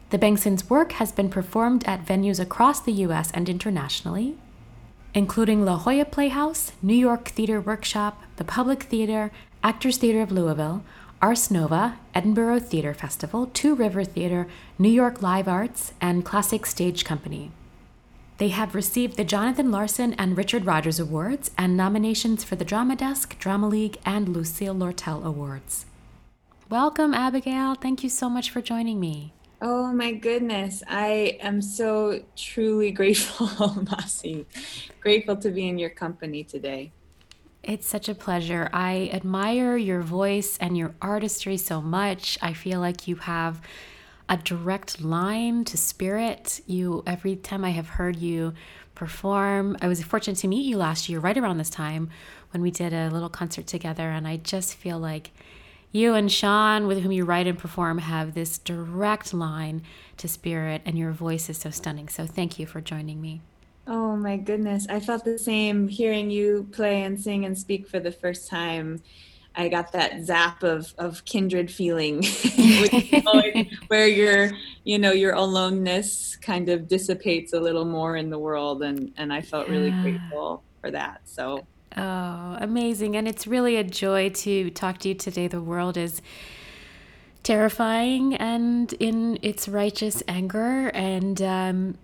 The 0.09 0.19
Bengsons' 0.19 0.69
work 0.69 0.93
has 0.93 1.11
been 1.11 1.29
performed 1.29 1.83
at 1.85 2.05
venues 2.05 2.39
across 2.39 2.79
the 2.79 2.93
US 2.93 3.31
and 3.31 3.49
internationally, 3.49 4.37
including 5.13 5.65
La 5.65 5.77
Jolla 5.77 6.05
Playhouse, 6.05 6.71
New 6.81 6.95
York 6.95 7.29
Theater 7.29 7.61
Workshop, 7.61 8.23
the 8.37 8.43
Public 8.43 8.83
Theater, 8.83 9.31
Actors 9.63 9.97
Theater 9.97 10.21
of 10.21 10.31
Louisville, 10.31 10.83
Ars 11.23 11.49
Nova, 11.49 11.99
Edinburgh 12.13 12.59
Theatre 12.59 12.93
Festival, 12.93 13.45
Two 13.53 13.75
River 13.75 14.03
Theatre, 14.03 14.45
New 14.77 14.89
York 14.89 15.21
Live 15.21 15.47
Arts, 15.47 15.93
and 16.01 16.25
Classic 16.25 16.65
Stage 16.65 17.05
Company. 17.05 17.49
They 18.39 18.49
have 18.49 18.75
received 18.75 19.15
the 19.15 19.23
Jonathan 19.23 19.71
Larson 19.71 20.15
and 20.15 20.35
Richard 20.35 20.65
Rodgers 20.65 20.99
Awards 20.99 21.51
and 21.57 21.77
nominations 21.77 22.43
for 22.43 22.57
the 22.57 22.65
Drama 22.65 22.97
Desk, 22.97 23.39
Drama 23.39 23.69
League, 23.69 23.99
and 24.05 24.27
Lucille 24.27 24.75
Lortel 24.75 25.23
Awards. 25.23 25.85
Welcome, 26.69 27.13
Abigail. 27.13 27.75
Thank 27.75 28.03
you 28.03 28.09
so 28.09 28.29
much 28.29 28.49
for 28.49 28.61
joining 28.61 28.99
me. 28.99 29.31
Oh 29.61 29.93
my 29.93 30.11
goodness. 30.11 30.83
I 30.89 31.37
am 31.39 31.61
so 31.61 32.21
truly 32.35 32.91
grateful, 32.99 33.47
Masi. 33.47 34.43
Grateful 34.99 35.37
to 35.37 35.51
be 35.51 35.69
in 35.69 35.79
your 35.79 35.91
company 35.91 36.43
today. 36.43 36.91
It's 37.63 37.87
such 37.87 38.09
a 38.09 38.15
pleasure. 38.15 38.69
I 38.73 39.09
admire 39.13 39.77
your 39.77 40.01
voice 40.01 40.57
and 40.57 40.77
your 40.77 40.93
artistry 41.01 41.55
so 41.55 41.81
much. 41.81 42.37
I 42.41 42.51
feel 42.51 42.81
like 42.81 43.07
you 43.07 43.15
have 43.15 43.61
a 44.27 44.35
direct 44.35 45.01
line 45.01 45.63
to 45.65 45.77
spirit. 45.77 46.59
You 46.65 47.03
every 47.07 47.37
time 47.37 47.63
I 47.63 47.69
have 47.69 47.87
heard 47.87 48.17
you 48.17 48.53
perform, 48.95 49.77
I 49.81 49.87
was 49.87 50.03
fortunate 50.03 50.39
to 50.39 50.47
meet 50.49 50.65
you 50.65 50.77
last 50.77 51.07
year 51.07 51.19
right 51.19 51.37
around 51.37 51.57
this 51.57 51.69
time 51.69 52.09
when 52.51 52.61
we 52.61 52.69
did 52.69 52.93
a 52.93 53.09
little 53.09 53.29
concert 53.29 53.65
together 53.65 54.09
and 54.09 54.27
I 54.27 54.37
just 54.37 54.75
feel 54.75 54.99
like 54.99 55.31
you 55.93 56.15
and 56.15 56.29
Sean, 56.29 56.87
with 56.87 57.01
whom 57.01 57.11
you 57.11 57.23
write 57.23 57.47
and 57.47 57.57
perform, 57.57 57.99
have 57.99 58.33
this 58.33 58.57
direct 58.57 59.31
line 59.31 59.83
to 60.17 60.27
spirit, 60.27 60.81
and 60.85 60.97
your 60.97 61.11
voice 61.11 61.49
is 61.49 61.59
so 61.59 61.69
stunning. 61.69 62.09
So, 62.09 62.25
thank 62.25 62.57
you 62.57 62.65
for 62.65 62.81
joining 62.81 63.21
me. 63.21 63.41
Oh 63.85 64.15
my 64.15 64.37
goodness. 64.37 64.87
I 64.89 64.99
felt 64.99 65.25
the 65.25 65.37
same 65.37 65.87
hearing 65.87 66.29
you 66.29 66.67
play 66.71 67.03
and 67.03 67.19
sing 67.19 67.45
and 67.45 67.57
speak 67.57 67.87
for 67.87 67.99
the 67.99 68.11
first 68.11 68.49
time. 68.49 69.01
I 69.55 69.67
got 69.67 69.91
that 69.91 70.23
zap 70.23 70.63
of, 70.63 70.93
of 70.97 71.25
kindred 71.25 71.69
feeling 71.69 72.23
where 73.87 74.07
your 74.07 74.51
you 74.83 74.97
know 74.97 75.11
your 75.11 75.33
aloneness 75.33 76.35
kind 76.37 76.69
of 76.69 76.87
dissipates 76.87 77.53
a 77.53 77.59
little 77.59 77.85
more 77.85 78.15
in 78.15 78.31
the 78.31 78.39
world 78.39 78.81
and 78.81 79.11
and 79.17 79.31
I 79.31 79.41
felt 79.41 79.67
really 79.67 79.89
yeah. 79.89 80.01
grateful 80.01 80.63
for 80.81 80.89
that. 80.89 81.21
So 81.25 81.67
Oh, 81.95 82.57
amazing. 82.59 83.15
And 83.15 83.27
it's 83.27 83.45
really 83.45 83.75
a 83.75 83.83
joy 83.83 84.29
to 84.29 84.69
talk 84.71 84.97
to 84.99 85.09
you 85.09 85.15
today. 85.15 85.47
The 85.47 85.61
world 85.61 85.95
is 85.95 86.21
terrifying 87.43 88.35
and 88.35 88.91
in 88.93 89.37
its 89.41 89.67
righteous 89.67 90.23
anger. 90.27 90.87
And 90.89 91.41
um, 91.41 91.97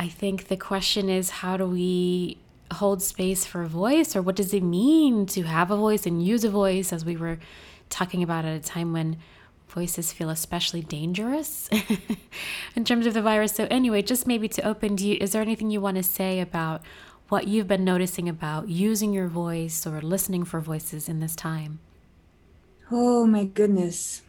I 0.00 0.08
think 0.08 0.48
the 0.48 0.56
question 0.56 1.10
is 1.10 1.28
how 1.28 1.58
do 1.58 1.66
we 1.66 2.38
hold 2.72 3.02
space 3.02 3.44
for 3.44 3.66
voice, 3.66 4.16
or 4.16 4.22
what 4.22 4.34
does 4.34 4.54
it 4.54 4.62
mean 4.62 5.26
to 5.26 5.42
have 5.42 5.70
a 5.70 5.76
voice 5.76 6.06
and 6.06 6.24
use 6.24 6.42
a 6.42 6.48
voice, 6.48 6.90
as 6.90 7.04
we 7.04 7.16
were 7.16 7.38
talking 7.90 8.22
about 8.22 8.46
at 8.46 8.56
a 8.56 8.60
time 8.60 8.94
when 8.94 9.18
voices 9.68 10.10
feel 10.10 10.30
especially 10.30 10.80
dangerous 10.80 11.68
in 12.74 12.84
terms 12.86 13.04
of 13.04 13.12
the 13.12 13.20
virus. 13.20 13.52
So, 13.52 13.68
anyway, 13.70 14.00
just 14.00 14.26
maybe 14.26 14.48
to 14.48 14.66
open, 14.66 14.96
do 14.96 15.06
you, 15.06 15.18
is 15.20 15.32
there 15.32 15.42
anything 15.42 15.70
you 15.70 15.82
want 15.82 15.98
to 15.98 16.02
say 16.02 16.40
about 16.40 16.80
what 17.28 17.46
you've 17.46 17.68
been 17.68 17.84
noticing 17.84 18.26
about 18.26 18.70
using 18.70 19.12
your 19.12 19.28
voice 19.28 19.86
or 19.86 20.00
listening 20.00 20.44
for 20.44 20.60
voices 20.60 21.10
in 21.10 21.20
this 21.20 21.36
time? 21.36 21.78
Oh 22.90 23.26
my 23.26 23.44
goodness. 23.44 24.22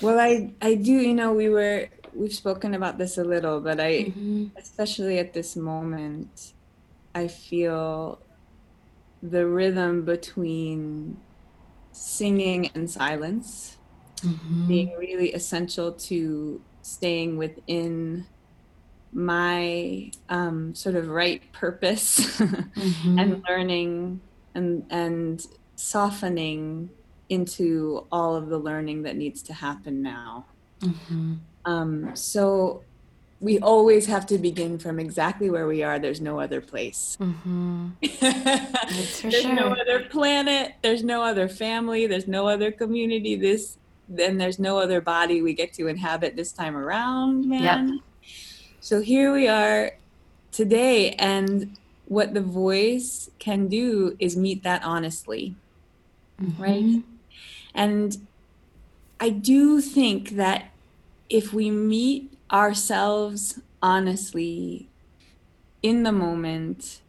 Well, 0.00 0.18
I 0.18 0.52
I 0.62 0.74
do, 0.74 0.92
you 0.92 1.12
know, 1.12 1.34
we 1.34 1.50
were 1.50 1.88
we've 2.14 2.34
spoken 2.34 2.74
about 2.74 2.98
this 2.98 3.18
a 3.18 3.24
little, 3.24 3.60
but 3.60 3.80
I 3.80 4.04
mm-hmm. 4.04 4.46
especially 4.56 5.18
at 5.18 5.32
this 5.32 5.56
moment 5.56 6.52
I 7.14 7.28
feel 7.28 8.20
the 9.22 9.46
rhythm 9.46 10.04
between 10.04 11.16
singing 11.92 12.70
and 12.74 12.88
silence 12.88 13.78
mm-hmm. 14.20 14.68
being 14.68 14.96
really 14.96 15.32
essential 15.32 15.92
to 15.92 16.60
staying 16.82 17.36
within 17.36 18.26
my 19.12 20.10
um, 20.28 20.74
sort 20.74 20.94
of 20.94 21.08
right 21.08 21.42
purpose 21.52 22.18
mm-hmm. 22.38 23.18
and 23.18 23.42
learning 23.48 24.20
and 24.54 24.84
and 24.90 25.46
softening 25.76 26.90
into 27.28 28.06
all 28.10 28.34
of 28.34 28.48
the 28.48 28.58
learning 28.58 29.02
that 29.02 29.16
needs 29.16 29.42
to 29.42 29.52
happen 29.52 30.02
now. 30.02 30.46
Mm-hmm. 30.80 31.34
Um, 31.68 32.16
so 32.16 32.82
we 33.40 33.58
always 33.60 34.06
have 34.06 34.26
to 34.26 34.38
begin 34.38 34.78
from 34.78 34.98
exactly 34.98 35.50
where 35.50 35.66
we 35.66 35.82
are. 35.82 35.98
There's 35.98 36.20
no 36.20 36.40
other 36.40 36.60
place. 36.60 37.18
Mm-hmm. 37.20 37.88
there's 38.20 39.42
sure. 39.42 39.54
no 39.54 39.68
other 39.68 40.00
planet. 40.10 40.74
There's 40.82 41.04
no 41.04 41.22
other 41.22 41.48
family. 41.48 42.06
There's 42.06 42.26
no 42.26 42.48
other 42.48 42.72
community. 42.72 43.36
This 43.36 43.76
then 44.08 44.38
there's 44.38 44.58
no 44.58 44.78
other 44.78 45.02
body 45.02 45.42
we 45.42 45.52
get 45.52 45.74
to 45.74 45.86
inhabit 45.86 46.34
this 46.34 46.50
time 46.50 46.74
around, 46.74 47.46
man. 47.46 47.88
Yep. 47.88 48.00
So 48.80 49.02
here 49.02 49.34
we 49.34 49.46
are 49.46 49.92
today, 50.50 51.10
and 51.12 51.76
what 52.06 52.32
the 52.32 52.40
voice 52.40 53.30
can 53.38 53.68
do 53.68 54.16
is 54.18 54.34
meet 54.34 54.62
that 54.62 54.82
honestly, 54.82 55.54
mm-hmm. 56.40 56.62
right? 56.62 57.02
And 57.74 58.26
I 59.20 59.28
do 59.28 59.82
think 59.82 60.30
that 60.30 60.70
if 61.28 61.52
we 61.52 61.70
meet 61.70 62.32
ourselves 62.50 63.60
honestly 63.82 64.88
in 65.82 66.02
the 66.02 66.12
moment, 66.12 67.00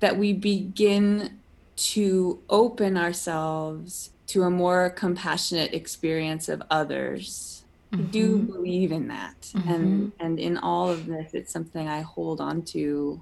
that 0.00 0.16
we 0.16 0.32
begin 0.32 1.38
to 1.76 2.38
open 2.48 2.96
ourselves 2.96 4.10
to 4.26 4.42
a 4.42 4.50
more 4.50 4.90
compassionate 4.90 5.72
experience 5.72 6.48
of 6.48 6.62
others 6.70 7.64
mm-hmm. 7.92 8.04
do 8.10 8.38
believe 8.38 8.92
in 8.92 9.08
that 9.08 9.40
mm-hmm. 9.54 9.68
and 9.68 10.12
and 10.20 10.38
in 10.38 10.58
all 10.58 10.88
of 10.88 11.06
this 11.06 11.34
it's 11.34 11.52
something 11.52 11.88
i 11.88 12.00
hold 12.00 12.40
on 12.40 12.62
to 12.62 13.20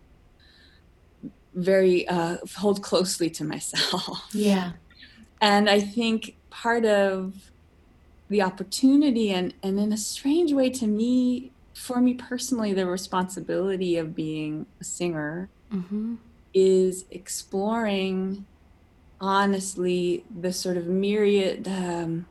very 1.55 2.07
uh, 2.09 2.37
hold 2.57 2.83
closely 2.83 3.31
to 3.31 3.45
myself 3.45 4.29
yeah 4.33 4.73
and 5.41 5.71
i 5.71 5.81
think 5.81 6.37
part 6.51 6.85
of 6.85 7.35
the 8.29 8.43
opportunity 8.43 9.31
and 9.31 9.55
and 9.63 9.79
in 9.79 9.93
a 9.93 9.97
strange 9.97 10.53
way 10.53 10.69
to 10.71 10.87
me 10.87 11.51
for 11.75 12.01
me 12.01 12.15
personally 12.15 12.73
the 12.73 12.87
responsibility 12.87 13.97
of 13.97 14.15
being 14.15 14.67
a 14.81 14.85
singer 14.85 15.49
mm-hmm. 15.73 16.17
is 16.53 17.05
exploring 17.11 18.45
honestly 19.21 20.25
the 20.41 20.53
sort 20.53 20.77
of 20.77 20.87
myriad 20.87 21.67
um, 21.69 22.27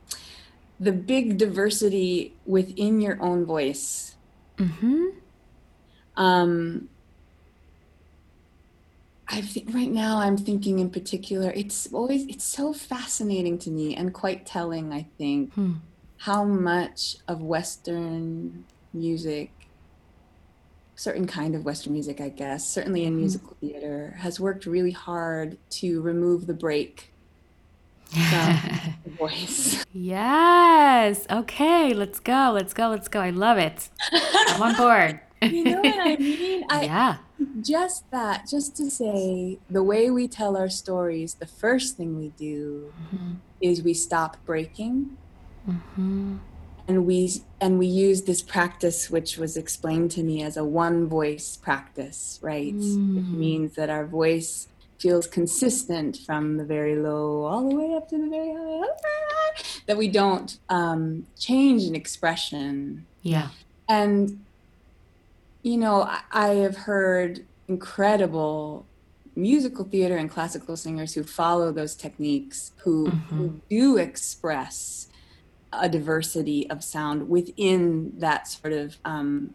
the 0.80 0.92
big 0.92 1.38
diversity 1.38 2.34
within 2.46 3.00
your 3.00 3.20
own 3.20 3.44
voice. 3.44 4.14
Mm-hmm. 4.58 5.06
Um, 6.16 6.88
I 9.28 9.40
think 9.40 9.74
right 9.74 9.90
now 9.90 10.18
I'm 10.18 10.36
thinking 10.36 10.78
in 10.78 10.90
particular, 10.90 11.50
it's 11.50 11.92
always 11.92 12.26
it's 12.26 12.44
so 12.44 12.72
fascinating 12.72 13.58
to 13.58 13.70
me 13.70 13.94
and 13.94 14.12
quite 14.14 14.46
telling, 14.46 14.92
I 14.92 15.06
think, 15.18 15.52
hmm. 15.54 15.74
How 16.18 16.44
much 16.44 17.16
of 17.26 17.40
Western 17.40 18.64
music, 18.92 19.50
certain 20.96 21.26
kind 21.26 21.54
of 21.54 21.64
Western 21.64 21.92
music, 21.92 22.20
I 22.20 22.28
guess, 22.28 22.68
certainly 22.68 23.04
in 23.04 23.12
mm-hmm. 23.12 23.20
musical 23.20 23.56
theater, 23.60 24.16
has 24.18 24.40
worked 24.40 24.66
really 24.66 24.90
hard 24.90 25.58
to 25.70 26.00
remove 26.02 26.46
the 26.46 26.54
break 26.54 27.12
from 28.06 28.20
the 29.04 29.10
voice. 29.10 29.84
Yes. 29.92 31.26
Okay, 31.30 31.94
let's 31.94 32.20
go. 32.20 32.50
Let's 32.54 32.74
go. 32.74 32.88
Let's 32.88 33.08
go. 33.08 33.20
I 33.20 33.30
love 33.30 33.58
it. 33.58 33.88
I'm 34.12 34.62
on 34.62 34.76
board. 34.76 35.20
you 35.42 35.64
know 35.64 35.80
what 35.80 36.00
I 36.00 36.16
mean? 36.20 36.64
I, 36.68 36.84
yeah. 36.84 37.16
Just 37.60 38.10
that, 38.10 38.48
just 38.48 38.76
to 38.78 38.90
say, 38.90 39.58
the 39.70 39.82
way 39.82 40.10
we 40.10 40.26
tell 40.26 40.56
our 40.56 40.68
stories, 40.68 41.34
the 41.34 41.46
first 41.46 41.96
thing 41.96 42.18
we 42.18 42.30
do 42.30 42.92
mm-hmm. 43.14 43.34
is 43.60 43.82
we 43.82 43.94
stop 43.94 44.36
breaking. 44.44 45.16
Mm-hmm. 45.68 46.36
And 46.86 47.06
we 47.06 47.30
and 47.60 47.78
we 47.78 47.86
use 47.86 48.22
this 48.22 48.40
practice, 48.40 49.10
which 49.10 49.36
was 49.36 49.56
explained 49.56 50.10
to 50.12 50.22
me 50.22 50.42
as 50.42 50.56
a 50.56 50.64
one 50.64 51.06
voice 51.06 51.56
practice, 51.56 52.38
right? 52.42 52.74
Mm. 52.74 53.18
It 53.18 53.28
means 53.28 53.74
that 53.74 53.90
our 53.90 54.06
voice 54.06 54.68
feels 54.98 55.26
consistent 55.26 56.16
from 56.16 56.56
the 56.56 56.64
very 56.64 56.96
low 56.96 57.44
all 57.44 57.68
the 57.68 57.74
way 57.74 57.94
up 57.94 58.08
to 58.08 58.18
the 58.18 58.28
very 58.28 58.52
high 58.52 58.86
that 59.86 59.96
we 59.96 60.08
don't 60.08 60.58
um, 60.68 61.26
change 61.38 61.84
an 61.84 61.94
expression 61.94 63.06
yeah 63.22 63.48
and 63.88 64.44
you 65.62 65.76
know 65.76 66.02
I, 66.02 66.20
I 66.32 66.48
have 66.56 66.76
heard 66.76 67.44
incredible 67.68 68.86
musical 69.36 69.84
theater 69.84 70.16
and 70.16 70.28
classical 70.28 70.76
singers 70.76 71.14
who 71.14 71.22
follow 71.22 71.70
those 71.70 71.94
techniques 71.94 72.72
who, 72.78 73.06
mm-hmm. 73.06 73.36
who 73.36 73.60
do 73.70 73.96
express 73.96 75.07
a 75.72 75.88
diversity 75.88 76.68
of 76.70 76.82
sound 76.82 77.28
within 77.28 78.12
that 78.18 78.48
sort 78.48 78.72
of 78.72 78.96
um, 79.04 79.54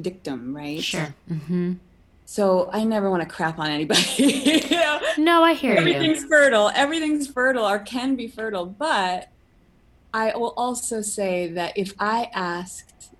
dictum 0.00 0.56
right 0.56 0.82
sure 0.82 1.14
mm-hmm. 1.30 1.74
So 2.30 2.70
I 2.72 2.84
never 2.84 3.10
want 3.10 3.24
to 3.24 3.28
crap 3.28 3.58
on 3.58 3.70
anybody. 3.70 4.00
you 4.18 4.76
know? 4.76 5.00
No, 5.18 5.42
I 5.42 5.54
hear 5.54 5.72
Everything's 5.72 5.90
you. 5.90 5.96
Everything's 5.96 6.28
fertile. 6.28 6.70
Everything's 6.76 7.26
fertile 7.26 7.64
or 7.64 7.80
can 7.80 8.14
be 8.14 8.28
fertile. 8.28 8.66
But 8.66 9.30
I 10.14 10.36
will 10.36 10.54
also 10.56 11.02
say 11.02 11.48
that 11.48 11.76
if 11.76 11.92
I 11.98 12.30
asked 12.32 13.10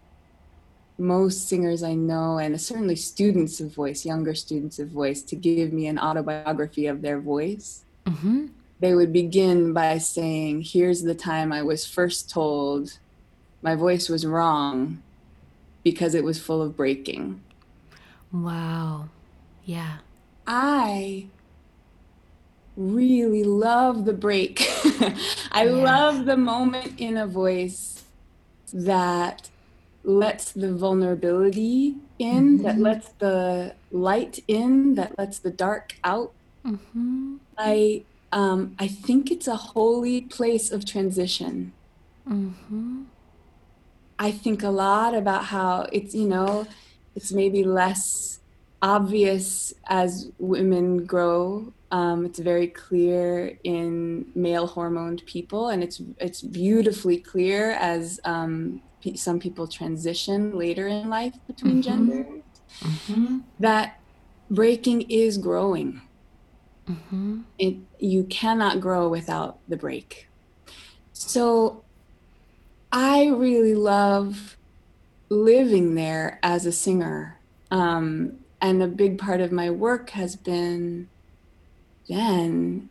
most 0.97 1.49
singers 1.49 1.83
I 1.83 1.95
know, 1.95 2.39
and 2.39 2.61
certainly 2.61 2.95
students 2.95 3.59
of 3.59 3.75
voice, 3.75 4.05
younger 4.05 4.35
students 4.35 4.79
of 4.79 4.89
voice, 4.89 5.23
to 5.23 5.35
give 5.35 5.73
me 5.73 5.89
an 5.89 5.99
autobiography 5.99 6.87
of 6.87 7.03
their 7.03 7.19
voice, 7.19 7.83
mm-hmm. 8.07 8.47
They 8.81 8.95
would 8.95 9.13
begin 9.13 9.73
by 9.73 9.99
saying, 9.99 10.63
Here's 10.63 11.03
the 11.03 11.15
time 11.15 11.53
I 11.53 11.63
was 11.63 11.87
first 11.87 12.31
told 12.31 12.99
my 13.63 13.75
voice 13.75 14.09
was 14.09 14.27
wrong 14.27 15.03
because 15.83 16.15
it 16.15 16.25
was 16.25 16.41
full 16.41 16.63
of 16.63 16.77
breaking. 16.77 17.41
Wow. 18.33 19.09
Yeah. 19.65 19.99
I 20.47 21.27
really 22.77 23.45
love 23.45 24.05
the 24.05 24.13
break. 24.13 24.67
I 25.53 25.65
yeah. 25.65 25.71
love 25.71 26.25
the 26.25 26.37
moment 26.37 26.99
in 26.99 27.17
a 27.17 27.27
voice 27.27 28.05
that 28.73 29.51
lets 30.03 30.53
the 30.53 30.73
vulnerability 30.73 31.97
in, 32.19 32.59
mm-hmm. 32.59 32.63
that 32.63 32.79
lets 32.79 33.09
the 33.19 33.75
light 33.91 34.43
in, 34.49 34.95
that 34.95 35.19
lets 35.19 35.39
the 35.39 35.51
dark 35.51 35.97
out. 36.05 36.33
Mm-hmm. 36.65 37.37
I 37.59 38.05
um, 38.33 38.75
I 38.79 38.89
think 38.89 39.31
it's 39.31 39.49
a 39.49 39.57
holy 39.57 40.23
place 40.23 40.71
of 40.71 40.85
transition. 40.85 41.73
Mm-hmm. 42.29 43.03
I 44.19 44.31
think 44.31 44.63
a 44.63 44.69
lot 44.69 45.15
about 45.15 45.47
how 45.47 45.87
it's 45.93 46.15
you 46.15 46.29
know 46.29 46.67
it's 47.17 47.33
maybe 47.33 47.65
less 47.65 48.41
obvious 48.83 49.75
as 49.89 50.31
women 50.39 51.05
grow. 51.05 51.73
Um, 51.91 52.25
it's 52.25 52.39
very 52.39 52.69
clear 52.69 53.59
in 53.65 54.27
male 54.35 54.69
hormoned 54.69 55.27
people, 55.27 55.69
and 55.69 55.83
it's 55.83 56.01
it's 56.19 56.41
beautifully 56.41 57.19
clear 57.19 57.73
as 57.73 58.21
um, 58.25 58.81
p- 59.01 59.17
some 59.17 59.41
people 59.41 59.67
transition 59.67 60.57
later 60.57 60.87
in 60.87 61.09
life 61.09 61.35
between 61.47 61.83
mm-hmm. 61.83 62.07
genders. 62.09 62.43
Mm-hmm. 62.81 63.39
That 63.59 64.01
breaking 64.51 65.03
is 65.11 65.37
growing. 65.39 66.03
Mm-hmm. 66.91 67.41
It 67.59 67.77
you 67.99 68.25
cannot 68.25 68.81
grow 68.81 69.09
without 69.09 69.59
the 69.69 69.77
break. 69.77 70.29
So, 71.13 71.85
I 72.93 73.29
really 73.29 73.75
love 73.75 74.57
living 75.29 75.95
there 75.95 76.39
as 76.43 76.67
a 76.67 76.73
singer. 76.73 77.39
Um, 77.71 78.39
and 78.61 78.83
a 78.83 78.87
big 78.89 79.19
part 79.19 79.41
of 79.41 79.53
my 79.53 79.71
work 79.71 80.11
has 80.11 80.37
been 80.37 81.09
then 82.09 82.91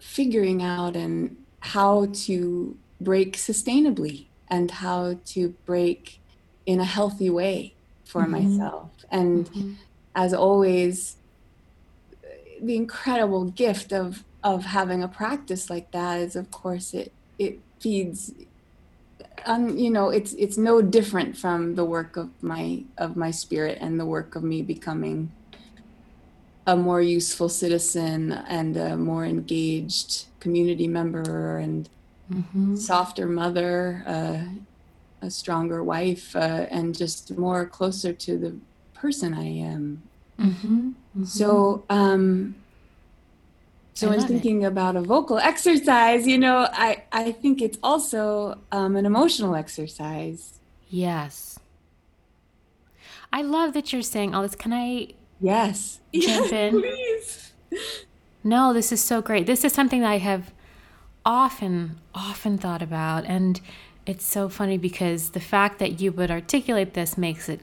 figuring 0.00 0.62
out 0.62 0.96
and 0.96 1.36
how 1.60 2.06
to 2.12 2.76
break 3.00 3.36
sustainably 3.36 4.26
and 4.48 4.70
how 4.70 5.18
to 5.26 5.50
break 5.64 6.20
in 6.64 6.80
a 6.80 6.84
healthy 6.84 7.30
way 7.30 7.74
for 8.04 8.22
mm-hmm. 8.22 8.32
myself 8.32 8.90
and 9.10 9.46
mm-hmm. 9.50 9.72
as 10.14 10.32
always 10.32 11.16
the 12.60 12.76
incredible 12.76 13.44
gift 13.44 13.92
of 13.92 14.24
of 14.42 14.64
having 14.64 15.02
a 15.02 15.08
practice 15.08 15.68
like 15.68 15.90
that 15.90 16.20
is 16.20 16.36
of 16.36 16.50
course 16.50 16.94
it 16.94 17.12
it 17.38 17.60
feeds 17.80 18.32
um, 19.46 19.76
you 19.76 19.90
know, 19.90 20.10
it's 20.10 20.32
it's 20.34 20.58
no 20.58 20.82
different 20.82 21.36
from 21.36 21.76
the 21.76 21.84
work 21.84 22.16
of 22.16 22.30
my 22.42 22.82
of 22.98 23.16
my 23.16 23.30
spirit 23.30 23.78
and 23.80 23.98
the 23.98 24.06
work 24.06 24.34
of 24.34 24.42
me 24.42 24.62
becoming 24.62 25.30
a 26.66 26.76
more 26.76 27.00
useful 27.00 27.48
citizen 27.48 28.32
and 28.32 28.76
a 28.76 28.96
more 28.96 29.24
engaged 29.24 30.26
community 30.40 30.88
member 30.88 31.58
and 31.58 31.88
mm-hmm. 32.32 32.74
softer 32.74 33.26
mother, 33.26 34.02
uh, 34.06 34.42
a 35.24 35.30
stronger 35.30 35.82
wife, 35.84 36.34
uh, 36.34 36.66
and 36.70 36.96
just 36.96 37.38
more 37.38 37.66
closer 37.66 38.12
to 38.12 38.36
the 38.36 38.56
person 38.94 39.32
I 39.32 39.44
am. 39.44 40.02
Mm-hmm. 40.40 40.90
Mm-hmm. 41.16 41.24
So, 41.24 41.84
um, 41.88 42.54
so 43.94 44.10
when 44.10 44.20
thinking 44.20 44.62
it. 44.62 44.66
about 44.66 44.96
a 44.96 45.00
vocal 45.00 45.38
exercise, 45.52 46.26
you 46.26 46.36
know, 46.36 46.68
I, 46.70 47.04
I 47.10 47.32
think 47.32 47.62
it's 47.62 47.78
also 47.82 48.58
um, 48.70 48.96
an 48.96 49.06
emotional 49.06 49.54
exercise. 49.54 50.60
Yes. 50.88 51.58
I 53.32 53.40
love 53.42 53.72
that 53.72 53.92
you're 53.92 54.02
saying 54.02 54.34
all 54.34 54.42
this. 54.42 54.54
Can 54.54 54.72
I 54.72 55.08
yes 55.40 56.00
jump 56.14 56.50
yes, 56.50 56.52
in? 56.52 56.80
Please. 56.80 57.52
No, 58.44 58.72
this 58.72 58.92
is 58.92 59.02
so 59.02 59.22
great. 59.22 59.46
This 59.46 59.64
is 59.64 59.72
something 59.72 60.02
that 60.02 60.10
I 60.10 60.18
have 60.18 60.52
often, 61.24 61.98
often 62.14 62.58
thought 62.58 62.82
about. 62.82 63.24
And 63.24 63.60
it's 64.04 64.24
so 64.24 64.48
funny 64.48 64.78
because 64.78 65.30
the 65.30 65.40
fact 65.40 65.78
that 65.78 66.00
you 66.00 66.12
would 66.12 66.30
articulate 66.30 66.94
this 66.94 67.18
makes 67.18 67.48
it 67.48 67.60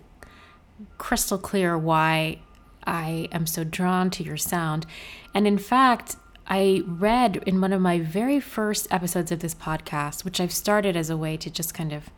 crystal 0.97 1.37
clear 1.37 1.77
why 1.77 2.39
I 2.85 3.27
am 3.31 3.45
so 3.45 3.63
drawn 3.63 4.09
to 4.11 4.23
your 4.23 4.37
sound. 4.37 4.85
And 5.33 5.47
in 5.47 5.57
fact, 5.57 6.15
I 6.47 6.83
read 6.85 7.37
in 7.45 7.61
one 7.61 7.73
of 7.73 7.81
my 7.81 7.99
very 7.99 8.39
first 8.39 8.87
episodes 8.91 9.31
of 9.31 9.39
this 9.39 9.55
podcast, 9.55 10.25
which 10.25 10.39
I've 10.39 10.51
started 10.51 10.95
as 10.95 11.09
a 11.09 11.17
way 11.17 11.37
to 11.37 11.49
just 11.49 11.73
kind 11.73 11.93
of, 11.93 12.09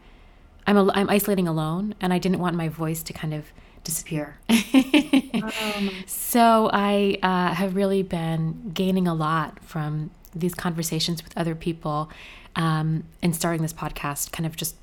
I'm, 0.66 0.78
a, 0.78 0.92
I'm 0.94 1.10
isolating 1.10 1.48
alone 1.48 1.96
and 2.02 2.12
I 2.12 2.18
didn't 2.18 2.40
want 2.40 2.56
my 2.56 2.70
voice 2.70 3.04
to 3.04 3.14
kind 3.14 3.34
of 3.34 3.46
disappear. 3.84 4.38
um. 4.50 5.92
So 6.08 6.70
I 6.74 7.18
uh, 7.22 7.54
have 7.54 7.76
really 7.76 8.04
been 8.04 8.72
gaining 8.74 9.08
a 9.08 9.14
lot 9.14 9.64
from 9.64 10.12
these 10.34 10.54
conversations 10.54 11.24
with 11.24 11.38
other 11.38 11.56
people 11.56 12.10
um, 12.56 13.04
and 13.22 13.36
starting 13.36 13.62
this 13.62 13.74
podcast 13.74 14.32
kind 14.32 14.46
of 14.46 14.56
just 14.56 14.76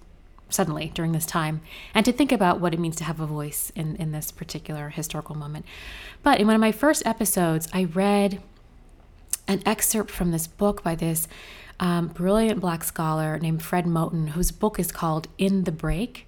suddenly 0.53 0.93
during 0.95 1.13
this 1.13 1.27
time 1.27 1.61
and 1.95 2.05
to 2.05 2.13
think 2.13 2.33
about 2.33 2.61
what 2.61 2.75
it 2.75 2.81
means 2.81 2.97
to 2.97 3.05
have 3.05 3.21
a 3.21 3.27
voice 3.27 3.71
in, 3.75 3.97
in 3.97 4.13
this 4.13 4.31
particular 4.31 4.91
historical 4.91 5.35
moment. 5.35 5.65
But 6.23 6.41
in 6.41 6.47
one 6.47 6.55
of 6.55 6.61
my 6.61 6.73
first 6.73 7.07
episodes, 7.07 7.69
I 7.73 7.85
read 7.85 8.41
an 9.49 9.63
excerpt 9.67 10.11
from 10.11 10.31
this 10.31 10.47
book 10.47 10.83
by 10.83 10.95
this 10.95 11.27
um, 11.81 12.09
brilliant 12.09 12.61
black 12.61 12.85
scholar 12.85 13.39
named 13.39 13.63
Fred 13.63 13.87
Moten, 13.87 14.31
whose 14.31 14.53
book 14.53 14.79
is 14.79 14.93
called 14.93 15.29
In 15.39 15.65
the 15.65 15.73
Break. 15.73 16.27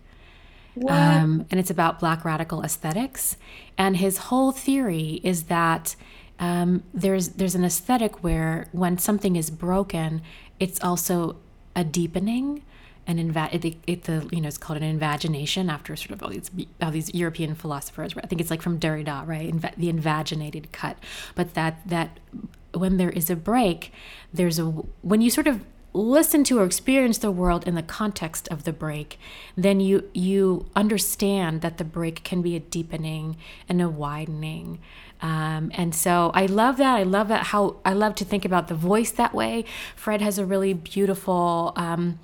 Um, 0.89 1.47
and 1.51 1.61
it's 1.61 1.70
about 1.70 2.01
black 2.01 2.25
radical 2.25 2.62
aesthetics. 2.62 3.37
And 3.79 3.97
his 3.97 4.18
whole 4.18 4.51
theory 4.51 5.20
is 5.22 5.45
that 5.45 5.95
um, 6.41 6.83
there's 6.93 7.29
there's 7.31 7.55
an 7.55 7.64
aesthetic 7.64 8.25
where 8.25 8.68
when 8.72 8.99
something 8.99 9.37
is 9.37 9.51
broken, 9.51 10.20
it's 10.59 10.83
also 10.83 11.37
a 11.77 11.85
deepening 11.85 12.62
an 13.07 13.18
inva- 13.18 13.52
it, 13.52 13.76
it, 13.86 14.05
the 14.05 14.28
you 14.32 14.40
know 14.40 14.48
it's 14.48 14.59
called 14.59 14.76
an 14.76 14.82
invagination 14.82 15.68
after 15.68 15.94
sort 15.96 16.12
of 16.12 16.22
all 16.22 16.30
these 16.30 16.50
all 16.80 16.90
these 16.90 17.12
European 17.14 17.55
philosophers. 17.55 18.14
I 18.16 18.26
think 18.26 18.40
it's 18.40 18.50
like 18.50 18.62
from 18.62 18.78
Derrida, 18.78 19.26
right? 19.26 19.52
Inva- 19.52 19.76
the 19.76 19.88
invaginated 19.88 20.72
cut, 20.72 20.96
but 21.34 21.55
that 21.55 21.86
that 21.86 22.18
when 22.72 22.96
there 22.96 23.11
is 23.11 23.30
a 23.30 23.36
break, 23.36 23.92
there's 24.32 24.59
a 24.59 24.64
when 24.64 25.20
you 25.20 25.30
sort 25.30 25.46
of 25.46 25.64
listen 25.92 26.42
to 26.42 26.59
or 26.59 26.64
experience 26.64 27.18
the 27.18 27.30
world 27.30 27.66
in 27.68 27.76
the 27.76 27.82
context 27.82 28.48
of 28.48 28.64
the 28.64 28.72
break, 28.72 29.18
then 29.57 29.80
you 29.80 30.11
you 30.12 30.66
understand 30.74 31.61
that 31.61 31.78
the 31.78 31.84
break 31.84 32.24
can 32.24 32.42
be 32.42 32.57
a 32.57 32.61
deepening 32.61 33.36
and 33.68 33.80
a 33.80 33.88
widening. 33.88 34.80
Um, 35.22 35.70
and 35.74 35.94
so 35.94 36.32
I 36.34 36.46
love 36.46 36.76
that. 36.78 36.96
I 36.96 37.05
love 37.05 37.28
that 37.28 37.46
how 37.46 37.76
I 37.84 37.92
love 37.92 38.14
to 38.16 38.24
think 38.24 38.44
about 38.44 38.68
the 38.68 38.74
voice 38.74 39.12
that 39.12 39.32
way. 39.32 39.64
Fred 39.94 40.20
has 40.20 40.38
a 40.38 40.44
really 40.44 40.74
beautiful. 40.74 41.72
Um, 41.76 42.18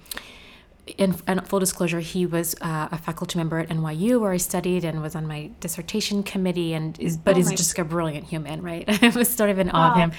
in, 0.98 1.16
in, 1.26 1.40
full 1.42 1.58
disclosure, 1.58 2.00
he 2.00 2.26
was 2.26 2.54
uh, 2.60 2.88
a 2.90 2.98
faculty 2.98 3.38
member 3.38 3.58
at 3.58 3.68
NYU 3.68 4.20
where 4.20 4.32
I 4.32 4.36
studied 4.36 4.84
and 4.84 5.02
was 5.02 5.14
on 5.14 5.26
my 5.26 5.50
dissertation 5.60 6.22
committee, 6.22 6.74
and 6.74 6.98
is 7.00 7.16
but 7.16 7.36
oh 7.36 7.40
is 7.40 7.50
just 7.50 7.78
a 7.78 7.84
brilliant 7.84 8.26
human, 8.26 8.62
right? 8.62 8.84
I 9.02 9.08
was 9.10 9.28
sort 9.28 9.50
of 9.50 9.58
in 9.58 9.70
awe 9.70 9.88
wow. 9.88 9.92
of 9.92 9.96
him. 9.98 10.12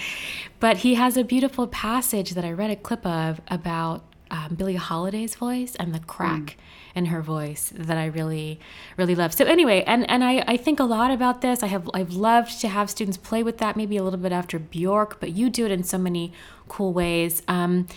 But 0.60 0.78
he 0.78 0.96
has 0.96 1.18
a 1.18 1.24
beautiful 1.24 1.68
passage 1.68 2.32
that 2.32 2.46
I 2.46 2.52
read 2.52 2.72
a 2.72 2.76
clip 2.76 3.06
of 3.06 3.42
about 3.48 4.04
um, 4.32 4.56
Billie 4.56 4.76
Holiday's 4.76 5.36
voice 5.36 5.76
and 5.76 5.94
the 5.94 6.00
crack 6.00 6.42
mm. 6.42 6.56
in 6.96 7.06
her 7.08 7.22
voice 7.22 7.74
that 7.76 7.98
I 7.98 8.06
really, 8.06 8.60
really 8.98 9.14
love. 9.14 9.34
So 9.34 9.46
anyway, 9.46 9.84
and 9.86 10.10
and 10.10 10.24
I, 10.24 10.44
I 10.48 10.58
think 10.58 10.80
a 10.80 10.86
lot 10.86 11.12
about 11.12 11.42
this. 11.42 11.62
I 11.62 11.68
have 11.68 11.90
I've 11.94 12.14
loved 12.14 12.62
to 12.62 12.70
have 12.70 12.90
students 12.90 13.18
play 13.18 13.44
with 13.44 13.58
that 13.60 13.76
maybe 13.76 13.98
a 13.98 14.04
little 14.04 14.20
bit 14.20 14.32
after 14.32 14.58
Bjork, 14.58 15.20
but 15.20 15.32
you 15.32 15.50
do 15.50 15.66
it 15.66 15.72
in 15.72 15.84
so 15.84 15.98
many 15.98 16.32
cool 16.68 16.94
ways. 16.94 17.44
Um, 17.48 17.88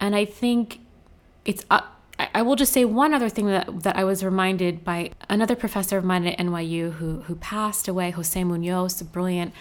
and 0.00 0.14
I 0.14 0.24
think 0.24 0.80
it's. 1.44 1.64
Uh, 1.70 1.80
I 2.18 2.42
will 2.42 2.56
just 2.56 2.72
say 2.72 2.84
one 2.84 3.12
other 3.12 3.28
thing 3.28 3.46
that, 3.46 3.82
that 3.82 3.96
I 3.96 4.04
was 4.04 4.24
reminded 4.24 4.84
by 4.84 5.10
another 5.28 5.56
professor 5.56 5.98
of 5.98 6.04
mine 6.04 6.26
at 6.26 6.38
NYU 6.38 6.92
who, 6.92 7.22
who 7.22 7.34
passed 7.36 7.88
away, 7.88 8.10
Jose 8.10 8.42
Munoz, 8.42 9.00
a 9.00 9.04
brilliant 9.04 9.52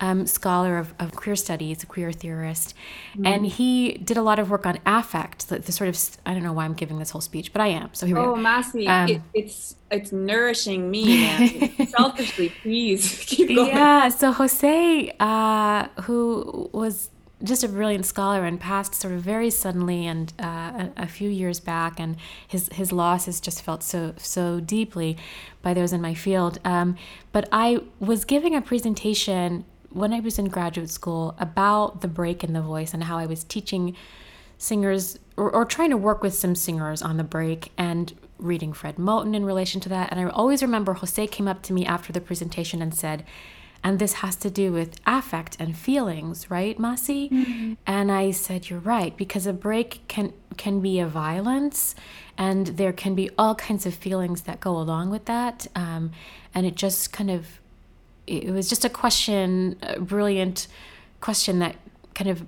um, 0.00 0.26
scholar 0.26 0.78
of, 0.78 0.94
of 0.98 1.12
queer 1.12 1.36
studies, 1.36 1.82
a 1.82 1.86
queer 1.86 2.12
theorist. 2.12 2.74
Mm-hmm. 3.12 3.26
And 3.26 3.46
he 3.46 3.94
did 3.94 4.16
a 4.16 4.22
lot 4.22 4.38
of 4.38 4.50
work 4.50 4.64
on 4.64 4.78
affect, 4.86 5.48
the, 5.48 5.58
the, 5.58 5.72
sort 5.72 5.88
of, 5.88 6.18
I 6.24 6.32
don't 6.32 6.42
know 6.42 6.52
why 6.52 6.64
I'm 6.64 6.74
giving 6.74 6.98
this 6.98 7.10
whole 7.10 7.20
speech, 7.20 7.52
but 7.52 7.60
I 7.60 7.68
am. 7.68 7.90
So 7.92 8.06
here 8.06 8.16
we 8.16 8.22
oh, 8.22 8.34
go. 8.34 8.40
Oh, 8.40 8.42
Masi, 8.42 8.88
um, 8.88 9.08
it, 9.08 9.22
it's, 9.34 9.76
it's 9.90 10.12
nourishing 10.12 10.90
me. 10.90 11.22
Man. 11.22 11.86
Selfishly, 11.88 12.50
please 12.62 13.24
keep 13.26 13.48
going. 13.48 13.68
Yeah. 13.68 14.08
So 14.08 14.32
Jose, 14.32 15.14
uh, 15.20 15.88
who 16.02 16.70
was 16.72 17.10
just 17.42 17.62
a 17.62 17.68
brilliant 17.68 18.04
scholar 18.04 18.44
and 18.44 18.58
passed 18.58 18.94
sort 18.94 19.14
of 19.14 19.20
very 19.20 19.50
suddenly 19.50 20.06
and 20.06 20.32
uh, 20.40 20.44
a, 20.44 20.92
a, 20.96 21.06
few 21.06 21.30
years 21.30 21.60
back 21.60 22.00
and 22.00 22.16
his 22.48 22.68
his 22.72 22.90
loss 22.90 23.26
has 23.26 23.40
just 23.40 23.62
felt 23.62 23.82
so 23.82 24.12
so 24.16 24.58
deeply 24.58 25.16
by 25.62 25.72
those 25.72 25.92
in 25.92 26.00
my 26.00 26.14
field. 26.14 26.58
Um, 26.64 26.96
but 27.32 27.48
I 27.52 27.80
was 28.00 28.24
giving 28.24 28.56
a 28.56 28.60
presentation 28.60 29.64
when 29.90 30.12
I 30.12 30.20
was 30.20 30.38
in 30.38 30.48
graduate 30.48 30.90
school 30.90 31.34
about 31.38 32.00
the 32.00 32.08
break 32.08 32.42
in 32.42 32.52
the 32.52 32.60
voice 32.60 32.92
and 32.92 33.04
how 33.04 33.18
I 33.18 33.26
was 33.26 33.44
teaching 33.44 33.96
singers 34.58 35.18
or, 35.36 35.50
or 35.50 35.64
trying 35.64 35.90
to 35.90 35.96
work 35.96 36.22
with 36.22 36.34
some 36.34 36.54
singers 36.54 37.00
on 37.02 37.16
the 37.16 37.24
break 37.24 37.70
and 37.78 38.12
reading 38.38 38.72
Fred 38.72 38.96
Moten 38.96 39.34
in 39.34 39.44
relation 39.44 39.80
to 39.82 39.88
that. 39.88 40.10
And 40.10 40.20
I 40.20 40.28
always 40.28 40.62
remember 40.62 40.94
Jose 40.94 41.26
came 41.28 41.48
up 41.48 41.62
to 41.62 41.72
me 41.72 41.86
after 41.86 42.12
the 42.12 42.20
presentation 42.20 42.82
and 42.82 42.94
said 42.94 43.24
and 43.82 43.98
this 43.98 44.14
has 44.14 44.36
to 44.36 44.50
do 44.50 44.72
with 44.72 44.98
affect 45.06 45.56
and 45.60 45.76
feelings 45.76 46.50
right 46.50 46.78
masi 46.78 47.30
mm-hmm. 47.30 47.74
and 47.86 48.10
i 48.10 48.30
said 48.30 48.68
you're 48.68 48.78
right 48.80 49.16
because 49.16 49.46
a 49.46 49.52
break 49.52 50.06
can 50.08 50.32
can 50.56 50.80
be 50.80 50.98
a 50.98 51.06
violence 51.06 51.94
and 52.36 52.68
there 52.68 52.92
can 52.92 53.14
be 53.14 53.30
all 53.38 53.54
kinds 53.54 53.86
of 53.86 53.94
feelings 53.94 54.42
that 54.42 54.60
go 54.60 54.76
along 54.76 55.10
with 55.10 55.24
that 55.26 55.66
um, 55.74 56.10
and 56.54 56.66
it 56.66 56.74
just 56.74 57.12
kind 57.12 57.30
of 57.30 57.60
it 58.26 58.50
was 58.50 58.68
just 58.68 58.84
a 58.84 58.90
question 58.90 59.76
a 59.82 60.00
brilliant 60.00 60.66
question 61.20 61.58
that 61.58 61.76
kind 62.14 62.30
of 62.30 62.44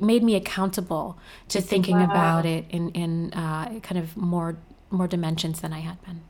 made 0.00 0.22
me 0.22 0.36
accountable 0.36 1.18
to 1.48 1.60
thinking 1.60 1.96
wow. 1.96 2.04
about 2.04 2.46
it 2.46 2.64
in 2.70 2.90
in 2.90 3.32
uh, 3.32 3.80
kind 3.80 3.98
of 3.98 4.16
more 4.16 4.56
more 4.90 5.08
dimensions 5.08 5.60
than 5.60 5.72
I 5.72 5.80
had 5.80 6.02
been. 6.04 6.20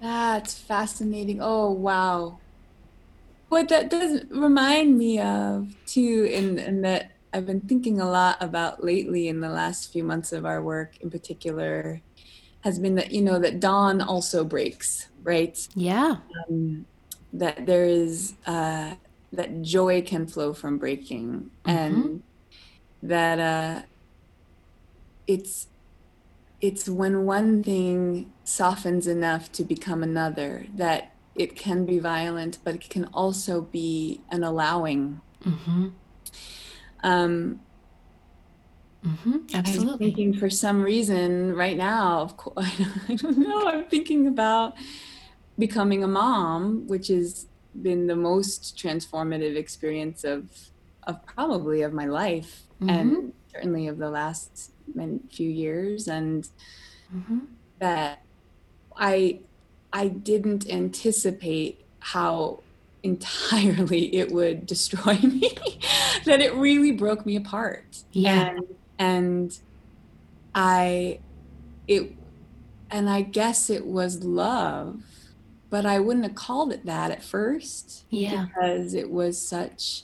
That's 0.00 0.54
fascinating. 0.54 1.38
Oh 1.40 1.70
wow. 1.70 2.38
What 3.48 3.68
that 3.68 3.90
does 3.90 4.22
remind 4.30 4.98
me 4.98 5.20
of 5.20 5.74
too, 5.86 6.30
and 6.32 6.58
and 6.58 6.84
that 6.84 7.12
I've 7.32 7.46
been 7.46 7.60
thinking 7.60 8.00
a 8.00 8.08
lot 8.08 8.36
about 8.40 8.84
lately 8.84 9.28
in 9.28 9.40
the 9.40 9.48
last 9.48 9.92
few 9.92 10.04
months 10.04 10.32
of 10.32 10.44
our 10.44 10.62
work, 10.62 10.98
in 11.00 11.10
particular, 11.10 12.00
has 12.60 12.78
been 12.78 12.94
that 12.96 13.10
you 13.10 13.22
know 13.22 13.38
that 13.38 13.60
dawn 13.60 14.00
also 14.00 14.44
breaks, 14.44 15.08
right? 15.22 15.66
Yeah. 15.74 16.16
Um, 16.48 16.86
that 17.32 17.66
there 17.66 17.84
is 17.84 18.34
uh, 18.46 18.94
that 19.32 19.62
joy 19.62 20.02
can 20.02 20.26
flow 20.26 20.52
from 20.52 20.78
breaking, 20.78 21.50
mm-hmm. 21.64 21.70
and 21.70 22.22
that 23.02 23.38
uh, 23.38 23.82
it's 25.26 25.68
it's 26.60 26.88
when 26.88 27.24
one 27.24 27.62
thing 27.62 28.32
softens 28.44 29.06
enough 29.06 29.52
to 29.52 29.62
become 29.62 30.02
another 30.02 30.66
that 30.74 31.12
it 31.38 31.56
can 31.56 31.86
be 31.86 31.98
violent, 31.98 32.58
but 32.64 32.74
it 32.74 32.90
can 32.90 33.06
also 33.06 33.62
be 33.62 34.20
an 34.30 34.42
allowing. 34.42 35.20
Mm-hmm. 35.44 35.88
Um, 37.04 37.60
mm-hmm. 39.06 39.36
Absolutely. 39.54 39.92
I'm 39.92 39.98
thinking 39.98 40.34
for 40.34 40.50
some 40.50 40.82
reason 40.82 41.54
right 41.54 41.76
now, 41.76 42.20
of 42.20 42.36
course, 42.36 42.66
I 43.08 43.14
don't 43.14 43.38
know. 43.38 43.68
I'm 43.68 43.84
thinking 43.84 44.26
about 44.26 44.74
becoming 45.58 46.02
a 46.02 46.08
mom, 46.08 46.86
which 46.88 47.08
has 47.08 47.46
been 47.82 48.08
the 48.08 48.16
most 48.16 48.76
transformative 48.76 49.56
experience 49.56 50.24
of 50.24 50.50
of 51.04 51.24
probably 51.24 51.82
of 51.82 51.92
my 51.92 52.06
life 52.06 52.64
mm-hmm. 52.80 52.90
and 52.90 53.32
certainly 53.52 53.86
of 53.86 53.98
the 53.98 54.10
last 54.10 54.72
few 55.30 55.48
years 55.48 56.08
and 56.08 56.48
mm-hmm. 57.14 57.38
that 57.78 58.22
i 58.96 59.40
i 59.92 60.08
didn't 60.08 60.68
anticipate 60.68 61.84
how 62.00 62.60
entirely 63.02 64.14
it 64.16 64.30
would 64.30 64.66
destroy 64.66 65.14
me 65.22 65.56
that 66.24 66.40
it 66.40 66.54
really 66.54 66.90
broke 66.90 67.24
me 67.24 67.36
apart. 67.36 68.02
Yeah. 68.12 68.50
And, 68.50 68.66
and 68.98 69.58
i 70.54 71.20
it 71.86 72.16
and 72.90 73.08
i 73.08 73.20
guess 73.20 73.70
it 73.70 73.86
was 73.86 74.24
love 74.24 75.02
but 75.70 75.86
i 75.86 76.00
wouldn't 76.00 76.24
have 76.24 76.34
called 76.34 76.72
it 76.72 76.84
that 76.86 77.10
at 77.10 77.22
first 77.22 78.04
yeah. 78.10 78.46
because 78.46 78.94
it 78.94 79.10
was 79.10 79.40
such 79.40 80.02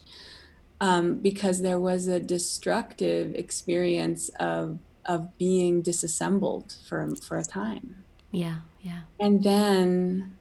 um, 0.81 1.15
because 1.17 1.63
there 1.63 1.81
was 1.81 2.09
a 2.09 2.21
destructive 2.21 3.35
experience 3.35 4.29
of 4.41 4.79
of 5.07 5.37
being 5.39 5.83
disassembled 5.83 6.75
for 6.87 7.15
for 7.17 7.39
a 7.39 7.45
time. 7.45 8.05
Yeah, 8.31 8.59
yeah. 8.85 9.01
And 9.19 9.43
then 9.43 10.37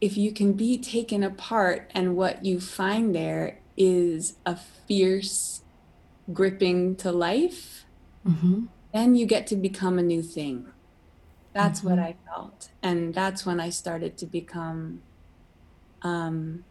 if 0.00 0.16
you 0.16 0.32
can 0.32 0.54
be 0.54 0.78
taken 0.78 1.22
apart 1.22 1.90
and 1.94 2.16
what 2.16 2.44
you 2.44 2.58
find 2.58 3.14
there 3.14 3.60
is 3.76 4.36
a 4.46 4.56
fierce 4.56 5.62
gripping 6.32 6.96
to 6.96 7.12
life, 7.12 7.84
mm-hmm. 8.26 8.64
then 8.94 9.14
you 9.14 9.26
get 9.26 9.46
to 9.48 9.56
become 9.56 9.98
a 9.98 10.02
new 10.02 10.22
thing. 10.22 10.66
That's 11.52 11.80
mm-hmm. 11.80 11.90
what 11.90 11.98
I 11.98 12.16
felt. 12.26 12.70
And 12.82 13.12
that's 13.12 13.44
when 13.44 13.60
I 13.60 13.68
started 13.68 14.16
to 14.16 14.26
become 14.26 15.02
um, 16.00 16.64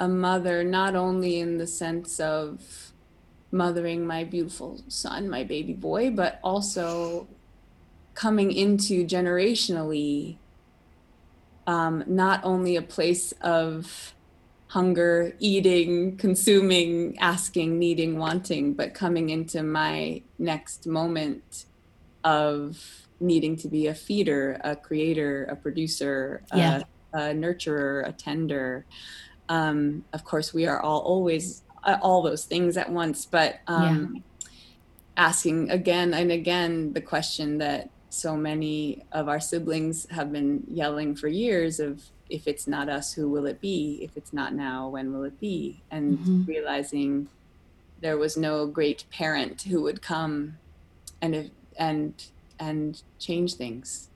a 0.00 0.08
mother, 0.08 0.64
not 0.64 0.96
only 0.96 1.38
in 1.38 1.58
the 1.58 1.68
sense 1.68 2.18
of 2.18 2.92
mothering 3.52 4.04
my 4.04 4.24
beautiful 4.24 4.82
son, 4.88 5.30
my 5.30 5.44
baby 5.44 5.72
boy, 5.72 6.10
but 6.10 6.40
also 6.42 7.28
coming 8.14 8.52
into 8.52 9.04
generationally 9.06 10.36
um, 11.66 12.04
not 12.06 12.40
only 12.44 12.76
a 12.76 12.82
place 12.82 13.32
of 13.40 14.14
hunger, 14.68 15.34
eating, 15.38 16.16
consuming, 16.16 17.18
asking, 17.18 17.78
needing, 17.78 18.18
wanting, 18.18 18.72
but 18.72 18.94
coming 18.94 19.28
into 19.28 19.62
my 19.62 20.22
next 20.38 20.86
moment 20.86 21.66
of 22.24 23.06
needing 23.20 23.54
to 23.54 23.68
be 23.68 23.86
a 23.86 23.94
feeder, 23.94 24.60
a 24.64 24.74
creator, 24.74 25.44
a 25.44 25.56
producer, 25.56 26.42
yeah. 26.54 26.82
a, 27.12 27.18
a 27.18 27.20
nurturer, 27.34 28.08
a 28.08 28.12
tender, 28.12 28.86
um, 29.48 30.04
of 30.12 30.24
course, 30.24 30.54
we 30.54 30.66
are 30.66 30.80
all 30.80 31.00
always 31.00 31.62
uh, 31.84 31.98
all 32.00 32.22
those 32.22 32.44
things 32.44 32.76
at 32.76 32.90
once, 32.90 33.26
but 33.26 33.60
um, 33.66 34.14
yeah. 34.14 34.46
asking 35.16 35.70
again 35.70 36.14
and 36.14 36.32
again 36.32 36.92
the 36.94 37.00
question 37.00 37.58
that 37.58 37.90
so 38.12 38.36
many 38.36 39.04
of 39.12 39.28
our 39.28 39.40
siblings 39.40 40.06
have 40.10 40.30
been 40.30 40.64
yelling 40.68 41.14
for 41.14 41.28
years 41.28 41.80
of 41.80 42.02
if 42.28 42.46
it's 42.46 42.66
not 42.66 42.88
us, 42.88 43.12
who 43.12 43.28
will 43.28 43.46
it 43.46 43.60
be? 43.60 44.00
If 44.02 44.16
it's 44.16 44.32
not 44.32 44.54
now, 44.54 44.88
when 44.88 45.12
will 45.12 45.24
it 45.24 45.38
be? 45.40 45.82
And 45.90 46.18
mm-hmm. 46.18 46.44
realizing 46.44 47.28
there 48.00 48.18
was 48.18 48.36
no 48.36 48.66
great 48.66 49.04
parent 49.10 49.62
who 49.62 49.82
would 49.82 50.02
come 50.02 50.58
and 51.20 51.34
if, 51.34 51.50
and 51.78 52.12
and 52.58 53.02
change 53.18 53.54
things. 53.54 54.08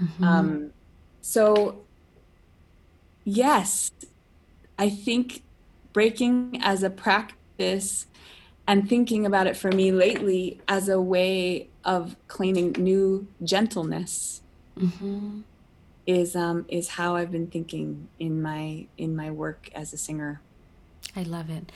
Mm-hmm. 0.00 0.24
Um, 0.24 0.72
so 1.20 1.82
yes, 3.24 3.90
I 4.78 4.88
think 4.88 5.42
breaking 5.92 6.58
as 6.62 6.82
a 6.82 6.90
practice 6.90 8.06
and 8.66 8.88
thinking 8.88 9.26
about 9.26 9.46
it 9.46 9.56
for 9.56 9.70
me 9.70 9.92
lately 9.92 10.60
as 10.66 10.88
a 10.88 11.00
way 11.00 11.68
of 11.84 12.16
claiming 12.28 12.72
new 12.72 13.26
gentleness 13.42 14.42
mm-hmm. 14.78 15.40
is 16.06 16.34
um, 16.34 16.66
is 16.68 16.90
how 16.90 17.16
I've 17.16 17.30
been 17.30 17.46
thinking 17.46 18.08
in 18.18 18.42
my 18.42 18.86
in 18.98 19.14
my 19.16 19.30
work 19.30 19.70
as 19.74 19.92
a 19.92 19.96
singer. 19.96 20.40
I 21.14 21.22
love 21.22 21.50
it. 21.50 21.72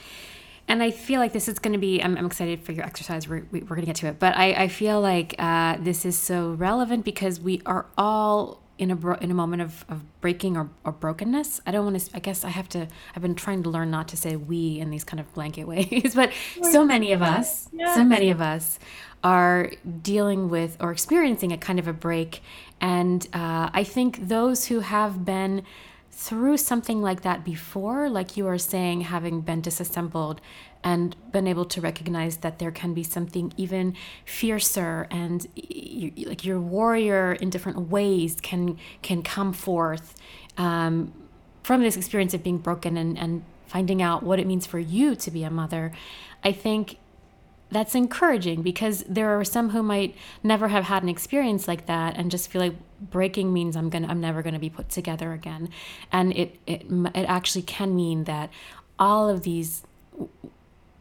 And 0.67 0.81
I 0.81 0.91
feel 0.91 1.19
like 1.19 1.33
this 1.33 1.49
is 1.49 1.59
going 1.59 1.73
to 1.73 1.79
be, 1.79 2.01
I'm, 2.01 2.15
I'm 2.17 2.27
excited 2.27 2.63
for 2.63 2.71
your 2.71 2.85
exercise. 2.85 3.27
We're, 3.27 3.45
we're 3.51 3.59
going 3.61 3.81
to 3.81 3.85
get 3.85 3.97
to 3.97 4.07
it. 4.07 4.19
But 4.19 4.37
I, 4.37 4.53
I 4.53 4.67
feel 4.69 5.01
like 5.01 5.35
uh, 5.37 5.75
this 5.81 6.05
is 6.05 6.17
so 6.17 6.51
relevant 6.51 7.03
because 7.03 7.41
we 7.41 7.61
are 7.65 7.87
all 7.97 8.61
in 8.77 8.91
a 8.91 8.95
bro- 8.95 9.17
in 9.21 9.29
a 9.31 9.33
moment 9.33 9.61
of, 9.61 9.85
of 9.89 10.03
breaking 10.21 10.57
or, 10.57 10.69
or 10.83 10.91
brokenness. 10.91 11.61
I 11.65 11.71
don't 11.71 11.85
want 11.85 11.99
to. 11.99 12.15
I 12.15 12.19
guess 12.19 12.43
I 12.43 12.49
have 12.49 12.67
to. 12.69 12.87
I've 13.15 13.21
been 13.21 13.35
trying 13.35 13.63
to 13.63 13.69
learn 13.69 13.91
not 13.91 14.07
to 14.09 14.17
say 14.17 14.35
we 14.35 14.79
in 14.79 14.89
these 14.89 15.03
kind 15.03 15.19
of 15.19 15.31
blanket 15.33 15.65
ways, 15.67 16.13
but 16.15 16.31
so 16.63 16.85
many 16.85 17.11
of 17.11 17.21
us, 17.21 17.69
yeah. 17.71 17.93
so 17.95 18.03
many 18.03 18.29
of 18.29 18.41
us, 18.41 18.79
are 19.23 19.71
dealing 20.01 20.49
with 20.49 20.77
or 20.79 20.91
experiencing 20.91 21.51
a 21.51 21.57
kind 21.57 21.79
of 21.79 21.87
a 21.87 21.93
break, 21.93 22.41
and 22.79 23.27
uh, 23.33 23.69
I 23.73 23.83
think 23.83 24.27
those 24.27 24.65
who 24.65 24.79
have 24.79 25.23
been 25.25 25.63
through 26.11 26.57
something 26.57 27.01
like 27.01 27.21
that 27.21 27.43
before, 27.43 28.09
like 28.09 28.35
you 28.35 28.45
are 28.47 28.57
saying, 28.57 29.01
having 29.01 29.41
been 29.41 29.61
disassembled 29.61 30.41
and 30.83 31.15
been 31.31 31.47
able 31.47 31.65
to 31.65 31.79
recognize 31.79 32.37
that 32.37 32.59
there 32.59 32.71
can 32.71 32.93
be 32.93 33.03
something 33.03 33.53
even 33.55 33.95
fiercer 34.25 35.07
and 35.09 35.47
you, 35.55 36.11
like 36.27 36.43
your 36.43 36.59
warrior 36.59 37.33
in 37.33 37.49
different 37.49 37.89
ways 37.89 38.37
can 38.41 38.77
can 39.01 39.21
come 39.21 39.53
forth 39.53 40.15
um, 40.57 41.13
from 41.63 41.81
this 41.81 41.95
experience 41.95 42.33
of 42.33 42.43
being 42.43 42.57
broken 42.57 42.97
and, 42.97 43.17
and 43.17 43.43
finding 43.67 44.01
out 44.01 44.21
what 44.23 44.39
it 44.39 44.45
means 44.45 44.65
for 44.65 44.79
you 44.79 45.15
to 45.15 45.31
be 45.31 45.43
a 45.43 45.49
mother. 45.49 45.91
I 46.43 46.51
think 46.51 46.97
that's 47.71 47.95
encouraging 47.95 48.61
because 48.61 49.03
there 49.07 49.39
are 49.39 49.43
some 49.43 49.69
who 49.69 49.81
might 49.81 50.15
never 50.43 50.67
have 50.67 50.83
had 50.85 51.03
an 51.03 51.09
experience 51.09 51.67
like 51.67 51.85
that 51.85 52.17
and 52.17 52.29
just 52.29 52.49
feel 52.49 52.61
like 52.61 52.75
breaking 53.09 53.53
means 53.53 53.75
I'm 53.75 53.89
gonna 53.89 54.07
I'm 54.07 54.21
never 54.21 54.41
gonna 54.41 54.59
be 54.59 54.69
put 54.69 54.89
together 54.89 55.33
again, 55.33 55.69
and 56.11 56.35
it 56.35 56.59
it 56.67 56.85
it 56.89 57.25
actually 57.25 57.63
can 57.63 57.95
mean 57.95 58.25
that 58.25 58.49
all 58.99 59.29
of 59.29 59.43
these. 59.43 59.83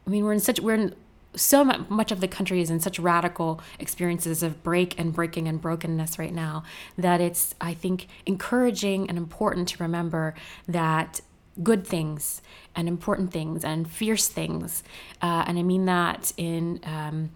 I 0.07 0.11
mean, 0.11 0.25
we're 0.25 0.33
in 0.33 0.41
such 0.41 0.61
we're 0.61 0.75
in 0.75 0.95
so 1.37 1.64
much 1.64 2.11
of 2.11 2.21
the 2.21 2.29
country 2.29 2.61
is 2.61 2.71
in 2.71 2.81
such 2.81 2.99
radical 2.99 3.61
experiences 3.79 4.43
of 4.43 4.62
break 4.62 4.99
and 4.99 5.12
breaking 5.12 5.47
and 5.47 5.61
brokenness 5.61 6.18
right 6.18 6.35
now 6.35 6.64
that 6.99 7.21
it's 7.21 7.55
I 7.61 7.75
think 7.75 8.09
encouraging 8.27 9.09
and 9.09 9.16
important 9.16 9.68
to 9.68 9.83
remember 9.83 10.35
that 10.66 11.21
good 11.62 11.86
things 11.86 12.42
and 12.74 12.88
important 12.88 13.32
things 13.32 13.64
and 13.64 13.90
fierce 13.90 14.28
things. 14.28 14.82
Uh, 15.22 15.44
and 15.46 15.58
I 15.58 15.62
mean 15.62 15.86
that 15.86 16.32
in 16.36 16.80
um, 16.84 17.30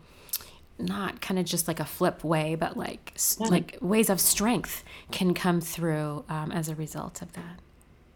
not 0.79 1.21
kind 1.21 1.39
of 1.39 1.47
just 1.47 1.69
like 1.69 1.81
a 1.81 1.85
flip 1.85 2.25
way, 2.25 2.55
but 2.55 2.77
like 2.77 3.15
yeah. 3.41 3.47
like 3.49 3.79
ways 3.81 4.11
of 4.11 4.21
strength 4.21 4.85
can 5.11 5.35
come 5.35 5.61
through 5.61 6.25
um, 6.29 6.53
as 6.53 6.69
a 6.69 6.75
result 6.75 7.23
of 7.23 7.33
that. 7.35 7.61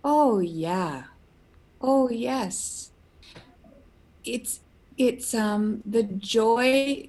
Oh 0.05 0.41
yeah. 0.41 1.05
Oh 1.81 2.09
yes. 2.11 2.91
It's 4.25 4.61
it's 4.97 5.35
um 5.35 5.83
the 5.85 6.03
joy 6.03 7.09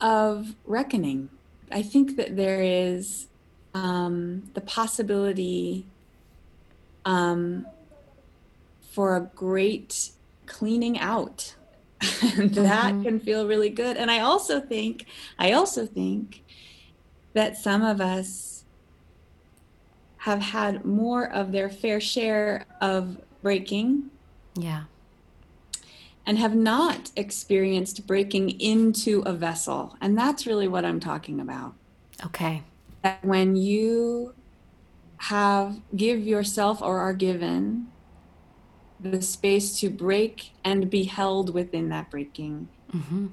of 0.00 0.54
reckoning. 0.64 1.28
I 1.70 1.82
think 1.82 2.16
that 2.16 2.36
there 2.36 2.62
is 2.62 3.26
um, 3.74 4.50
the 4.54 4.60
possibility 4.60 5.86
um, 7.04 7.66
for 8.98 9.14
a 9.14 9.30
great 9.36 10.10
cleaning 10.46 10.98
out. 10.98 11.54
that 12.00 12.94
Mhm. 12.94 13.02
can 13.04 13.20
feel 13.20 13.46
really 13.46 13.70
good. 13.70 13.96
And 13.96 14.10
I 14.10 14.18
also 14.18 14.60
think, 14.60 15.06
I 15.38 15.52
also 15.52 15.86
think 15.86 16.42
that 17.32 17.56
some 17.56 17.82
of 17.82 18.00
us 18.00 18.64
have 20.16 20.40
had 20.40 20.84
more 20.84 21.30
of 21.32 21.52
their 21.52 21.70
fair 21.70 22.00
share 22.00 22.66
of 22.80 23.18
breaking 23.40 24.10
Yeah. 24.56 24.86
and 26.26 26.36
have 26.36 26.56
not 26.56 27.12
experienced 27.14 28.04
breaking 28.04 28.50
into 28.60 29.20
a 29.20 29.32
vessel. 29.32 29.96
And 30.00 30.18
that's 30.18 30.44
really 30.44 30.66
what 30.66 30.84
I'm 30.84 30.98
talking 30.98 31.38
about. 31.38 31.74
Okay. 32.26 32.64
That 33.04 33.24
when 33.24 33.54
you 33.54 34.34
have 35.18 35.80
give 35.94 36.18
yourself 36.26 36.82
or 36.82 36.98
are 36.98 37.14
given 37.14 37.92
the 39.00 39.22
space 39.22 39.78
to 39.80 39.90
break 39.90 40.52
and 40.64 40.90
be 40.90 41.04
held 41.04 41.54
within 41.54 41.88
that 41.90 42.10
breaking, 42.10 42.68
Mm-hmm. 42.94 43.26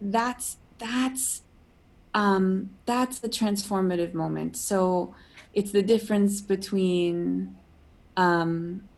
that's 0.00 0.56
that's 0.78 1.42
um 2.14 2.70
that's 2.86 3.18
the 3.20 3.28
transformative 3.28 4.14
moment 4.14 4.56
so 4.56 5.14
it's 5.52 5.70
the 5.72 5.82
difference 5.82 6.40
between 6.40 7.54
um 8.16 8.88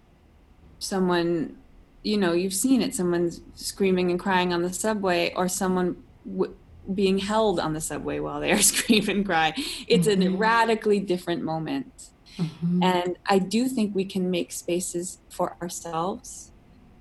someone 0.79 1.57
you 2.03 2.17
know 2.17 2.33
you've 2.33 2.55
seen 2.55 2.81
it 2.83 2.95
someone's 2.95 3.41
screaming 3.55 4.11
and 4.11 4.21
crying 4.21 4.53
on 4.53 4.63
the 4.63 4.73
subway 4.73 5.33
or 5.37 5.49
someone 5.49 5.97
w- 6.27 6.55
being 6.95 7.19
held 7.19 7.59
on 7.59 7.73
the 7.73 7.81
subway 7.81 8.19
while 8.19 8.41
they 8.41 8.53
are 8.53 8.63
scream 8.73 9.09
and 9.09 9.25
cry 9.27 9.53
it's 9.89 10.07
a 10.07 10.17
Mhm. 10.17 10.39
radically 10.39 11.01
different 11.01 11.43
moment 11.43 12.11
Mm-hmm. 12.37 12.83
and 12.83 13.17
I 13.27 13.39
do 13.39 13.69
think 13.69 13.95
we 13.95 14.05
can 14.05 14.31
make 14.31 14.51
spaces 14.51 15.19
for 15.29 15.57
ourselves 15.63 16.51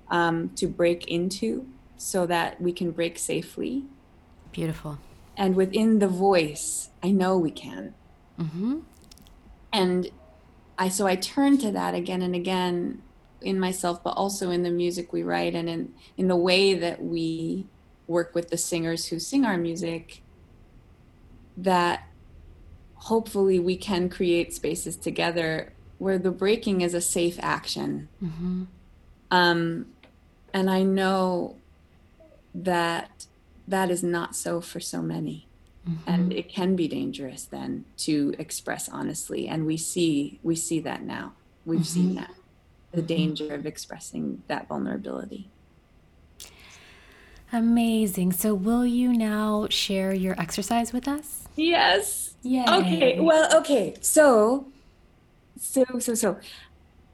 um, 0.08 0.50
to 0.50 0.66
break 0.66 1.08
into 1.08 1.66
so 1.96 2.26
that 2.26 2.60
we 2.60 2.72
can 2.72 2.90
break 2.90 3.18
safely. 3.18 3.84
Beautiful. 4.52 4.98
And 5.36 5.56
within 5.56 5.98
the 5.98 6.08
voice, 6.08 6.90
I 7.02 7.10
know 7.10 7.36
we 7.36 7.50
can. 7.50 7.94
Mm-hmm. 8.38 8.80
And 9.72 10.10
I 10.78 10.88
so 10.88 11.06
I 11.06 11.16
turn 11.16 11.58
to 11.58 11.72
that 11.72 11.94
again 11.94 12.22
and 12.22 12.34
again 12.34 13.02
in 13.40 13.58
myself, 13.60 14.02
but 14.02 14.10
also 14.10 14.50
in 14.50 14.62
the 14.62 14.70
music 14.70 15.12
we 15.12 15.22
write 15.22 15.54
and 15.54 15.68
in, 15.68 15.94
in 16.16 16.28
the 16.28 16.36
way 16.36 16.74
that 16.74 17.02
we 17.02 17.66
work 18.06 18.34
with 18.34 18.50
the 18.50 18.56
singers 18.56 19.06
who 19.06 19.18
sing 19.18 19.44
our 19.44 19.56
music 19.56 20.22
that 21.56 22.08
hopefully 23.04 23.58
we 23.58 23.76
can 23.76 24.08
create 24.08 24.52
spaces 24.54 24.96
together 24.96 25.72
where 25.98 26.18
the 26.18 26.30
breaking 26.30 26.80
is 26.80 26.94
a 26.94 27.00
safe 27.00 27.38
action. 27.42 28.08
Mm-hmm. 28.22 28.62
Um, 29.30 29.86
and 30.54 30.70
I 30.70 30.82
know 30.82 31.56
that 32.54 33.26
that 33.68 33.90
is 33.90 34.02
not 34.02 34.34
so 34.34 34.60
for 34.60 34.80
so 34.80 35.02
many. 35.02 35.46
And 36.06 36.32
it 36.32 36.48
can 36.48 36.76
be 36.76 36.88
dangerous 36.88 37.44
then 37.44 37.84
to 37.98 38.34
express 38.38 38.88
honestly. 38.88 39.48
And 39.48 39.66
we 39.66 39.76
see 39.76 40.38
we 40.42 40.56
see 40.56 40.80
that 40.80 41.02
now. 41.02 41.34
We've 41.66 41.86
seen 41.86 42.14
that. 42.14 42.30
The 42.92 43.02
danger 43.02 43.52
of 43.52 43.66
expressing 43.66 44.42
that 44.48 44.66
vulnerability. 44.66 45.50
Amazing. 47.52 48.32
So, 48.32 48.54
will 48.54 48.86
you 48.86 49.12
now 49.12 49.66
share 49.68 50.14
your 50.14 50.40
exercise 50.40 50.92
with 50.92 51.06
us? 51.06 51.48
Yes. 51.54 52.33
Yay. 52.44 52.64
Okay. 52.68 53.20
Well, 53.20 53.58
okay. 53.58 53.94
So, 54.02 54.66
so, 55.58 55.84
so, 55.98 56.14
so, 56.14 56.38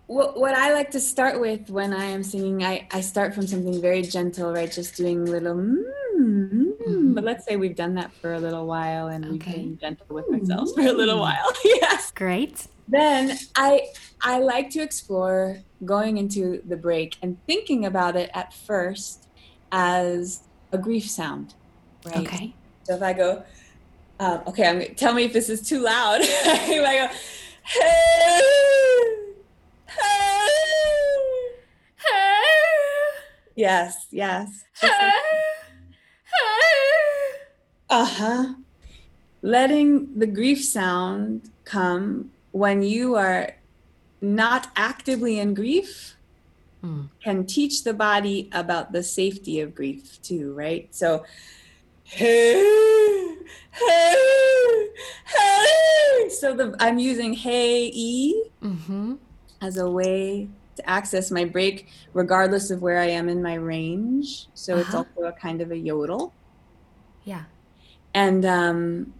what, 0.06 0.38
what 0.38 0.54
I 0.54 0.74
like 0.74 0.90
to 0.90 1.00
start 1.00 1.40
with 1.40 1.70
when 1.70 1.94
I 1.94 2.06
am 2.06 2.24
singing, 2.24 2.64
I, 2.64 2.88
I 2.90 3.00
start 3.00 3.32
from 3.32 3.46
something 3.46 3.80
very 3.80 4.02
gentle, 4.02 4.52
right? 4.52 4.70
Just 4.70 4.96
doing 4.96 5.24
little, 5.24 5.54
mm, 5.54 5.84
mm. 6.18 7.14
but 7.14 7.22
let's 7.22 7.44
say 7.44 7.54
we've 7.54 7.76
done 7.76 7.94
that 7.94 8.12
for 8.14 8.34
a 8.34 8.40
little 8.40 8.66
while 8.66 9.06
and 9.06 9.24
we've 9.24 9.44
been 9.44 9.78
gentle 9.78 10.06
with 10.08 10.28
ourselves 10.28 10.72
for 10.74 10.80
a 10.80 10.92
little 10.92 11.20
while. 11.20 11.52
yes. 11.64 12.10
Great. 12.10 12.66
Then 12.88 13.38
I, 13.54 13.86
I 14.20 14.40
like 14.40 14.70
to 14.70 14.82
explore 14.82 15.58
going 15.84 16.18
into 16.18 16.60
the 16.66 16.76
break 16.76 17.16
and 17.22 17.38
thinking 17.46 17.86
about 17.86 18.16
it 18.16 18.30
at 18.34 18.52
first 18.52 19.28
as 19.70 20.40
a 20.72 20.78
grief 20.78 21.08
sound, 21.08 21.54
right? 22.04 22.16
Okay. 22.16 22.54
So 22.82 22.96
if 22.96 23.02
I 23.02 23.12
go, 23.12 23.44
um, 24.20 24.42
okay, 24.46 24.68
I'm 24.68 24.94
tell 24.94 25.14
me 25.14 25.24
if 25.24 25.32
this 25.32 25.48
is 25.48 25.66
too 25.66 25.80
loud. 25.80 26.20
I 26.44 27.08
go, 27.08 27.14
hey, 27.64 28.40
hey. 29.88 30.50
Yes, 33.56 34.06
yes. 34.10 34.62
Hey, 34.80 34.88
hey. 34.88 35.10
Uh 37.88 38.04
huh. 38.04 38.54
Letting 39.42 40.18
the 40.18 40.26
grief 40.26 40.62
sound 40.62 41.50
come 41.64 42.30
when 42.52 42.82
you 42.82 43.16
are 43.16 43.52
not 44.20 44.68
actively 44.76 45.40
in 45.40 45.54
grief 45.54 46.16
Mm. 46.82 47.10
can 47.22 47.44
teach 47.44 47.84
the 47.84 47.92
body 47.92 48.48
about 48.52 48.92
the 48.92 49.02
safety 49.02 49.60
of 49.60 49.74
grief 49.74 50.18
too, 50.22 50.54
right? 50.54 50.88
So, 50.94 51.26
hey, 52.04 53.19
hey, 53.72 54.88
hey. 55.26 56.28
So 56.30 56.54
the 56.54 56.76
I'm 56.80 56.98
using 56.98 57.32
hey 57.34 57.90
e 57.92 58.44
Mm-hmm. 58.62 59.14
as 59.62 59.76
a 59.76 59.88
way 59.90 60.50
to 60.76 60.88
access 60.88 61.30
my 61.30 61.44
break 61.44 61.88
regardless 62.14 62.70
of 62.70 62.80
where 62.82 62.98
I 62.98 63.06
am 63.06 63.28
in 63.28 63.42
my 63.42 63.54
range. 63.54 64.48
So 64.54 64.78
it's 64.78 64.94
Uh-huh. 64.94 65.04
also 65.18 65.28
a 65.28 65.32
kind 65.32 65.60
of 65.60 65.70
a 65.70 65.76
yodel. 65.76 66.34
Yeah. 67.24 67.44
And 68.14 68.44
um 68.44 69.14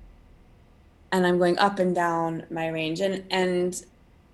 and 1.12 1.26
I'm 1.26 1.38
going 1.38 1.58
up 1.58 1.78
and 1.80 1.94
down 1.94 2.46
my 2.50 2.68
range. 2.68 3.00
And 3.00 3.24
and 3.30 3.74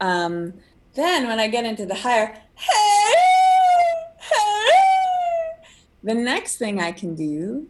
um 0.01 0.55
then 0.95 1.27
when 1.27 1.39
I 1.41 1.49
get 1.49 1.65
into 1.65 1.87
the 1.87 1.95
higher 1.95 2.27
hey, 2.55 3.15
hey, 4.19 4.73
the 6.03 6.15
next 6.15 6.57
thing 6.59 6.81
I 6.81 6.93
can 6.93 7.15
do 7.15 7.69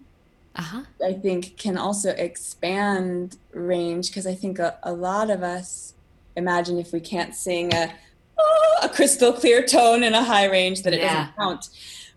Uh 0.56 0.62
huh. 0.62 0.82
I 1.04 1.12
think 1.12 1.58
can 1.58 1.76
also 1.76 2.10
expand 2.10 3.36
range 3.52 4.08
because 4.08 4.26
I 4.26 4.34
think 4.34 4.58
a, 4.58 4.78
a 4.82 4.92
lot 4.92 5.30
of 5.30 5.42
us 5.42 5.94
imagine 6.36 6.78
if 6.78 6.92
we 6.92 7.00
can't 7.00 7.34
sing 7.34 7.74
a 7.74 7.92
oh, 8.38 8.76
a 8.82 8.88
crystal 8.88 9.32
clear 9.32 9.64
tone 9.64 10.02
in 10.02 10.14
a 10.14 10.22
high 10.22 10.46
range 10.46 10.82
that 10.82 10.92
it 10.92 11.00
Yeah. 11.00 11.14
doesn't 11.14 11.36
count. 11.36 11.68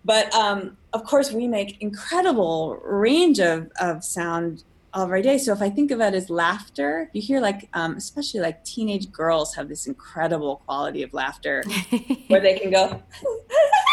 But 0.05 0.33
um, 0.33 0.77
of 0.93 1.03
course, 1.03 1.31
we 1.31 1.47
make 1.47 1.81
incredible 1.81 2.77
range 2.83 3.39
of, 3.39 3.69
of 3.81 4.03
sound 4.03 4.63
all 4.93 5.07
day. 5.21 5.37
So 5.37 5.51
if 5.53 5.61
I 5.61 5.69
think 5.69 5.91
of 5.91 5.99
it 6.01 6.13
as 6.13 6.29
laughter, 6.29 7.09
you 7.13 7.21
hear 7.21 7.39
like, 7.41 7.69
um, 7.73 7.95
especially 7.95 8.39
like 8.39 8.63
teenage 8.63 9.11
girls 9.11 9.53
have 9.55 9.67
this 9.67 9.87
incredible 9.87 10.57
quality 10.65 11.03
of 11.03 11.13
laughter 11.13 11.63
where 12.27 12.39
they 12.41 12.57
can 12.57 12.71
go. 12.71 13.01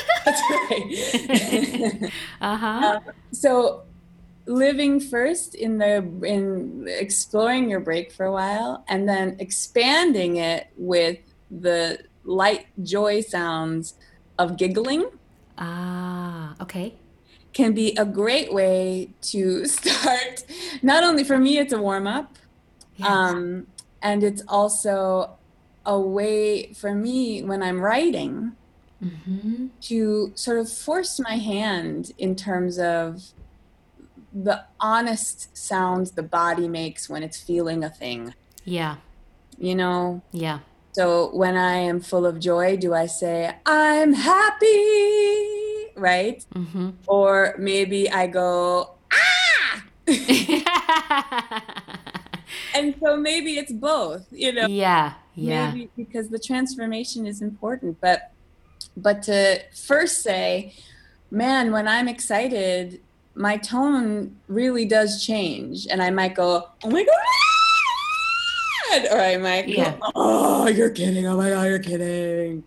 That's 0.24 0.42
right. 0.50 2.10
uh 2.40 2.56
huh. 2.56 3.00
so 3.32 3.82
living 4.46 5.00
first 5.00 5.54
in 5.54 5.78
the 5.78 6.02
in 6.24 6.86
exploring 6.88 7.68
your 7.70 7.80
break 7.80 8.10
for 8.12 8.26
a 8.26 8.32
while 8.32 8.84
and 8.88 9.08
then 9.08 9.36
expanding 9.38 10.36
it 10.36 10.68
with 10.76 11.18
the 11.50 11.98
light 12.24 12.66
joy 12.82 13.20
sounds 13.20 13.94
of 14.38 14.56
giggling 14.56 15.06
Ah. 15.58 16.54
okay. 16.60 16.94
can 17.52 17.74
be 17.74 17.94
a 17.98 18.04
great 18.04 18.52
way 18.52 19.10
to 19.22 19.66
start 19.76 20.42
not 20.82 21.04
only 21.04 21.22
for 21.24 21.38
me 21.38 21.58
it's 21.58 21.72
a 21.72 21.80
warm 21.80 22.06
up 22.06 22.36
Yeah. 22.96 23.06
um, 23.06 23.66
and 24.02 24.24
it's 24.24 24.42
also 24.48 25.36
a 25.86 25.98
way 26.00 26.72
for 26.72 26.94
me 26.94 27.42
when 27.42 27.62
i'm 27.62 27.80
writing 27.80 28.52
mm-hmm. 29.02 29.66
to 29.82 30.32
sort 30.34 30.58
of 30.58 30.70
force 30.70 31.18
my 31.20 31.36
hand 31.36 32.12
in 32.18 32.36
terms 32.36 32.78
of 32.78 33.32
the 34.32 34.64
honest 34.78 35.56
sounds 35.56 36.12
the 36.12 36.22
body 36.22 36.68
makes 36.68 37.08
when 37.08 37.22
it's 37.22 37.40
feeling 37.40 37.82
a 37.82 37.90
thing. 37.90 38.34
Yeah. 38.64 38.96
You 39.58 39.74
know, 39.74 40.22
Yeah. 40.32 40.60
so 40.92 41.34
when 41.34 41.56
I 41.56 41.76
am 41.76 42.00
full 42.00 42.24
of 42.24 42.38
joy, 42.40 42.76
do 42.76 42.94
I 42.94 43.06
say, 43.06 43.54
I'm 43.66 44.12
happy? 44.12 44.66
Right? 45.96 46.44
Mm-hmm. 46.54 46.90
Or 47.06 47.54
maybe 47.58 48.10
I 48.10 48.26
go, 48.26 48.94
ah! 49.12 49.84
and 52.74 52.94
so 53.00 53.10
so 53.10 53.16
maybe 53.16 53.58
it's 53.58 53.72
both, 53.72 54.26
you 54.30 54.52
know. 54.52 54.66
Yeah, 54.66 55.14
yeah. 55.34 55.72
Maybe 55.72 55.90
because 55.96 56.28
the 56.28 56.38
transformation 56.38 57.26
is 57.26 57.42
important, 57.42 58.00
but 58.00 58.32
but 58.96 59.22
to 59.24 59.60
first 59.74 60.22
say, 60.22 60.74
man, 61.30 61.72
when 61.72 61.86
I'm 61.88 62.08
excited, 62.08 63.00
my 63.34 63.56
tone 63.56 64.36
really 64.48 64.84
does 64.84 65.24
change, 65.24 65.86
and 65.90 66.02
I 66.02 66.10
might 66.10 66.34
go, 66.34 66.68
oh 66.84 66.90
my 66.90 67.04
god. 67.04 67.14
Or 69.12 69.20
I 69.20 69.36
might 69.36 69.68
Yeah. 69.68 69.96
oh, 70.16 70.66
you're 70.66 70.90
kidding. 70.90 71.24
Oh 71.26 71.36
my 71.36 71.50
God, 71.50 71.62
you're 71.68 71.78
kidding. 71.78 72.64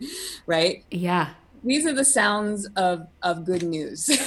Right? 0.47 0.86
Yeah. 0.89 1.32
These 1.65 1.86
are 1.86 1.91
the 1.93 2.05
sounds 2.05 2.65
of, 2.78 3.07
of 3.21 3.45
good 3.45 3.63
news. 3.63 4.09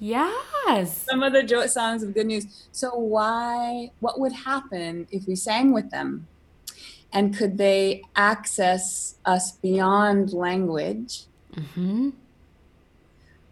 Yes. 0.00 1.04
some 1.08 1.22
of 1.22 1.32
the 1.32 1.42
joy 1.42 1.66
songs 1.66 2.02
of 2.02 2.12
good 2.12 2.26
news. 2.26 2.66
So 2.72 2.94
why 2.94 3.90
what 4.00 4.20
would 4.20 4.32
happen 4.32 5.06
if 5.10 5.26
we 5.26 5.34
sang 5.34 5.72
with 5.72 5.90
them? 5.90 6.26
And 7.14 7.34
could 7.36 7.56
they 7.56 8.02
access 8.16 9.14
us 9.24 9.52
beyond 9.52 10.32
language 10.32 11.24
Mm-hmm. 11.54 12.10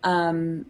um, 0.02 0.66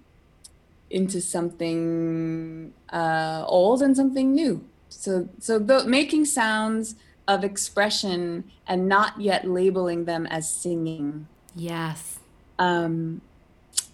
into 0.90 1.20
something 1.22 2.74
uh, 2.92 3.44
old 3.48 3.80
and 3.82 3.96
something 3.96 4.34
new? 4.34 4.62
So 4.90 5.28
so 5.40 5.58
the, 5.58 5.84
making 5.84 6.26
sounds 6.26 6.94
of 7.26 7.42
expression 7.44 8.44
and 8.66 8.88
not 8.88 9.18
yet 9.20 9.48
labeling 9.48 10.04
them 10.04 10.26
as 10.26 10.52
singing. 10.52 11.26
Yes. 11.54 12.18
Um, 12.58 13.22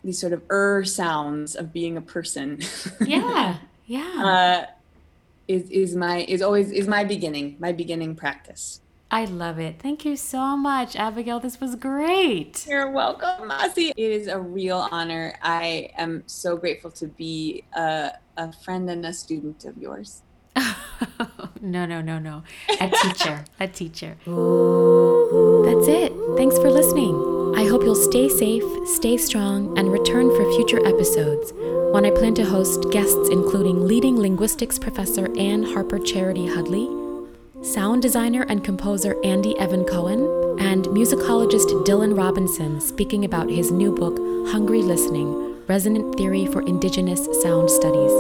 these 0.03 0.19
sort 0.19 0.33
of 0.33 0.43
er 0.51 0.85
sounds 0.85 1.55
of 1.55 1.73
being 1.73 1.97
a 1.97 2.01
person. 2.01 2.61
Yeah. 3.01 3.59
Yeah. 3.87 4.25
uh, 4.25 4.67
is 5.47 5.71
is 5.71 5.97
my 5.97 6.23
is 6.29 6.43
always 6.43 6.71
is 6.73 6.87
my 6.89 7.05
beginning 7.05 7.57
my 7.59 7.73
beginning 7.73 8.17
practice. 8.17 8.81
I 9.11 9.25
love 9.25 9.59
it. 9.59 9.81
Thank 9.81 10.05
you 10.05 10.17
so 10.17 10.57
much, 10.57 10.95
Abigail. 10.95 11.41
This 11.41 11.61
was 11.61 11.77
great. 11.77 12.67
You're 12.69 12.91
welcome, 12.91 13.49
Masi. 13.49 13.91
It 13.97 14.13
is 14.13 14.27
a 14.27 14.39
real 14.39 14.87
honor. 14.91 15.35
I 15.43 15.91
am 15.97 16.25
so 16.27 16.59
grateful 16.59 16.91
to 16.93 17.07
be 17.07 17.65
a, 17.73 18.13
a 18.37 18.53
friend 18.53 18.91
and 18.91 19.07
a 19.07 19.15
student 19.15 19.65
of 19.65 19.79
yours. 19.79 20.23
no, 21.63 21.87
no, 21.87 22.03
no, 22.03 22.19
no. 22.19 22.43
A 22.81 22.91
teacher. 22.91 23.45
a 23.61 23.69
teacher. 23.69 24.17
That's 24.27 25.89
it. 25.89 26.13
Thanks 26.37 26.59
for 26.59 26.71
listening. 26.71 27.39
I 27.57 27.65
hope 27.65 27.83
you'll 27.83 27.95
stay 27.95 28.29
safe, 28.29 28.65
stay 28.87 29.17
strong, 29.17 29.79
and 29.79 29.91
return 29.91 30.29
for 30.37 30.53
future 30.53 30.85
episodes 30.87 31.53
when 31.93 32.05
I 32.05 32.11
plan 32.11 32.35
to 32.35 32.45
host 32.45 32.91
guests 32.91 33.31
including 33.31 33.87
leading 33.87 34.19
linguistics 34.19 34.79
professor 34.79 35.35
Anne 35.39 35.63
Harper 35.63 35.99
Charity 35.99 36.47
Hudley, 36.47 36.87
sound 37.63 38.03
designer 38.03 38.47
and 38.49 38.63
composer 38.65 39.17
Andy 39.25 39.59
Evan 39.59 39.85
Cohen, 39.85 40.21
and 40.61 40.87
musicologist 40.87 41.85
Dylan 41.87 42.17
Robinson 42.17 42.81
speaking 42.81 43.25
about 43.25 43.51
his 43.51 43.71
new 43.71 43.93
book, 43.93 44.19
Hungry 44.51 44.83
Listening 44.83 45.57
Resonant 45.69 46.17
Theory 46.17 46.47
for 46.47 46.63
Indigenous 46.63 47.27
Sound 47.43 47.71
Studies. 47.71 48.13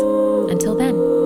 Until 0.52 0.76
then. 0.76 1.17